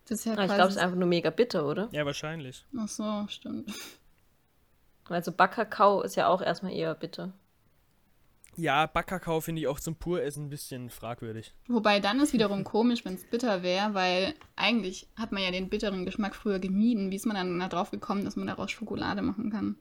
Das 0.08 0.20
ist 0.20 0.26
ja 0.26 0.32
ich 0.34 0.46
glaube, 0.46 0.70
es 0.70 0.76
ist 0.76 0.82
einfach 0.82 0.98
nur 0.98 1.08
mega 1.08 1.32
bitter, 1.32 1.68
oder? 1.68 1.90
Ja, 1.92 2.06
wahrscheinlich. 2.06 2.66
Ach 2.78 2.88
so, 2.88 3.26
stimmt. 3.28 3.72
Also 5.08 5.32
Backkakao 5.32 6.02
ist 6.02 6.16
ja 6.16 6.28
auch 6.28 6.42
erstmal 6.42 6.74
eher 6.74 6.94
bitter. 6.94 7.34
Ja, 8.56 8.86
Backkakao 8.86 9.42
finde 9.42 9.62
ich 9.62 9.68
auch 9.68 9.80
zum 9.80 9.96
Puressen 9.96 10.46
ein 10.46 10.50
bisschen 10.50 10.90
fragwürdig. 10.90 11.54
Wobei 11.68 12.00
dann 12.00 12.20
ist 12.20 12.34
wiederum 12.34 12.64
komisch, 12.64 13.06
wenn 13.06 13.16
es 13.16 13.24
bitter 13.24 13.64
wäre, 13.64 13.94
weil 13.94 14.36
eigentlich 14.56 15.08
hat 15.16 15.32
man 15.32 15.42
ja 15.42 15.50
den 15.50 15.70
bitteren 15.70 16.06
Geschmack 16.06 16.36
früher 16.36 16.60
gemieden. 16.60 17.10
Wie 17.10 17.16
ist 17.16 17.26
man 17.26 17.36
dann 17.36 17.60
da 17.60 17.68
drauf 17.68 17.90
gekommen, 17.90 18.26
dass 18.26 18.36
man 18.36 18.48
daraus 18.48 18.70
Schokolade 18.70 19.22
machen 19.22 19.50
kann? 19.52 19.76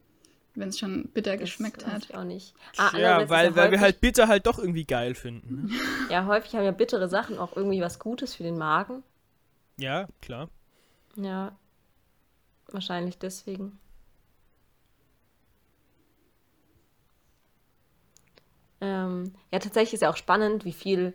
Wenn 0.59 0.71
es 0.71 0.79
schon 0.79 1.09
bitter 1.15 1.37
geschmeckt 1.37 1.83
das 1.83 1.87
weiß 1.87 1.95
hat. 1.95 2.05
Ich 2.11 2.15
auch 2.17 2.25
nicht. 2.25 2.55
ja, 2.77 2.89
andererseits 2.89 3.25
ist 3.25 3.31
weil, 3.31 3.57
weil 3.57 3.71
wir 3.71 3.81
halt 3.81 4.01
bitter 4.01 4.27
halt 4.27 4.47
doch 4.47 4.59
irgendwie 4.59 4.85
geil 4.85 5.15
finden. 5.15 5.67
Ne? 5.67 5.75
Ja, 6.11 6.27
häufig 6.27 6.55
haben 6.55 6.65
ja 6.65 6.71
bittere 6.73 7.09
Sachen 7.09 7.39
auch 7.39 7.55
irgendwie 7.57 7.81
was 7.81 7.99
Gutes 7.99 8.35
für 8.35 8.43
den 8.43 8.59
Magen. 8.59 9.03
ja, 9.77 10.09
klar. 10.21 10.49
Ja, 11.17 11.57
wahrscheinlich 12.69 13.19
deswegen. 13.19 13.79
Ähm, 18.81 19.33
ja, 19.51 19.59
tatsächlich 19.59 19.95
ist 19.95 20.03
ja 20.03 20.11
auch 20.11 20.17
spannend, 20.17 20.65
wie 20.65 20.73
viel 20.73 21.13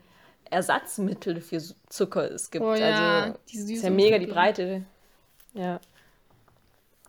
Ersatzmittel 0.49 1.41
für 1.41 1.62
Zucker 1.89 2.29
es 2.29 2.51
gibt. 2.51 2.63
Oh 2.63 2.73
ja, 2.73 3.23
also 3.23 3.65
die 3.67 3.73
ist 3.73 3.84
ja 3.84 3.89
mega 3.89 4.19
die. 4.19 4.27
Breite. 4.27 4.86
Ja. 5.53 5.79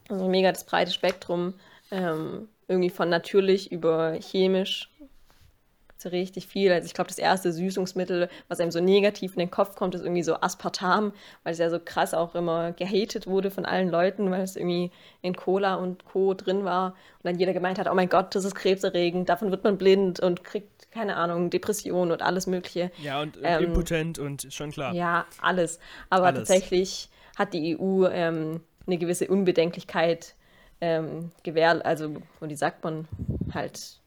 Also 0.09 0.29
mega 0.29 0.53
das 0.53 0.65
breite 0.65 0.93
Spektrum. 0.93 1.55
Ähm, 1.91 2.49
irgendwie 2.69 2.91
von 2.91 3.09
natürlich 3.09 3.71
über 3.71 4.15
chemisch. 4.21 4.91
Ja 4.99 5.05
richtig 6.11 6.47
viel. 6.47 6.73
Also 6.73 6.87
ich 6.87 6.95
glaube, 6.95 7.09
das 7.09 7.19
erste 7.19 7.53
Süßungsmittel, 7.53 8.29
was 8.49 8.61
einem 8.61 8.71
so 8.71 8.81
negativ 8.81 9.33
in 9.35 9.39
den 9.39 9.51
Kopf 9.51 9.75
kommt, 9.75 9.95
ist 9.95 10.03
irgendwie 10.03 10.23
so 10.23 10.41
Aspartam, 10.41 11.13
weil 11.43 11.53
es 11.53 11.59
ja 11.59 11.71
so 11.71 11.79
krass 11.83 12.15
auch 12.15 12.35
immer 12.35 12.73
gehatet 12.73 13.27
wurde 13.27 13.51
von 13.51 13.65
allen 13.65 13.89
Leuten, 13.91 14.31
weil 14.31 14.43
es 14.43 14.57
irgendwie 14.57 14.91
in 15.23 15.35
Cola 15.35 15.77
und 15.77 16.05
Co. 16.05 16.35
drin 16.35 16.65
war. 16.65 16.91
Und 16.91 17.25
dann 17.25 17.39
jeder 17.39 17.53
gemeint 17.53 17.79
hat, 17.79 17.91
oh 17.91 17.95
mein 17.95 18.09
Gott, 18.09 18.35
das 18.35 18.45
ist 18.45 18.55
krebserregend, 18.55 19.29
davon 19.29 19.51
wird 19.51 19.65
man 19.65 19.79
blind 19.79 20.21
und 20.21 20.45
kriegt, 20.45 20.91
keine 20.91 21.17
Ahnung, 21.17 21.51
Depressionen 21.51 22.13
und 22.13 22.23
alles 22.23 22.47
Mögliche. 22.47 22.91
Ja, 23.03 23.21
und 23.21 23.37
äh, 23.39 23.57
Ähm, 23.57 23.65
impotent 23.65 24.19
und 24.19 24.53
schon 24.53 24.71
klar. 24.71 24.95
Ja, 24.95 25.27
alles. 25.41 25.79
Aber 26.11 26.27
Alles. 26.27 26.49
tatsächlich 26.49 27.09
hat 27.37 27.53
die 27.53 27.77
EU 27.79 28.07
ähm, 28.07 28.61
eine 28.87 28.99
gewisse 28.99 29.29
Unbedenklichkeit 29.29 30.35
ähm, 30.81 31.31
gewähr, 31.43 31.85
also, 31.85 32.17
wie 32.41 32.55
sagt 32.55 32.85
man, 32.85 33.09
halt 33.53 34.01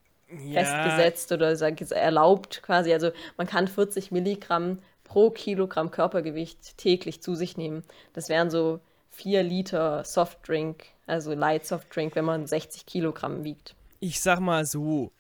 Ja, 0.46 0.64
festgesetzt 0.64 1.32
oder 1.32 1.52
erlaubt 1.92 2.62
quasi. 2.64 2.94
Also 2.94 3.12
man 3.38 3.48
kann 3.48 3.68
40 3.68 4.12
Milligramm 4.12 4.80
pro 5.04 5.30
Kilogramm 5.32 5.92
Körpergewicht 5.92 6.78
täglich 6.78 7.22
zu 7.22 7.36
sich 7.36 7.58
nehmen. 7.58 7.84
Das 8.14 8.30
wären 8.30 8.50
so 8.50 8.80
4 9.12 9.44
Liter 9.44 10.04
Softdrink, 10.04 10.86
also 11.08 11.34
Light 11.34 11.66
Softdrink, 11.66 12.16
wenn 12.16 12.26
man 12.26 12.46
60 12.46 12.86
Kilogramm 12.86 13.44
wiegt. 13.44 13.76
Ich 14.00 14.22
sag 14.22 14.40
mal 14.40 14.66
so. 14.66 15.12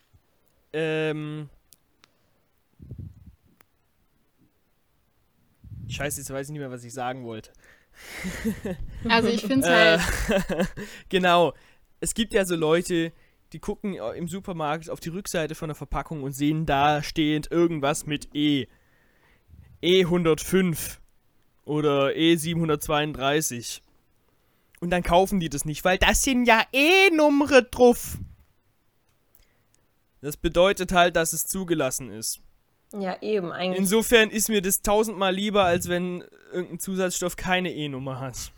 Ähm. 0.73 1.49
Scheiße, 5.89 6.19
jetzt 6.19 6.29
weiß 6.29 6.47
ich 6.47 6.51
nicht 6.51 6.60
mehr, 6.60 6.69
was 6.69 6.83
ich 6.83 6.93
sagen 6.93 7.23
wollte. 7.25 7.51
Also 9.10 9.29
ich 9.29 9.41
finde 9.41 9.62
es 9.62 9.67
Äh, 9.67 9.99
halt. 9.99 10.67
genau. 11.10 11.53
Es 11.99 12.13
gibt 12.13 12.33
ja 12.33 12.45
so 12.45 12.55
Leute, 12.55 13.13
die 13.53 13.60
gucken 13.60 13.95
im 13.95 14.27
Supermarkt 14.27 14.89
auf 14.89 14.99
die 14.99 15.10
Rückseite 15.10 15.55
von 15.55 15.69
der 15.69 15.75
Verpackung 15.75 16.23
und 16.23 16.33
sehen 16.33 16.65
da 16.65 17.01
stehend 17.03 17.51
irgendwas 17.51 18.05
mit 18.05 18.29
E. 18.36 18.67
E105 19.83 20.97
oder 21.63 22.07
E732. 22.10 23.81
Und 24.79 24.89
dann 24.91 25.03
kaufen 25.03 25.39
die 25.39 25.49
das 25.49 25.65
nicht, 25.65 25.83
weil 25.86 25.97
das 25.97 26.23
sind 26.23 26.45
ja 26.45 26.62
E-Nummern 26.71 27.65
drauf. 27.71 28.17
Das 30.21 30.38
bedeutet 30.38 30.91
halt, 30.91 31.15
dass 31.15 31.33
es 31.33 31.45
zugelassen 31.45 32.10
ist. 32.12 32.41
Ja, 32.93 33.21
eben, 33.21 33.52
eigentlich. 33.52 33.80
Insofern 33.80 34.30
ist 34.30 34.50
mir 34.50 34.62
das 34.62 34.82
tausendmal 34.82 35.34
lieber, 35.34 35.65
als 35.65 35.89
wenn 35.89 36.23
irgendein 36.52 36.80
Zusatzstoff 36.80 37.36
keine 37.36 37.73
E-Nummer 37.73 38.19
hat. 38.19 38.52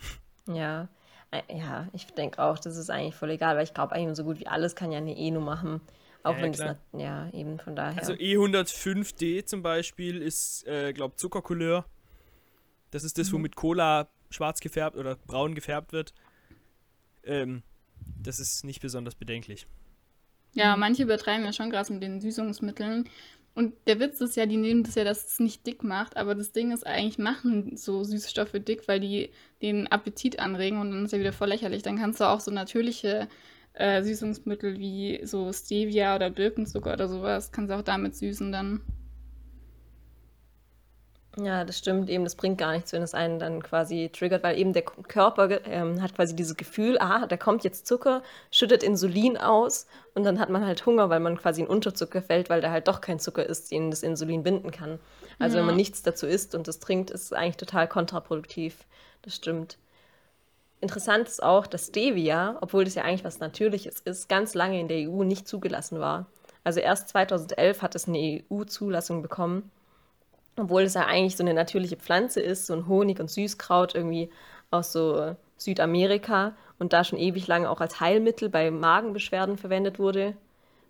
Ja, 0.48 0.88
Äh, 1.32 1.42
ja, 1.60 1.88
ich 1.94 2.08
denke 2.08 2.42
auch, 2.42 2.58
das 2.58 2.76
ist 2.76 2.90
eigentlich 2.90 3.16
voll 3.16 3.30
egal, 3.30 3.56
weil 3.56 3.64
ich 3.64 3.74
glaube, 3.74 3.94
eigentlich 3.94 4.18
so 4.18 4.24
gut 4.24 4.40
wie 4.40 4.48
alles 4.48 4.76
kann 4.76 4.92
ja 4.92 4.98
eine 4.98 5.16
E-Nummer 5.16 5.62
haben. 5.62 5.82
Auch 6.24 6.36
Ja, 6.36 6.42
wenn 6.42 6.52
es, 6.52 6.60
ja, 6.94 7.30
eben 7.32 7.60
von 7.60 7.76
daher. 7.76 8.00
Also 8.00 8.14
E105D 8.14 9.46
zum 9.46 9.62
Beispiel 9.62 10.22
ist, 10.22 10.66
äh, 10.68 10.92
glaube 10.92 11.16
Zuckercouleur. 11.16 11.86
Das 12.92 13.04
ist 13.04 13.18
das, 13.18 13.32
womit 13.32 13.56
Cola 13.56 14.10
schwarz 14.32 14.60
gefärbt 14.60 14.98
oder 14.98 15.16
braun 15.16 15.56
gefärbt 15.56 15.94
wird. 15.94 16.14
Ähm, 17.24 17.64
das 18.22 18.40
ist 18.40 18.64
nicht 18.66 18.82
besonders 18.82 19.16
bedenklich. 19.16 19.68
Ja, 20.54 20.76
manche 20.76 21.04
übertreiben 21.04 21.46
ja 21.46 21.54
schon 21.54 21.70
krass 21.70 21.90
mit 21.90 22.02
den 22.02 22.22
Süßungsmitteln. 22.22 23.08
Und 23.56 23.74
der 23.88 24.00
Witz 24.00 24.22
ist 24.22 24.38
ja, 24.38 24.46
die 24.46 24.58
nehmen 24.58 24.84
das 24.84 24.96
ja, 24.96 25.04
dass 25.04 25.26
es 25.26 25.40
nicht 25.40 25.66
dick 25.68 25.84
macht, 25.84 26.18
aber 26.18 26.36
das 26.36 26.52
Ding 26.52 26.72
ist 26.72 26.86
eigentlich, 26.86 27.18
machen 27.18 27.76
so 27.76 28.04
Süßstoffe 28.04 28.54
dick, 28.54 28.88
weil 28.88 29.00
die 29.00 29.32
den 29.62 29.88
Appetit 29.88 30.40
anregen 30.40 30.80
und 30.80 30.92
dann 30.92 31.06
ist 31.06 31.12
ja 31.12 31.20
wieder 31.20 31.34
voll 31.34 31.50
lächerlich. 31.50 31.84
Dann 31.84 31.98
kannst 31.98 32.20
du 32.20 32.26
auch 32.26 32.40
so 32.40 32.52
natürliche 32.52 33.28
äh, 33.74 34.04
Süßungsmittel 34.04 34.78
wie 34.80 35.22
so 35.24 35.52
Stevia 35.52 36.16
oder 36.16 36.30
Birkenzucker 36.30 36.94
oder 36.94 37.08
sowas, 37.08 37.52
kannst 37.52 37.72
du 37.72 37.76
auch 37.76 37.82
damit 37.82 38.16
süßen 38.16 38.52
dann. 38.52 38.82
Ja, 41.42 41.64
das 41.64 41.78
stimmt 41.78 42.10
eben, 42.10 42.24
das 42.24 42.36
bringt 42.36 42.58
gar 42.58 42.74
nichts, 42.74 42.92
wenn 42.92 43.02
es 43.02 43.14
einen 43.14 43.40
dann 43.40 43.64
quasi 43.64 44.10
triggert, 44.12 44.44
weil 44.44 44.58
eben 44.58 44.74
der 44.74 44.82
Körper 44.84 45.66
ähm, 45.66 46.02
hat 46.02 46.16
quasi 46.16 46.36
dieses 46.36 46.58
Gefühl, 46.58 46.98
ah, 47.00 47.28
da 47.28 47.38
kommt 47.38 47.64
jetzt 47.64 47.88
Zucker, 47.88 48.24
schüttet 48.52 48.84
Insulin 48.84 49.38
aus 49.38 49.88
und 50.16 50.24
dann 50.24 50.40
hat 50.40 50.50
man 50.50 50.66
halt 50.66 50.86
Hunger, 50.86 51.10
weil 51.10 51.20
man 51.20 51.38
quasi 51.38 51.62
in 51.62 51.68
Unterzucker 51.68 52.22
fällt, 52.22 52.50
weil 52.50 52.62
da 52.62 52.72
halt 52.72 52.88
doch 52.88 53.00
kein 53.00 53.20
Zucker 53.20 53.46
ist, 53.46 53.72
den 53.72 53.90
das 53.90 54.04
Insulin 54.04 54.44
binden 54.44 54.72
kann. 54.72 55.00
Also 55.38 55.58
wenn 55.58 55.66
man 55.66 55.76
Ja. 55.76 55.78
nichts 55.78 56.04
dazu 56.04 56.28
isst 56.28 56.56
und 56.56 56.68
das 56.68 56.80
trinkt, 56.80 57.10
ist 57.12 57.24
es 57.24 57.34
eigentlich 57.34 57.58
total 57.58 57.88
kontraproduktiv. 57.88 58.86
Das 59.22 59.36
stimmt. 59.36 59.78
Interessant 60.82 61.28
ist 61.28 61.44
auch, 61.44 61.68
dass 61.68 61.88
Stevia, 61.88 62.58
obwohl 62.62 62.86
das 62.86 62.96
ja 62.96 63.04
eigentlich 63.04 63.26
was 63.26 63.40
Natürliches 63.40 64.00
ist, 64.00 64.30
ganz 64.30 64.54
lange 64.54 64.80
in 64.80 64.88
der 64.88 65.10
EU 65.10 65.24
nicht 65.24 65.48
zugelassen 65.48 66.00
war. 66.00 66.26
Also 66.64 66.80
erst 66.80 67.10
2011 67.10 67.82
hat 67.82 67.96
es 67.96 68.08
eine 68.08 68.18
EU-Zulassung 68.18 69.22
bekommen 69.22 69.72
obwohl 70.60 70.84
es 70.84 70.94
ja 70.94 71.06
eigentlich 71.06 71.38
so 71.38 71.44
eine 71.44 71.54
natürliche 71.54 71.98
Pflanze 71.98 72.42
ist, 72.42 72.68
so 72.68 72.74
ein 72.74 72.88
Honig- 72.88 73.20
und 73.20 73.30
Süßkraut 73.30 73.96
irgendwie 73.96 74.30
aus 74.72 74.92
so 74.92 75.18
äh, 75.18 75.36
Südamerika 75.58 76.56
und 76.78 76.94
da 76.94 77.04
schon 77.04 77.20
ewig 77.20 77.48
lange 77.48 77.70
auch 77.70 77.82
als 77.82 78.00
Heilmittel 78.00 78.50
bei 78.50 78.72
Magenbeschwerden 78.72 79.58
verwendet 79.58 80.00
wurde, 80.00 80.36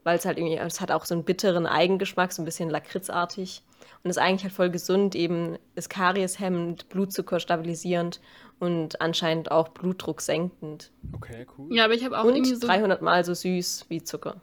weil 0.03 0.17
es 0.17 0.25
halt 0.25 0.37
irgendwie, 0.37 0.57
es 0.57 0.81
hat 0.81 0.91
auch 0.91 1.05
so 1.05 1.15
einen 1.15 1.23
bitteren 1.23 1.65
Eigengeschmack, 1.65 2.31
so 2.31 2.41
ein 2.41 2.45
bisschen 2.45 2.69
lakritzartig 2.69 3.63
und 4.03 4.09
ist 4.09 4.17
eigentlich 4.17 4.43
halt 4.43 4.53
voll 4.53 4.69
gesund, 4.69 5.15
eben 5.15 5.57
ist 5.75 5.89
karieshemmend, 5.89 6.89
Blutzucker 6.89 7.39
stabilisierend 7.39 8.21
und 8.59 9.01
anscheinend 9.01 9.51
auch 9.51 9.69
Blutdruck 9.69 10.21
senkend. 10.21 10.91
Okay, 11.13 11.47
cool. 11.57 11.73
Ja, 11.75 11.85
aber 11.85 11.93
ich 11.93 12.03
habe 12.05 12.19
auch 12.19 12.25
irgendwie 12.25 12.53
Und 12.53 12.61
so. 12.61 12.67
300 12.67 13.01
Mal 13.01 13.23
so 13.23 13.33
süß 13.33 13.85
wie 13.89 14.03
Zucker. 14.03 14.41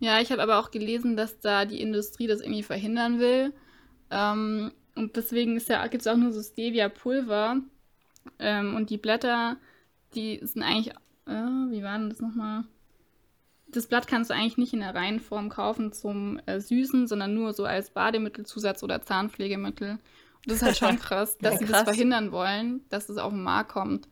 Ja, 0.00 0.20
ich 0.20 0.30
habe 0.30 0.42
aber 0.42 0.60
auch 0.60 0.70
gelesen, 0.70 1.16
dass 1.16 1.40
da 1.40 1.64
die 1.64 1.80
Industrie 1.80 2.28
das 2.28 2.40
irgendwie 2.40 2.62
verhindern 2.62 3.18
will. 3.18 3.52
Ähm, 4.10 4.72
und 4.94 5.16
deswegen 5.16 5.56
ist 5.56 5.68
ja, 5.68 5.86
gibt 5.86 6.02
es 6.02 6.06
auch 6.06 6.16
nur 6.16 6.32
so 6.32 6.42
Stevia-Pulver. 6.42 7.60
Ähm, 8.38 8.76
und 8.76 8.90
die 8.90 8.98
Blätter, 8.98 9.56
die 10.14 10.40
sind 10.42 10.62
eigentlich, 10.62 10.90
äh, 11.26 11.32
wie 11.70 11.82
war 11.82 11.98
denn 11.98 12.10
das 12.10 12.20
nochmal? 12.20 12.64
Das 13.66 13.86
Blatt 13.86 14.06
kannst 14.06 14.30
du 14.30 14.34
eigentlich 14.34 14.56
nicht 14.56 14.72
in 14.72 14.80
der 14.80 14.94
Reihenform 14.94 15.50
kaufen 15.50 15.92
zum 15.92 16.40
äh, 16.46 16.60
Süßen, 16.60 17.06
sondern 17.06 17.34
nur 17.34 17.52
so 17.52 17.64
als 17.64 17.90
Bademittelzusatz 17.90 18.82
oder 18.82 19.02
Zahnpflegemittel. 19.02 19.92
Und 19.92 20.00
das 20.46 20.56
ist 20.56 20.62
halt 20.62 20.76
schon 20.78 20.96
krass, 21.00 21.40
dass 21.40 21.54
Ja, 21.54 21.58
sie 21.58 21.66
krass. 21.66 21.84
das 21.84 21.84
verhindern 21.84 22.32
wollen, 22.32 22.84
dass 22.88 23.08
es 23.10 23.18
auf 23.18 23.32
den 23.32 23.42
Markt 23.42 23.70
kommt. 23.72 24.08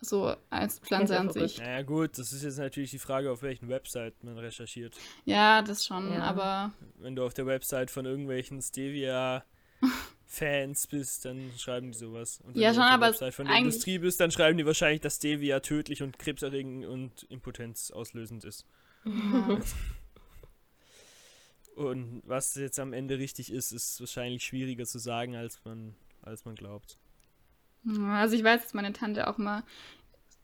So 0.00 0.34
als 0.50 0.78
Pflanze 0.78 1.18
an 1.18 1.30
sich. 1.30 1.58
Naja 1.58 1.82
gut, 1.82 2.18
das 2.18 2.32
ist 2.32 2.42
jetzt 2.42 2.58
natürlich 2.58 2.90
die 2.90 2.98
Frage, 2.98 3.30
auf 3.30 3.42
welchen 3.42 3.68
Website 3.68 4.22
man 4.22 4.36
recherchiert. 4.38 4.94
Ja, 5.24 5.62
das 5.62 5.86
schon, 5.86 6.12
Ja. 6.12 6.22
aber 6.24 6.72
Wenn 6.98 7.16
du 7.16 7.24
auf 7.24 7.32
der 7.34 7.46
Website 7.46 7.90
von 7.90 8.04
irgendwelchen 8.04 8.60
Stevia-Fans 8.60 10.86
bist, 10.88 11.24
dann 11.24 11.50
schreiben 11.56 11.92
die 11.92 11.98
sowas. 11.98 12.40
Und 12.44 12.54
wenn 12.56 12.62
Ja, 12.62 12.68
du 12.70 12.74
schon, 12.74 12.82
auf 12.82 12.88
der 12.90 12.94
aber 12.94 13.06
Website 13.08 13.34
von 13.34 13.46
der 13.46 13.56
Industrie 13.56 13.98
bist, 13.98 14.20
dann 14.20 14.30
schreiben 14.30 14.58
die 14.58 14.66
wahrscheinlich, 14.66 15.00
dass 15.00 15.16
Stevia 15.16 15.60
tödlich 15.60 16.02
und 16.02 16.18
krebserregend 16.18 16.84
und 16.84 17.22
impotenzauslösend 17.30 18.44
ist. 18.44 18.66
ja. 19.06 19.58
Und 21.74 22.22
was 22.24 22.54
jetzt 22.54 22.78
am 22.78 22.92
Ende 22.94 23.18
richtig 23.18 23.52
ist, 23.52 23.72
ist 23.72 24.00
wahrscheinlich 24.00 24.44
schwieriger 24.44 24.86
zu 24.86 24.98
sagen, 24.98 25.36
als 25.36 25.62
man, 25.64 25.94
als 26.22 26.44
man 26.46 26.54
glaubt. 26.54 26.98
Ja, 27.86 28.20
Also 28.20 28.36
ich 28.36 28.44
weiß, 28.44 28.62
dass 28.62 28.74
meine 28.74 28.92
Tante 28.92 29.28
auch 29.28 29.38
mal 29.38 29.62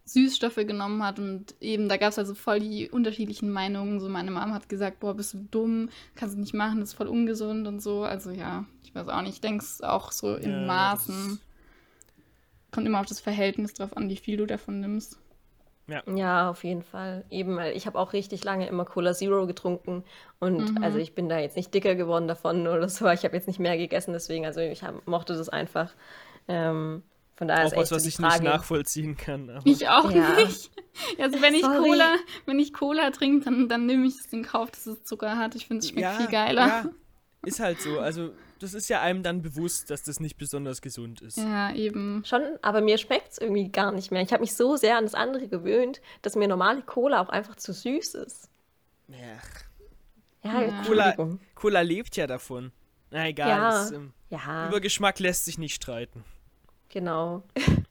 Süßstoffe 0.05 0.57
genommen 0.57 1.03
hat 1.05 1.19
und 1.19 1.55
eben 1.61 1.89
da 1.89 1.97
gab 1.97 2.11
es 2.11 2.19
also 2.19 2.35
voll 2.35 2.61
die 2.61 2.91
unterschiedlichen 2.91 3.51
Meinungen. 3.51 4.01
So 4.01 4.09
meine 4.09 4.31
Mama 4.31 4.55
hat 4.55 4.69
gesagt, 4.69 5.01
boah, 5.01 5.15
bist 5.15 5.35
du 5.35 5.39
dumm, 5.51 5.91
kannst 6.17 6.37
du 6.37 6.41
nicht 6.41 6.55
machen, 6.55 6.81
das 6.81 6.91
ist 6.91 6.95
voll 6.97 7.07
ungesund 7.09 7.67
und 7.69 7.81
so. 7.81 8.03
Also 8.03 8.31
ja, 8.31 8.67
ich 8.85 8.95
weiß 8.95 9.09
auch 9.09 9.23
nicht. 9.23 9.35
Ich 9.35 9.41
denke 9.41 9.65
es 9.65 9.81
auch 9.83 10.13
so 10.13 10.35
in 10.37 10.51
Ja, 10.51 10.67
Maßen. 10.67 11.41
Kommt 12.73 12.89
immer 12.89 12.99
auf 12.99 13.07
das 13.07 13.21
Verhältnis 13.21 13.73
drauf 13.73 13.97
an, 13.97 14.09
wie 14.09 14.17
viel 14.17 14.37
du 14.37 14.47
davon 14.47 14.81
nimmst. 14.81 15.21
Ja, 16.07 16.49
auf 16.51 16.65
jeden 16.65 16.83
Fall. 16.83 17.25
Eben, 17.31 17.57
weil 17.57 17.77
ich 17.77 17.87
habe 17.87 17.99
auch 17.99 18.13
richtig 18.13 18.45
lange 18.45 18.67
immer 18.67 18.85
Cola 18.85 19.15
Zero 19.15 19.47
getrunken 19.47 20.05
und 20.41 20.71
Mhm. 20.71 20.83
also 20.83 20.99
ich 20.99 21.15
bin 21.15 21.29
da 21.29 21.39
jetzt 21.39 21.57
nicht 21.57 21.73
dicker 21.75 21.95
geworden 21.95 22.27
davon 22.29 22.67
oder 22.67 22.89
so. 22.89 23.09
Ich 23.11 23.25
habe 23.25 23.37
jetzt 23.37 23.47
nicht 23.47 23.61
mehr 23.61 23.77
gegessen, 23.77 24.13
deswegen, 24.13 24.47
also 24.47 24.61
ich 24.61 24.83
hab, 24.83 25.07
mochte 25.07 25.35
das 25.37 25.49
einfach. 25.49 25.93
Ähm, 26.49 27.03
von 27.43 27.49
daher 27.49 27.65
ist 27.67 27.73
Auch 27.73 27.79
was, 27.79 27.83
echt 27.83 27.89
so 27.91 27.97
was 27.97 28.03
die 28.05 28.09
ich 28.11 28.15
Frage. 28.17 28.35
nicht 28.35 28.43
nachvollziehen 28.53 29.17
kann. 29.17 29.51
Aber 29.51 29.67
Ich 29.67 29.89
auch 29.89 30.09
Ja. 30.13 30.37
nicht. 30.37 30.71
Also 31.19 31.41
wenn 31.43 31.55
ich 31.55 31.63
Sorry. 31.63 31.77
Cola, 31.79 32.15
wenn 32.47 32.61
ich 32.61 32.73
Cola 32.73 33.11
trinke, 33.11 33.47
dann, 33.47 33.69
dann 33.69 33.87
nehme 33.87 34.07
ich 34.07 34.15
es 34.21 34.27
in 34.33 34.45
Kauf, 34.45 34.71
dass 34.71 34.87
es 34.87 35.03
Zucker 35.03 35.37
hat. 35.37 35.57
Ich 35.57 35.67
finde, 35.67 35.81
es 35.85 35.89
schmeckt 35.91 36.17
viel 36.19 36.29
geiler. 36.29 36.67
Ja, 36.67 36.85
ist 37.45 37.59
halt 37.59 37.81
so. 37.81 37.99
Also, 37.99 38.31
das 38.61 38.75
ist 38.75 38.89
ja 38.89 39.01
einem 39.01 39.25
dann 39.25 39.43
bewusst, 39.43 39.91
dass 39.91 40.05
das 40.05 40.21
nicht 40.21 40.37
besonders 40.39 40.81
gesund 40.83 41.21
ist. 41.21 41.37
Ja, 41.39 41.75
eben. 41.75 42.23
Schon, 42.25 42.43
aber 42.63 42.81
mir 42.81 42.97
schmeckt 42.99 43.33
es 43.33 43.39
irgendwie 43.39 43.71
gar 43.71 43.91
nicht 43.91 44.13
mehr. 44.13 44.23
Ich 44.23 44.33
habe 44.33 44.43
mich 44.43 44.55
so 44.55 44.77
sehr 44.77 44.97
an 44.99 45.05
das 45.05 45.15
andere 45.15 45.49
gewöhnt, 45.49 46.01
dass 46.23 46.37
mir 46.37 46.47
normale 46.47 46.83
Cola 46.83 47.21
auch 47.21 47.29
einfach 47.31 47.57
zu 47.57 47.73
süß 47.73 48.15
ist. 48.15 48.49
Ja. 49.09 49.17
Ja, 50.45 50.61
Ja. 50.61 50.79
Entschuldigung. 50.79 51.41
Cola 51.57 51.81
lebt 51.81 52.15
ja 52.17 52.27
davon. 52.29 52.71
Na 53.11 53.27
egal. 53.29 53.49
Ja. 53.49 53.71
Das, 53.71 53.91
ähm, 53.93 54.13
Ja, 54.31 54.69
über 54.69 54.81
Geschmack 54.81 55.19
lässt 55.19 55.45
sich 55.45 55.59
nicht 55.59 55.75
streiten. 55.75 56.25
Genau. 56.93 57.43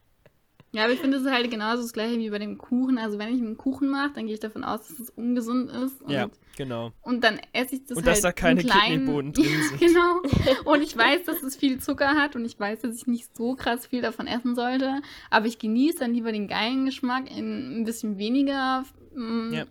Ja, 0.74 0.86
aber 0.86 0.94
ich 0.94 1.02
finde, 1.02 1.18
es 1.18 1.24
ist 1.24 1.30
halt 1.32 1.52
genauso 1.52 1.82
das 1.82 1.92
gleiche 1.92 2.18
wie 2.18 2.30
bei 2.30 2.40
dem 2.40 2.58
Kuchen. 2.58 2.98
Also 2.98 3.20
wenn 3.20 3.28
ich 3.36 3.42
einen 3.42 3.58
Kuchen 3.58 3.90
mache, 3.90 4.12
dann 4.16 4.26
gehe 4.26 4.36
ich 4.36 4.40
davon 4.40 4.64
aus, 4.64 4.88
dass 4.88 5.00
es 5.00 5.10
ungesund 5.10 5.70
ist. 5.70 6.02
Und, 6.02 6.12
ja, 6.12 6.30
genau. 6.56 6.94
und 7.02 7.26
dann 7.26 7.42
esse 7.52 7.76
ich 7.76 7.84
das 7.84 7.98
Und 7.98 8.06
halt 8.06 8.16
dass 8.16 8.22
da 8.22 8.32
keine. 8.32 8.64
Kidneybohnen 8.64 9.34
drin 9.34 9.44
Ja, 9.52 9.68
sind. 9.68 9.80
genau. 9.82 10.22
Und 10.72 10.82
ich 10.82 10.96
weiß, 10.96 11.26
dass 11.26 11.44
es 11.44 11.58
viel 11.58 11.80
Zucker 11.82 12.16
hat 12.16 12.38
und 12.38 12.46
ich 12.46 12.58
weiß, 12.58 12.80
dass 12.82 12.96
ich 12.96 13.06
nicht 13.06 13.36
so 13.36 13.56
krass 13.56 13.88
viel 13.88 14.02
davon 14.02 14.28
essen 14.28 14.56
sollte. 14.56 15.02
Aber 15.30 15.46
ich 15.46 15.60
genieße 15.60 16.00
dann 16.00 16.14
lieber 16.14 16.32
den 16.32 16.48
geilen 16.48 16.86
Geschmack 16.86 17.30
in 17.30 17.82
ein 17.82 17.84
bisschen 17.84 18.18
weniger 18.18 18.86
mm, 19.14 19.52
Ja. 19.54 19.66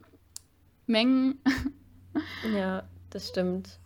Mengen. 0.87 1.41
Ja, 2.55 2.83
das 3.09 3.29
stimmt. 3.29 3.79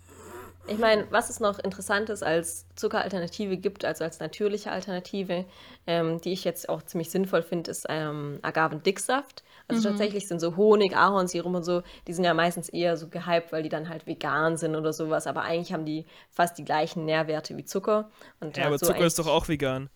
Ich 0.66 0.79
meine, 0.79 1.07
was 1.11 1.29
es 1.29 1.40
noch 1.40 1.59
Interessantes 1.59 2.22
als 2.22 2.66
Zuckeralternative 2.74 3.59
gibt, 3.59 3.85
also 3.85 4.03
als 4.05 4.18
natürliche 4.18 4.72
Alternative, 4.72 5.44
ähm, 5.87 6.20
die 6.22 6.33
ich 6.33 6.44
jetzt 6.44 6.68
auch 6.70 6.83
ziemlich 6.83 7.11
sinnvoll 7.11 7.42
finde, 7.42 7.70
ist 7.70 7.85
ähm, 7.90 8.38
Agavendicksaft. 8.42 9.42
Also 9.68 9.88
tatsächlich 9.88 10.27
sind 10.29 10.40
so 10.40 10.57
Honig, 10.57 10.94
Ahornsirup 10.94 11.55
und 11.55 11.64
so, 11.64 11.83
die 12.07 12.12
sind 12.12 12.24
ja 12.24 12.35
meistens 12.35 12.68
eher 12.68 12.96
so 12.98 13.09
gehypt, 13.09 13.50
weil 13.53 13.62
die 13.62 13.68
dann 13.70 13.88
halt 13.88 14.07
vegan 14.07 14.57
sind 14.59 14.74
oder 14.77 14.92
sowas, 14.92 15.27
aber 15.27 15.42
eigentlich 15.42 15.72
haben 15.72 15.87
die 15.87 16.05
fast 16.31 16.59
die 16.59 16.64
gleichen 16.64 17.05
Nährwerte 17.07 17.57
wie 17.57 17.64
Zucker. 17.64 18.11
Und 18.40 18.57
Ja, 18.59 18.66
aber 18.66 18.79
so 18.79 18.87
Zucker 18.87 19.05
ist 19.07 19.18
doch 19.18 19.27
auch 19.27 19.48
vegan. 19.48 19.88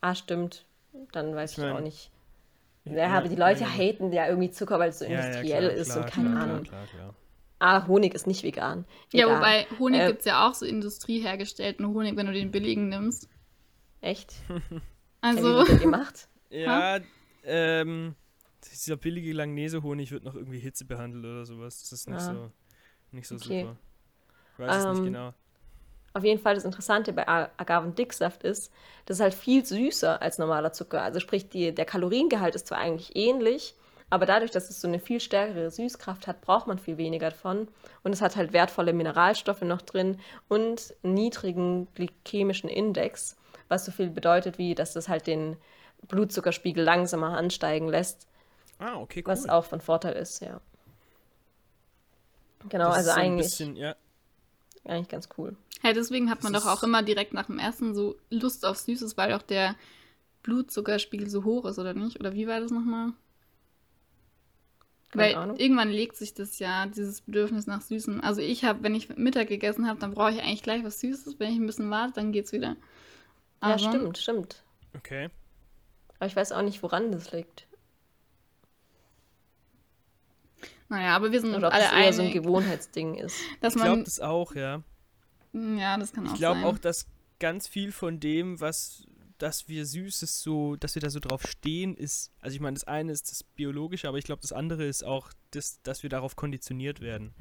Ah, 0.00 0.14
stimmt. 0.14 0.64
Dann 1.12 1.34
weiß 1.34 1.52
Ich 1.52 1.58
ich, 1.58 1.64
auch 1.64 1.74
mein- 1.74 1.84
nicht. 1.84 2.10
Ja, 2.84 3.08
aber 3.10 3.28
die 3.28 3.36
Leute 3.36 3.66
haten 3.66 4.12
ja 4.12 4.26
irgendwie 4.28 4.50
Zucker, 4.50 4.78
weil 4.78 4.90
es 4.90 4.98
so 5.00 5.04
Ja, 5.04 5.10
ja, 5.10 5.26
industriell 5.26 5.68
klar, 5.68 5.76
ist 5.80 5.96
und 5.96 6.06
keine 6.06 6.36
Ahnung. 6.36 6.62
Klar, 6.62 6.84
klar, 6.86 7.00
klar. 7.12 7.14
Ah, 7.60 7.86
Honig 7.88 8.14
ist 8.14 8.26
nicht 8.26 8.42
vegan. 8.44 8.84
Ja, 9.12 9.24
Egal. 9.24 9.36
wobei 9.36 9.66
Honig 9.78 10.00
Äh, 10.00 10.06
gibt 10.06 10.20
es 10.20 10.24
ja 10.26 10.48
auch 10.48 10.54
so 10.54 10.64
industriehergestellten 10.66 11.86
Honig, 11.88 12.16
wenn 12.16 12.26
du 12.26 12.32
den 12.32 12.50
billigen 12.50 12.88
nimmst. 12.88 13.28
Echt? 14.00 14.34
Also, 15.20 15.42
Ja, 15.68 15.68
wie 15.68 15.78
gemacht? 15.78 16.28
Ja, 16.50 17.00
ähm, 17.44 18.14
dieser 18.72 18.96
billige 18.96 19.32
Langnese-Honig 19.32 20.10
wird 20.12 20.24
noch 20.24 20.34
irgendwie 20.34 20.58
Hitze 20.58 20.84
behandelt 20.84 21.24
oder 21.24 21.44
sowas. 21.46 21.80
Das 21.82 21.92
ist 21.92 22.08
nicht 22.08 22.20
Ah. 22.20 22.34
so, 22.34 22.52
nicht 23.12 23.28
so 23.28 23.36
Okay. 23.36 23.62
super. 23.62 23.78
Ich 24.54 24.58
weiß 24.58 24.76
es 24.76 24.86
Ähm, 24.86 24.94
nicht 24.94 25.02
genau. 25.04 25.34
Auf 26.14 26.24
jeden 26.24 26.40
Fall 26.40 26.54
das 26.54 26.64
Interessante 26.64 27.12
bei 27.12 27.26
Agavendicksaft 27.28 28.42
ist, 28.42 28.72
das 29.06 29.18
ist 29.18 29.22
halt 29.22 29.34
viel 29.34 29.64
süßer 29.64 30.20
als 30.20 30.38
normaler 30.38 30.72
Zucker. 30.72 31.02
Also 31.02 31.20
sprich, 31.20 31.48
die, 31.48 31.74
der 31.74 31.84
Kaloriengehalt 31.84 32.54
ist 32.54 32.66
zwar 32.66 32.78
eigentlich 32.78 33.14
ähnlich, 33.14 33.74
aber 34.10 34.26
dadurch, 34.26 34.50
dass 34.50 34.70
es 34.70 34.80
so 34.80 34.88
eine 34.88 35.00
viel 35.00 35.20
stärkere 35.20 35.70
Süßkraft 35.70 36.26
hat, 36.26 36.40
braucht 36.40 36.66
man 36.66 36.78
viel 36.78 36.96
weniger 36.96 37.30
davon. 37.30 37.68
Und 38.02 38.12
es 38.12 38.22
hat 38.22 38.36
halt 38.36 38.52
wertvolle 38.52 38.92
Mineralstoffe 38.92 39.62
noch 39.62 39.82
drin 39.82 40.18
und 40.48 40.94
einen 41.02 41.14
niedrigen 41.14 41.88
glykämischen 41.94 42.70
Index, 42.70 43.36
was 43.68 43.84
so 43.84 43.92
viel 43.92 44.10
bedeutet, 44.10 44.58
wie 44.58 44.74
dass 44.74 44.94
das 44.94 45.08
halt 45.08 45.26
den 45.26 45.56
Blutzuckerspiegel 46.08 46.82
langsamer 46.84 47.36
ansteigen 47.36 47.88
lässt, 47.88 48.26
Ah, 48.80 48.96
okay, 49.00 49.22
cool. 49.22 49.26
was 49.28 49.48
auch 49.48 49.64
von 49.64 49.80
Vorteil 49.80 50.14
ist, 50.14 50.40
ja. 50.40 50.60
Genau, 52.68 52.86
Das 52.86 52.96
also 52.96 53.10
ist 53.10 53.14
so 53.14 53.20
ein 53.20 53.34
eigentlich, 53.34 53.36
bisschen, 53.36 53.76
ja, 53.76 53.96
eigentlich 54.84 55.08
ganz 55.08 55.28
cool. 55.38 55.56
ja, 55.82 55.92
deswegen 55.92 56.30
hat 56.30 56.42
man 56.42 56.52
Das 56.52 56.62
doch 56.62 56.66
auch 56.66 56.82
immer 56.82 57.02
direkt 57.02 57.32
nach 57.34 57.46
dem 57.46 57.58
Essen 57.58 57.94
so 57.94 58.16
Lust 58.30 58.64
auf 58.64 58.78
Süßes, 58.78 59.16
weil 59.16 59.32
auch 59.32 59.42
der 59.42 59.76
Blutzuckerspiegel 60.44 61.28
so 61.30 61.44
hoch 61.44 61.66
ist, 61.66 61.78
oder 61.78 61.94
nicht? 61.94 62.20
Oder 62.20 62.34
wie 62.34 62.48
war 62.48 62.60
das 62.60 62.70
nochmal? 62.72 63.12
Keine 65.10 65.24
Weil 65.24 65.34
Ahnung. 65.36 65.56
irgendwann 65.56 65.88
legt 65.90 66.16
sich 66.16 66.34
das 66.34 66.58
ja, 66.58 66.84
dieses 66.86 67.22
Bedürfnis 67.22 67.66
nach 67.66 67.80
Süßem. 67.80 68.20
Also 68.20 68.40
ich 68.42 68.64
habe, 68.64 68.82
wenn 68.82 68.94
ich 68.94 69.08
Mittag 69.16 69.48
gegessen 69.48 69.88
habe, 69.88 69.98
dann 69.98 70.12
brauche 70.12 70.32
ich 70.32 70.40
eigentlich 70.42 70.62
gleich 70.62 70.84
was 70.84 71.00
Süßes. 71.00 71.38
Wenn 71.38 71.50
ich 71.52 71.58
ein 71.58 71.66
bisschen 71.66 71.90
warte, 71.90 72.14
dann 72.14 72.30
geht's 72.32 72.52
wieder. 72.52 72.76
Ja, 73.62 73.70
Aber- 73.70 73.78
stimmt, 73.78 74.18
stimmt. 74.18 74.62
okay. 74.96 75.30
Aber 76.18 76.26
ich 76.26 76.36
weiß 76.36 76.52
auch 76.52 76.62
nicht, 76.62 76.82
woran 76.82 77.10
das 77.12 77.32
liegt. 77.32 77.66
Naja, 80.88 81.14
aber 81.16 81.32
wir 81.32 81.40
sind 81.40 81.54
Oder 81.54 81.68
ob 81.68 81.74
alle 81.74 81.84
das 81.84 81.92
eher 81.92 82.12
so 82.12 82.22
ein 82.22 82.32
Gewohnheitsding 82.32 83.14
ist. 83.16 83.36
dass 83.60 83.76
Ich 83.76 83.82
glaube 83.82 84.04
das 84.04 84.20
auch, 84.20 84.54
ja. 84.54 84.82
ja, 85.52 85.98
das 85.98 86.12
kann 86.12 86.26
auch 86.26 86.32
Ich 86.32 86.38
glaube 86.38 86.60
sein. 86.60 86.68
auch, 86.68 86.78
dass 86.78 87.06
ganz 87.40 87.68
viel 87.68 87.92
von 87.92 88.20
dem, 88.20 88.60
was, 88.60 89.04
dass 89.38 89.68
wir 89.68 89.86
Süßes 89.86 90.42
so, 90.42 90.76
dass 90.76 90.94
wir 90.94 91.02
da 91.02 91.10
so 91.10 91.20
drauf 91.20 91.42
stehen, 91.46 91.94
ist, 91.96 92.32
also 92.40 92.54
ich 92.54 92.60
meine, 92.60 92.74
das 92.74 92.84
eine 92.84 93.12
ist 93.12 93.30
das 93.30 93.42
Biologische, 93.42 94.08
aber 94.08 94.18
ich 94.18 94.24
glaube, 94.24 94.42
das 94.42 94.52
andere 94.52 94.84
ist 94.84 95.04
auch, 95.04 95.30
das, 95.52 95.80
dass 95.82 96.02
wir 96.02 96.10
darauf 96.10 96.36
konditioniert 96.36 97.00
werden. 97.00 97.34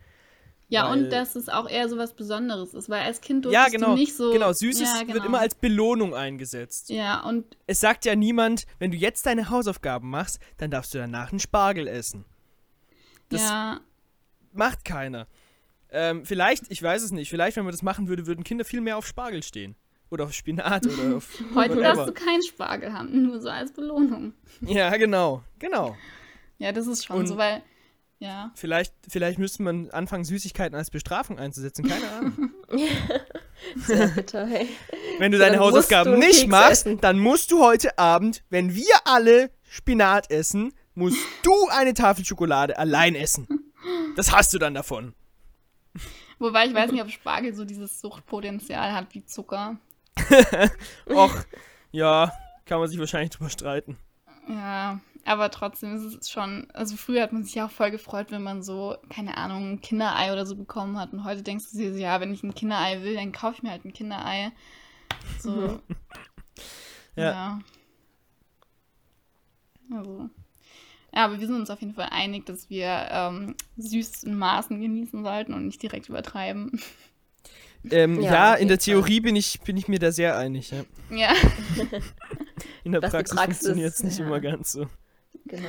Ja, 0.69 0.89
weil- 0.89 1.03
und 1.03 1.09
dass 1.11 1.35
es 1.35 1.47
auch 1.49 1.69
eher 1.69 1.87
so 1.87 1.97
was 1.97 2.13
Besonderes 2.13 2.73
ist, 2.73 2.89
weil 2.89 3.03
als 3.03 3.21
Kind 3.21 3.45
ja, 3.45 3.51
durftest 3.51 3.73
genau. 3.75 3.87
du 3.95 3.95
nicht 3.95 4.15
so... 4.15 4.31
genau, 4.31 4.51
Süßes 4.51 4.81
ja, 4.93 4.99
wird 4.99 5.13
genau. 5.13 5.25
immer 5.25 5.39
als 5.39 5.55
Belohnung 5.55 6.13
eingesetzt. 6.13 6.89
Ja, 6.89 7.21
und 7.23 7.57
Es 7.67 7.79
sagt 7.79 8.05
ja 8.05 8.15
niemand, 8.15 8.65
wenn 8.79 8.91
du 8.91 8.97
jetzt 8.97 9.25
deine 9.25 9.49
Hausaufgaben 9.49 10.09
machst, 10.09 10.39
dann 10.57 10.69
darfst 10.69 10.93
du 10.93 10.97
danach 10.97 11.31
einen 11.31 11.39
Spargel 11.39 11.87
essen. 11.87 12.25
Das- 13.29 13.41
ja, 13.41 13.81
Macht 14.53 14.85
keiner. 14.85 15.27
Ähm, 15.89 16.25
vielleicht, 16.25 16.69
ich 16.69 16.81
weiß 16.81 17.03
es 17.03 17.11
nicht, 17.11 17.29
vielleicht, 17.29 17.57
wenn 17.57 17.63
man 17.63 17.71
das 17.71 17.83
machen 17.83 18.07
würde, 18.07 18.25
würden 18.25 18.43
Kinder 18.43 18.65
viel 18.65 18.81
mehr 18.81 18.97
auf 18.97 19.05
Spargel 19.05 19.43
stehen. 19.43 19.75
Oder 20.09 20.25
auf 20.25 20.33
Spinat 20.33 20.85
oder 20.85 21.17
auf. 21.17 21.29
heute 21.55 21.75
whatever. 21.75 21.81
darfst 21.81 22.07
du 22.07 22.13
keinen 22.13 22.43
Spargel 22.43 22.93
haben, 22.93 23.23
nur 23.23 23.41
so 23.41 23.49
als 23.49 23.71
Belohnung. 23.73 24.33
Ja, 24.61 24.95
genau, 24.97 25.43
genau. 25.59 25.95
Ja, 26.59 26.71
das 26.71 26.87
ist 26.87 27.05
schon 27.05 27.17
Und- 27.17 27.27
so, 27.27 27.37
weil... 27.37 27.61
Ja, 28.19 28.49
Vielleicht, 28.55 28.95
vielleicht 29.07 29.37
müsste 29.37 29.61
man 29.61 29.91
anfangen, 29.91 30.23
Süßigkeiten 30.25 30.75
als 30.75 30.89
Bestrafung 30.89 31.37
einzusetzen, 31.37 31.87
keine 31.87 32.09
Ahnung. 32.09 32.51
Sehr 33.75 34.07
bitter, 34.07 34.47
hey. 34.47 34.67
Wenn 35.19 35.31
du 35.31 35.37
So, 35.37 35.43
deine 35.43 35.59
Hausaufgaben 35.59 36.13
du 36.13 36.17
nicht 36.17 36.39
Keks 36.39 36.47
machst, 36.49 36.87
essen. 36.87 36.99
dann 36.99 37.19
musst 37.19 37.51
du 37.51 37.63
heute 37.63 37.95
Abend, 37.99 38.43
wenn 38.49 38.73
wir 38.73 38.95
alle 39.05 39.51
Spinat 39.69 40.31
essen, 40.31 40.73
musst 40.95 41.19
du 41.43 41.53
eine 41.69 41.93
Tafel 41.93 42.25
Schokolade 42.25 42.79
allein 42.79 43.13
essen. 43.13 43.47
Das 44.15 44.31
hast 44.31 44.51
du 44.51 44.57
dann 44.57 44.73
davon. 44.73 45.13
wobei 46.39 46.65
ich 46.65 46.73
weiß 46.73 46.91
nicht, 46.91 47.03
ob 47.03 47.11
Spargel 47.11 47.53
so 47.53 47.65
dieses 47.65 48.01
Suchtpotenzial 48.01 48.93
hat 48.93 49.13
wie 49.13 49.25
Zucker. 49.25 49.77
Och, 51.05 51.35
ja, 51.91 52.31
kann 52.65 52.79
man 52.79 52.89
sich 52.89 52.99
wahrscheinlich 52.99 53.31
drüber 53.31 53.49
streiten. 53.49 53.97
Ja, 54.47 54.99
aber 55.25 55.51
trotzdem 55.51 55.95
ist 55.95 56.03
es 56.03 56.29
schon, 56.29 56.67
also 56.73 56.95
früher 56.95 57.21
hat 57.21 57.33
man 57.33 57.43
sich 57.43 57.55
ja 57.55 57.65
auch 57.65 57.71
voll 57.71 57.91
gefreut, 57.91 58.27
wenn 58.31 58.43
man 58.43 58.63
so, 58.63 58.95
keine 59.09 59.37
Ahnung, 59.37 59.73
ein 59.73 59.81
Kinderei 59.81 60.31
oder 60.31 60.45
so 60.45 60.55
bekommen 60.55 60.97
hat. 60.97 61.11
Und 61.11 61.25
heute 61.25 61.43
denkst 61.43 61.65
du 61.71 61.77
dir 61.77 61.93
so, 61.93 61.99
ja, 61.99 62.21
wenn 62.21 62.33
ich 62.33 62.43
ein 62.43 62.55
Kinderei 62.55 63.03
will, 63.03 63.15
dann 63.15 63.33
kaufe 63.33 63.55
ich 63.57 63.63
mir 63.63 63.71
halt 63.71 63.85
ein 63.85 63.93
Kinderei. 63.93 64.51
So. 65.39 65.79
Ja. 67.15 67.31
ja. 67.31 67.59
Also. 69.91 70.29
Ja, 71.13 71.25
aber 71.25 71.39
wir 71.39 71.47
sind 71.47 71.55
uns 71.55 71.71
auf 71.71 71.81
jeden 71.81 71.95
Fall 71.95 72.09
einig, 72.11 72.45
dass 72.45 72.69
wir 72.69 73.07
ähm, 73.09 73.55
süß 73.77 74.21
in 74.23 74.37
Maßen 74.37 74.79
genießen 74.79 75.23
sollten 75.23 75.55
und 75.55 75.65
nicht 75.65 75.81
direkt 75.81 76.09
übertreiben. 76.09 76.79
Ähm, 77.91 78.21
Ja, 78.21 78.31
ja, 78.31 78.53
in 78.55 78.67
der. 78.67 78.77
Theorie 78.79 79.19
bin 79.21 79.35
ich, 79.35 79.59
bin 79.61 79.77
ich 79.77 79.87
mir 79.87 79.99
da 79.99 80.11
sehr 80.11 80.37
einig. 80.37 80.71
Ja. 80.71 80.83
Ja. 81.15 81.33
In 82.83 82.91
der 82.93 83.01
Praxis, 83.01 83.35
Praxis- 83.35 83.57
funktioniert 83.59 83.93
es 83.93 84.03
nicht 84.03 84.19
ja. 84.19 84.25
immer 84.25 84.39
ganz 84.39 84.71
so. 84.71 84.87
Genau. 85.45 85.67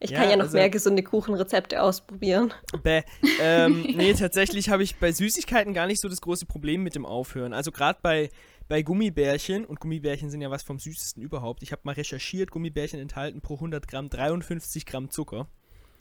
Ich 0.00 0.10
Ja, 0.10 0.20
kann 0.20 0.30
ja 0.30 0.36
noch 0.36 0.44
also- 0.46 0.56
mehr 0.56 0.68
gesunde 0.70 1.02
Kuchenrezepte 1.02 1.80
ausprobieren. 1.82 2.52
Bäh. 2.82 3.02
Ähm, 3.40 3.82
nee, 3.96 4.12
tatsächlich 4.14 4.68
habe 4.68 4.82
ich 4.82 4.96
bei 4.96 5.12
Süßigkeiten 5.12 5.72
gar 5.72 5.86
nicht 5.86 6.00
so 6.00 6.08
das 6.08 6.20
große 6.20 6.46
Problem 6.46 6.82
mit 6.82 6.94
dem 6.94 7.06
Aufhören. 7.06 7.52
Also 7.54 7.70
gerade 7.72 7.98
bei, 8.02 8.28
bei 8.68 8.82
Gummibärchen, 8.82 9.64
und 9.64 9.80
Gummibärchen 9.80 10.30
sind 10.30 10.40
ja 10.42 10.50
was 10.50 10.62
vom 10.62 10.78
süßesten 10.78 11.22
überhaupt. 11.22 11.62
Ich 11.62 11.72
habe 11.72 11.82
mal 11.84 11.92
recherchiert, 11.92 12.50
Gummibärchen 12.50 13.00
enthalten 13.00 13.40
pro 13.40 13.54
100 13.54 13.88
Gramm 13.88 14.10
53 14.10 14.84
Gramm 14.84 15.10
Zucker. 15.10 15.48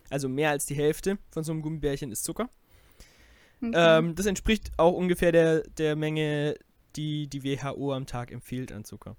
Also 0.09 0.27
mehr 0.27 0.49
als 0.49 0.65
die 0.65 0.75
Hälfte 0.75 1.17
von 1.31 1.43
so 1.43 1.51
einem 1.53 1.61
Gummibärchen 1.61 2.11
ist 2.11 2.23
Zucker. 2.25 2.49
Okay. 3.69 3.97
Ähm, 3.97 4.15
das 4.15 4.25
entspricht 4.25 4.71
auch 4.77 4.93
ungefähr 4.93 5.31
der, 5.31 5.61
der 5.77 5.95
Menge, 5.95 6.55
die 6.95 7.27
die 7.27 7.43
WHO 7.43 7.93
am 7.93 8.05
Tag 8.05 8.31
empfiehlt 8.31 8.71
an 8.71 8.83
Zucker. 8.83 9.15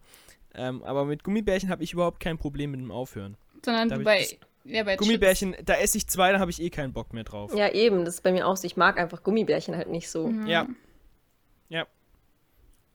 Ähm, 0.54 0.82
aber 0.84 1.04
mit 1.04 1.24
Gummibärchen 1.24 1.70
habe 1.70 1.82
ich 1.82 1.92
überhaupt 1.92 2.20
kein 2.20 2.38
Problem 2.38 2.72
mit 2.72 2.80
dem 2.80 2.90
Aufhören. 2.90 3.36
Sondern 3.64 3.88
da 3.88 3.98
bei, 3.98 4.20
ich 4.20 4.38
ja, 4.64 4.84
bei 4.84 4.96
Gummibärchen, 4.96 5.56
da 5.64 5.74
esse 5.74 5.98
ich 5.98 6.06
zwei, 6.06 6.32
da 6.32 6.38
habe 6.38 6.50
ich 6.50 6.60
eh 6.60 6.70
keinen 6.70 6.92
Bock 6.92 7.12
mehr 7.12 7.24
drauf. 7.24 7.54
Ja, 7.54 7.70
eben, 7.72 8.04
das 8.04 8.16
ist 8.16 8.20
bei 8.22 8.32
mir 8.32 8.46
auch 8.46 8.56
so. 8.56 8.66
Ich 8.66 8.76
mag 8.76 8.98
einfach 8.98 9.22
Gummibärchen 9.22 9.76
halt 9.76 9.88
nicht 9.88 10.08
so. 10.08 10.28
Chips. 10.28 10.48
Ja. 10.48 10.66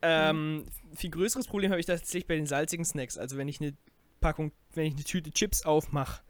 Ähm, 0.02 0.66
viel 0.95 1.10
größeres 1.10 1.47
Problem 1.47 1.72
habe 1.72 1.80
ich 1.80 1.86
tatsächlich 1.86 2.28
bei 2.28 2.36
den 2.36 2.45
salzigen 2.45 2.86
Snacks. 2.86 3.18
Also 3.18 3.38
wenn 3.38 3.47
ich 3.47 3.60
eine 3.60 3.74
Packung, 4.22 4.52
wenn 4.74 4.86
ich 4.86 4.93
eine 4.93 5.04
Tüte 5.04 5.32
Chips 5.32 5.66
aufmache, 5.66 6.22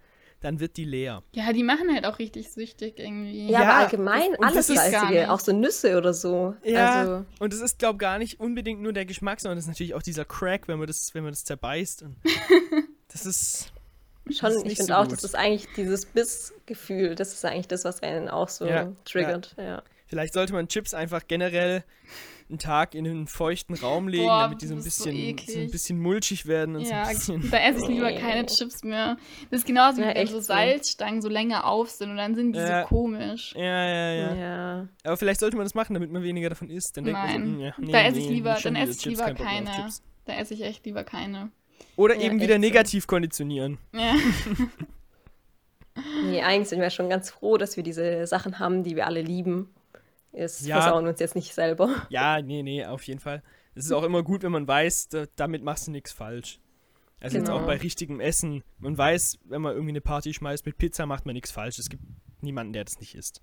dann 0.41 0.59
wird 0.59 0.77
die 0.77 0.85
leer. 0.85 1.21
Ja, 1.33 1.51
die 1.51 1.63
machen 1.63 1.93
halt 1.93 2.05
auch 2.05 2.19
richtig 2.19 2.51
süchtig 2.51 2.97
irgendwie. 2.99 3.47
Ja, 3.47 3.51
Ja, 3.51 3.61
aber 3.61 3.73
allgemein 3.85 4.35
alles 4.41 4.67
das 4.67 4.75
Salzige, 4.91 5.29
auch 5.31 5.39
so 5.39 5.51
Nüsse 5.51 5.97
oder 5.97 6.13
so. 6.13 6.55
Ja, 6.63 7.01
Also, 7.01 7.25
und 7.39 7.53
es 7.53 7.59
ist, 7.61 7.79
glaube 7.79 7.95
ich, 7.95 7.99
gar 7.99 8.17
nicht 8.19 8.39
unbedingt 8.39 8.81
nur 8.81 8.93
der 8.93 9.05
Geschmack, 9.05 9.41
sondern 9.41 9.57
es 9.57 9.65
ist 9.65 9.69
natürlich 9.69 9.93
auch 9.95 10.01
dieser 10.01 10.25
Crack, 10.25 10.67
wenn 10.67 10.77
man 10.79 10.87
das, 10.87 11.13
wenn 11.13 11.23
man 11.23 11.31
das 11.33 11.43
zerbeißt. 11.43 12.03
Und 12.03 12.15
das 13.11 13.25
ist. 13.25 13.73
schon, 14.29 14.51
ist 14.51 14.57
ich 14.59 14.63
nicht 14.63 14.77
finde 14.77 14.93
so 14.93 14.99
auch, 14.99 15.03
gut. 15.03 15.11
das 15.13 15.23
ist 15.23 15.35
eigentlich 15.35 15.67
dieses 15.75 16.05
Bissgefühl, 16.05 17.15
das 17.15 17.33
ist 17.33 17.43
eigentlich 17.45 17.67
das, 17.67 17.83
was 17.83 18.01
einen 18.01 18.29
auch 18.29 18.49
so 18.49 18.65
Ja, 18.65 18.93
triggert. 19.05 19.55
Ja. 19.57 19.83
Vielleicht 20.07 20.33
sollte 20.33 20.53
man 20.53 20.67
Chips 20.67 20.93
einfach 20.93 21.27
generell 21.27 21.83
einen 22.49 22.57
Tag 22.59 22.95
in 22.95 23.05
einen 23.07 23.27
feuchten 23.27 23.75
Raum 23.75 24.07
legen, 24.07 24.25
Boah, 24.25 24.41
damit 24.43 24.61
die 24.61 24.67
so 24.67 24.73
ein 24.73 24.79
so 24.79 24.83
bisschen, 24.85 25.11
so, 25.15 25.21
eklig. 25.21 25.57
ein 25.57 25.71
bisschen 25.71 25.99
mulchig 25.99 26.45
werden 26.47 26.75
und 26.75 26.81
Ja, 26.81 27.05
so 27.05 27.33
ein 27.33 27.41
bisschen. 27.41 27.51
da 27.51 27.57
esse 27.59 27.81
ich 27.83 27.87
lieber 27.87 28.11
keine 28.13 28.45
Chips 28.47 28.83
mehr. 28.83 29.17
Das 29.51 29.59
ist 29.61 29.67
genauso 29.67 29.97
wie 29.97 30.01
Ja, 30.01 30.07
wenn 30.09 30.15
echt 30.15 30.31
so 30.31 30.39
so. 30.39 30.45
Salzstangen 30.47 31.21
so 31.21 31.29
länger 31.29 31.65
auf 31.65 31.89
sind 31.91 32.09
und 32.09 32.17
dann 32.17 32.33
sind 32.35 32.53
die 32.53 32.59
Ja. 32.59 32.81
so 32.83 32.87
komisch. 32.87 33.53
Ja, 33.55 33.61
ja, 33.63 34.13
Ja. 34.13 34.35
ja, 34.35 34.87
Aber 35.03 35.17
vielleicht 35.17 35.39
sollte 35.39 35.57
man 35.57 35.65
das 35.65 35.75
machen, 35.75 35.93
damit 35.93 36.11
man 36.11 36.23
weniger 36.23 36.49
davon 36.49 36.69
isst. 36.69 36.97
Dann 36.97 37.03
denkt 37.05 37.19
man 37.19 37.31
so, 37.31 37.37
Nein. 37.37 37.47
hm, 37.53 37.59
ja, 37.59 37.73
nee, 37.77 37.91
da 37.91 38.01
esse 38.01 38.19
ich 38.19 38.29
lieber, 38.29 38.57
dann 38.61 38.75
esse 38.75 38.91
ich 38.93 38.97
Chips, 38.97 39.05
lieber 39.19 39.31
auf 39.31 39.37
keine. 39.37 39.71
Chips. 39.71 40.01
Da 40.25 40.33
esse 40.33 40.53
ich 40.55 40.61
echt 40.63 40.85
lieber 40.85 41.03
keine. 41.03 41.51
Oder 41.95 42.15
Ja, 42.15 42.21
eben 42.21 42.41
wieder 42.41 42.55
so. 42.55 42.59
negativ 42.59 43.05
konditionieren. 43.07 43.77
Ja. 43.93 44.15
Nee, 46.23 46.41
eigentlich 46.41 46.69
sind 46.69 46.79
wir 46.79 46.89
schon 46.91 47.09
ganz 47.09 47.29
froh, 47.29 47.57
dass 47.57 47.75
wir 47.75 47.83
diese 47.83 48.25
Sachen 48.25 48.59
haben, 48.59 48.83
die 48.83 48.95
wir 48.95 49.05
alle 49.05 49.21
lieben. 49.21 49.69
Es 50.31 50.65
Ja. 50.65 50.81
versauen 50.81 51.07
uns 51.07 51.19
jetzt 51.19 51.35
nicht 51.35 51.53
selber. 51.53 51.89
Ja, 52.09 52.41
nee, 52.41 52.61
nee, 52.63 52.85
auf 52.85 53.03
jeden 53.03 53.19
Fall. 53.19 53.41
Es 53.75 53.85
ist 53.85 53.91
auch 53.91 54.03
immer 54.03 54.23
gut, 54.23 54.43
wenn 54.43 54.51
man 54.51 54.67
weiß, 54.67 55.09
da, 55.09 55.25
damit 55.35 55.63
machst 55.63 55.87
du 55.87 55.91
nichts 55.91 56.11
falsch. 56.11 56.59
Also 57.19 57.37
jetzt 57.37 57.47
Genau. 57.47 57.59
auch 57.59 57.65
bei 57.65 57.77
richtigem 57.77 58.19
Essen. 58.19 58.63
Man 58.77 58.97
weiß, 58.97 59.39
wenn 59.45 59.61
man 59.61 59.73
irgendwie 59.73 59.91
eine 59.91 60.01
Party 60.01 60.33
schmeißt 60.33 60.65
mit 60.65 60.77
Pizza, 60.77 61.05
macht 61.05 61.25
man 61.25 61.33
nichts 61.33 61.51
falsch. 61.51 61.77
Es 61.79 61.89
gibt 61.89 62.03
niemanden, 62.41 62.73
der 62.73 62.85
das 62.85 62.99
nicht 62.99 63.15
isst. 63.15 63.41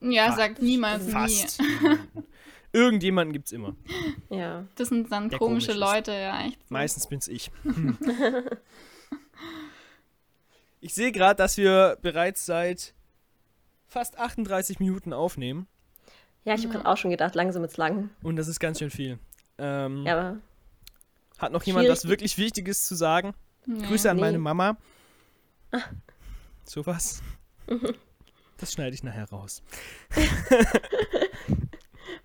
Ja, 0.00 0.30
Fa- 0.30 0.36
sagt 0.36 0.62
niemals 0.62 1.04
nie. 1.04 1.12
Fast. 1.12 1.60
niemanden. 1.60 2.24
Irgendjemanden 2.72 3.32
gibt's 3.32 3.52
immer. 3.52 3.74
Ja. 4.30 4.66
Das 4.76 4.88
sind 4.88 5.10
dann 5.12 5.28
Der 5.28 5.38
komische 5.38 5.72
komisch 5.72 5.82
ist. 5.82 5.94
Leute, 5.94 6.12
ja, 6.12 6.46
echt. 6.46 6.60
so. 6.60 6.72
Meistens 6.72 7.06
bin's 7.08 7.28
ich. 7.28 7.50
Hm. 7.64 7.98
ich 10.80 10.94
sehe 10.94 11.12
gerade, 11.12 11.36
dass 11.36 11.56
wir 11.56 11.98
bereits 12.00 12.46
seit 12.46 12.94
fast 13.86 14.18
38 14.18 14.78
Minuten 14.80 15.12
aufnehmen. 15.12 15.66
Ja, 16.44 16.54
ich 16.54 16.62
habe 16.64 16.72
gerade 16.74 16.86
auch 16.86 16.96
schon 16.96 17.10
gedacht, 17.10 17.34
langsam 17.34 17.62
wird's 17.62 17.76
lang. 17.76 18.10
Und 18.22 18.36
das 18.36 18.48
ist 18.48 18.60
ganz 18.60 18.78
schön 18.78 18.90
viel. 18.90 19.18
Ähm, 19.58 20.04
Ja, 20.06 20.18
aber 20.18 20.36
Hat 21.38 21.52
noch 21.52 21.62
jemand 21.64 21.88
was 21.88 22.08
wirklich 22.08 22.38
Wichtiges 22.38 22.86
zu 22.86 22.94
sagen? 22.94 23.34
Nee. 23.66 23.86
Grüße 23.86 24.10
an 24.10 24.16
Nee. 24.16 24.22
meine 24.22 24.38
Mama. 24.38 24.76
Sowas. 26.64 27.22
Das 28.56 28.72
schneide 28.72 28.94
ich 28.94 29.02
nachher 29.02 29.28
raus. 29.30 29.62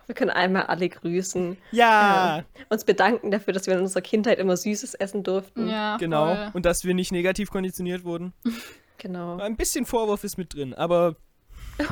wir 0.07 0.15
können 0.15 0.31
einmal 0.31 0.63
alle 0.63 0.87
grüßen. 0.89 1.57
Ja, 1.71 2.43
Uns 2.69 2.83
bedanken 2.85 3.31
dafür, 3.31 3.53
dass 3.53 3.67
wir 3.67 3.73
in 3.75 3.81
unserer 3.81 4.01
Kindheit 4.01 4.39
immer 4.39 4.55
Süßes 4.57 4.93
essen 4.95 5.23
durften. 5.23 5.67
Ja, 5.67 5.97
genau. 5.97 6.33
Voll. 6.35 6.49
Und 6.53 6.65
dass 6.65 6.83
wir 6.83 6.93
nicht 6.93 7.11
negativ 7.11 7.51
konditioniert 7.51 8.03
wurden. 8.03 8.33
Genau. 8.97 9.37
Ein 9.39 9.57
bisschen 9.57 9.85
Vorwurf 9.85 10.23
ist 10.23 10.37
mit 10.37 10.53
drin, 10.53 10.73
aber. 10.73 11.17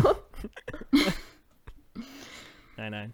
nein, 2.78 2.92
nein. 2.92 3.14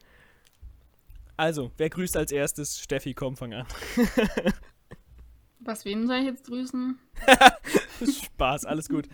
Also, 1.38 1.72
wer 1.78 1.90
grüßt 1.90 2.18
als 2.18 2.32
erstes? 2.32 2.80
Steffi, 2.80 3.14
komm, 3.14 3.38
fang 3.38 3.54
an. 3.54 3.66
Was, 5.60 5.86
wen 5.86 6.08
soll 6.08 6.18
ich 6.18 6.26
jetzt 6.26 6.46
grüßen? 6.46 7.00
Spaß, 8.26 8.66
alles 8.66 8.90
gut. 8.90 9.08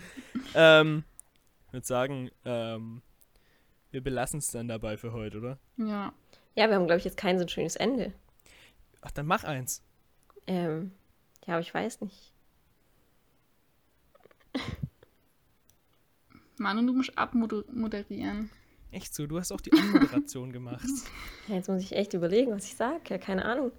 Ähm, 0.54 1.04
ich 1.68 1.74
würde 1.74 1.86
sagen, 1.86 2.32
ähm, 2.46 3.02
wir 3.92 4.02
belassen 4.02 4.40
es 4.40 4.48
dann 4.52 4.68
dabei 4.68 4.98
für 4.98 5.12
heute, 5.12 5.38
oder? 5.38 5.60
Ja. 5.78 6.14
Ja, 6.56 6.68
wir 6.68 6.76
haben, 6.76 6.86
glaube 6.86 7.00
ich, 7.00 7.06
jetzt 7.06 7.18
kein 7.18 7.38
so 7.38 7.48
schönes 7.48 7.76
Ende. 7.76 8.14
Ach, 9.02 9.12
dann 9.12 9.26
mach 9.26 9.44
eins. 9.44 9.84
Ähm, 10.48 10.92
ja, 11.46 11.56
aber 11.56 11.62
ich 11.62 11.74
weiß 11.74 12.02
nicht. 12.02 12.34
Manu, 16.58 16.86
du 16.86 16.94
musst 16.94 17.18
abmoderieren. 17.18 18.50
Echt 18.96 19.14
so, 19.14 19.28
du 19.28 19.38
hast 19.38 19.52
auch 19.52 19.60
die 19.62 19.72
Anmoderation 19.74 20.52
gemacht. 20.52 20.86
Ja, 21.48 21.56
jetzt 21.56 21.68
muss 21.70 21.82
ich 21.84 21.96
echt 21.96 22.14
überlegen, 22.16 22.52
was 22.52 22.66
ich 22.66 22.76
sage. 22.76 23.02
Ja, 23.10 23.18
keine 23.20 23.46
Ahnung. 23.46 23.72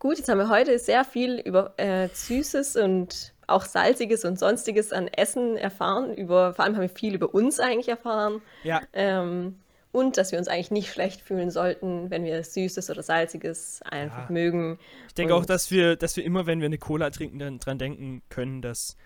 Gut, 0.00 0.18
jetzt 0.18 0.28
haben 0.28 0.38
wir 0.38 0.48
heute 0.48 0.76
sehr 0.80 1.04
viel 1.04 1.38
über 1.38 1.74
äh, 1.78 2.08
Süßes 2.12 2.74
und 2.76 3.32
auch 3.46 3.64
Salziges 3.64 4.24
und 4.24 4.38
Sonstiges 4.40 4.92
an 4.92 5.06
Essen 5.06 5.56
erfahren. 5.56 6.12
Über, 6.14 6.54
vor 6.54 6.64
allem 6.64 6.74
haben 6.74 6.82
wir 6.82 6.88
viel 6.88 7.14
über 7.14 7.32
uns 7.32 7.60
eigentlich 7.60 7.88
erfahren. 7.88 8.42
Ja, 8.64 8.80
Ähm, 8.92 9.60
und 9.92 10.16
dass 10.16 10.32
wir 10.32 10.38
uns 10.40 10.48
eigentlich 10.48 10.70
nicht 10.72 10.90
schlecht 10.90 11.20
fühlen 11.20 11.50
sollten, 11.52 12.10
wenn 12.10 12.24
wir 12.24 12.42
Süßes 12.42 12.88
oder 12.90 13.02
Salziges 13.04 13.80
einfach 13.82 14.28
Ja. 14.28 14.32
mögen. 14.32 14.78
ich 15.06 15.14
denke 15.14 15.34
auch, 15.34 15.40
Und- 15.40 15.50
dass 15.50 15.70
wir, 15.70 15.94
dass 15.96 16.16
wir 16.16 16.24
immer, 16.24 16.46
wenn 16.46 16.60
wir 16.60 16.66
eine 16.66 16.78
Cola 16.78 17.10
trinken, 17.10 17.38
dann 17.38 17.58
dran 17.60 17.78
denken 17.78 18.22
können, 18.30 18.62
dass 18.62 18.96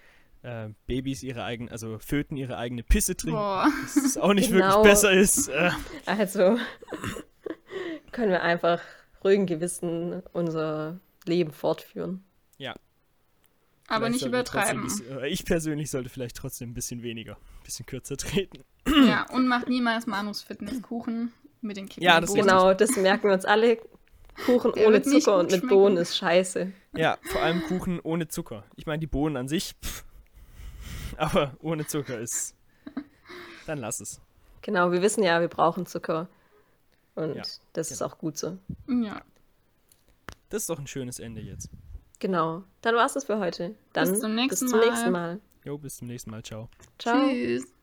äh, 0.47 0.69
Babys 0.87 1.23
ihre 1.23 1.45
eigene, 1.45 1.71
also 1.71 1.99
Föten 1.99 2.37
ihre 2.37 2.57
eigene 2.57 2.83
Pisse 2.83 3.17
trinken. 3.17 3.37
Boah. 3.39 3.69
Dass 3.83 3.97
es 3.97 4.17
auch 4.19 4.33
nicht 4.35 4.51
Genau. 4.51 4.67
wirklich 4.67 4.83
besser 4.93 5.13
ist. 5.13 5.49
Äh, 5.49 5.71
Also 6.07 6.59
können 8.13 8.31
wir 8.31 8.43
einfach 8.43 8.81
ruhigen 9.25 9.47
Gewissen 9.47 10.23
unser 10.33 11.01
Leben 11.27 11.53
fortführen. 11.53 12.23
Aber 13.89 14.07
vielleicht 14.07 14.23
nicht 14.23 14.27
übertreiben. 14.27 14.91
ich 15.29 15.45
persönlich 15.45 15.93
sollte 15.93 16.09
vielleicht 16.09 16.37
trotzdem 16.37 16.71
ein 16.71 16.75
bisschen 16.75 17.05
weniger, 17.05 17.35
ein 17.35 17.63
bisschen 17.63 17.87
kürzer 17.87 18.17
treten. 18.17 18.65
Ja, 19.07 19.27
und 19.31 19.47
macht 19.47 19.69
niemals 19.69 20.07
Manus 20.09 20.43
Fitnesskuchen 20.43 21.33
mit 21.61 21.77
den 21.77 21.87
Kicken. 21.89 22.03
Ja, 22.03 22.21
das. 22.21 22.35
Genau, 22.35 22.75
das 22.75 22.97
merken 22.97 23.29
wir 23.29 23.35
uns 23.35 23.45
alle. 23.45 23.79
Kuchen 24.45 24.73
Der 24.73 24.89
ohne 24.89 25.03
Zucker 25.03 25.37
und 25.39 25.45
mit 25.53 25.61
schmecken. 25.61 25.69
Bohnen 25.69 25.97
ist 25.99 26.17
scheiße. 26.17 26.73
Ja, 26.97 27.17
vor 27.31 27.43
allem 27.43 27.63
Kuchen 27.63 28.01
ohne 28.01 28.27
Zucker. 28.27 28.65
Ich 28.75 28.87
meine, 28.87 28.99
die 28.99 29.07
Bohnen 29.07 29.37
an 29.37 29.47
sich, 29.47 29.75
pff, 29.81 30.05
aber 31.19 31.55
ohne 31.61 31.87
Zucker 31.87 32.19
ist. 32.19 32.55
Dann 33.67 33.79
lass 33.79 34.01
es. 34.01 34.21
Genau, 34.62 34.93
wir 34.93 35.03
wissen 35.03 35.23
ja, 35.23 35.41
wir 35.41 35.49
brauchen 35.49 35.87
Zucker. 35.87 36.29
Und 37.14 37.35
Ja, 37.35 37.43
das 37.73 37.91
ist 37.91 37.99
genau. 37.99 38.11
auch 38.11 38.19
gut 38.19 38.37
so. 38.37 38.59
Ja. 38.89 39.23
Das 40.49 40.62
ist 40.62 40.71
doch 40.71 40.79
ein 40.79 40.87
schönes 40.87 41.19
Ende 41.19 41.41
jetzt. 41.41 41.71
Genau. 42.19 42.62
Dann 42.83 42.95
war 42.95 43.07
es 43.07 43.14
das 43.14 43.25
für 43.25 43.39
heute. 43.39 43.75
Dann 43.93 44.14
zum 44.17 44.35
nächsten 44.35 44.67
bis 44.67 44.71
zum 44.71 44.79
Mal. 44.81 44.89
nächsten 44.89 45.12
Mal. 45.12 45.41
Jo, 45.64 45.79
bis 45.79 45.97
zum 45.97 46.09
nächsten 46.09 46.31
Mal. 46.31 46.43
Ciao. 46.43 46.69
Ciao. 46.99 47.29
Tschüss. 47.29 47.76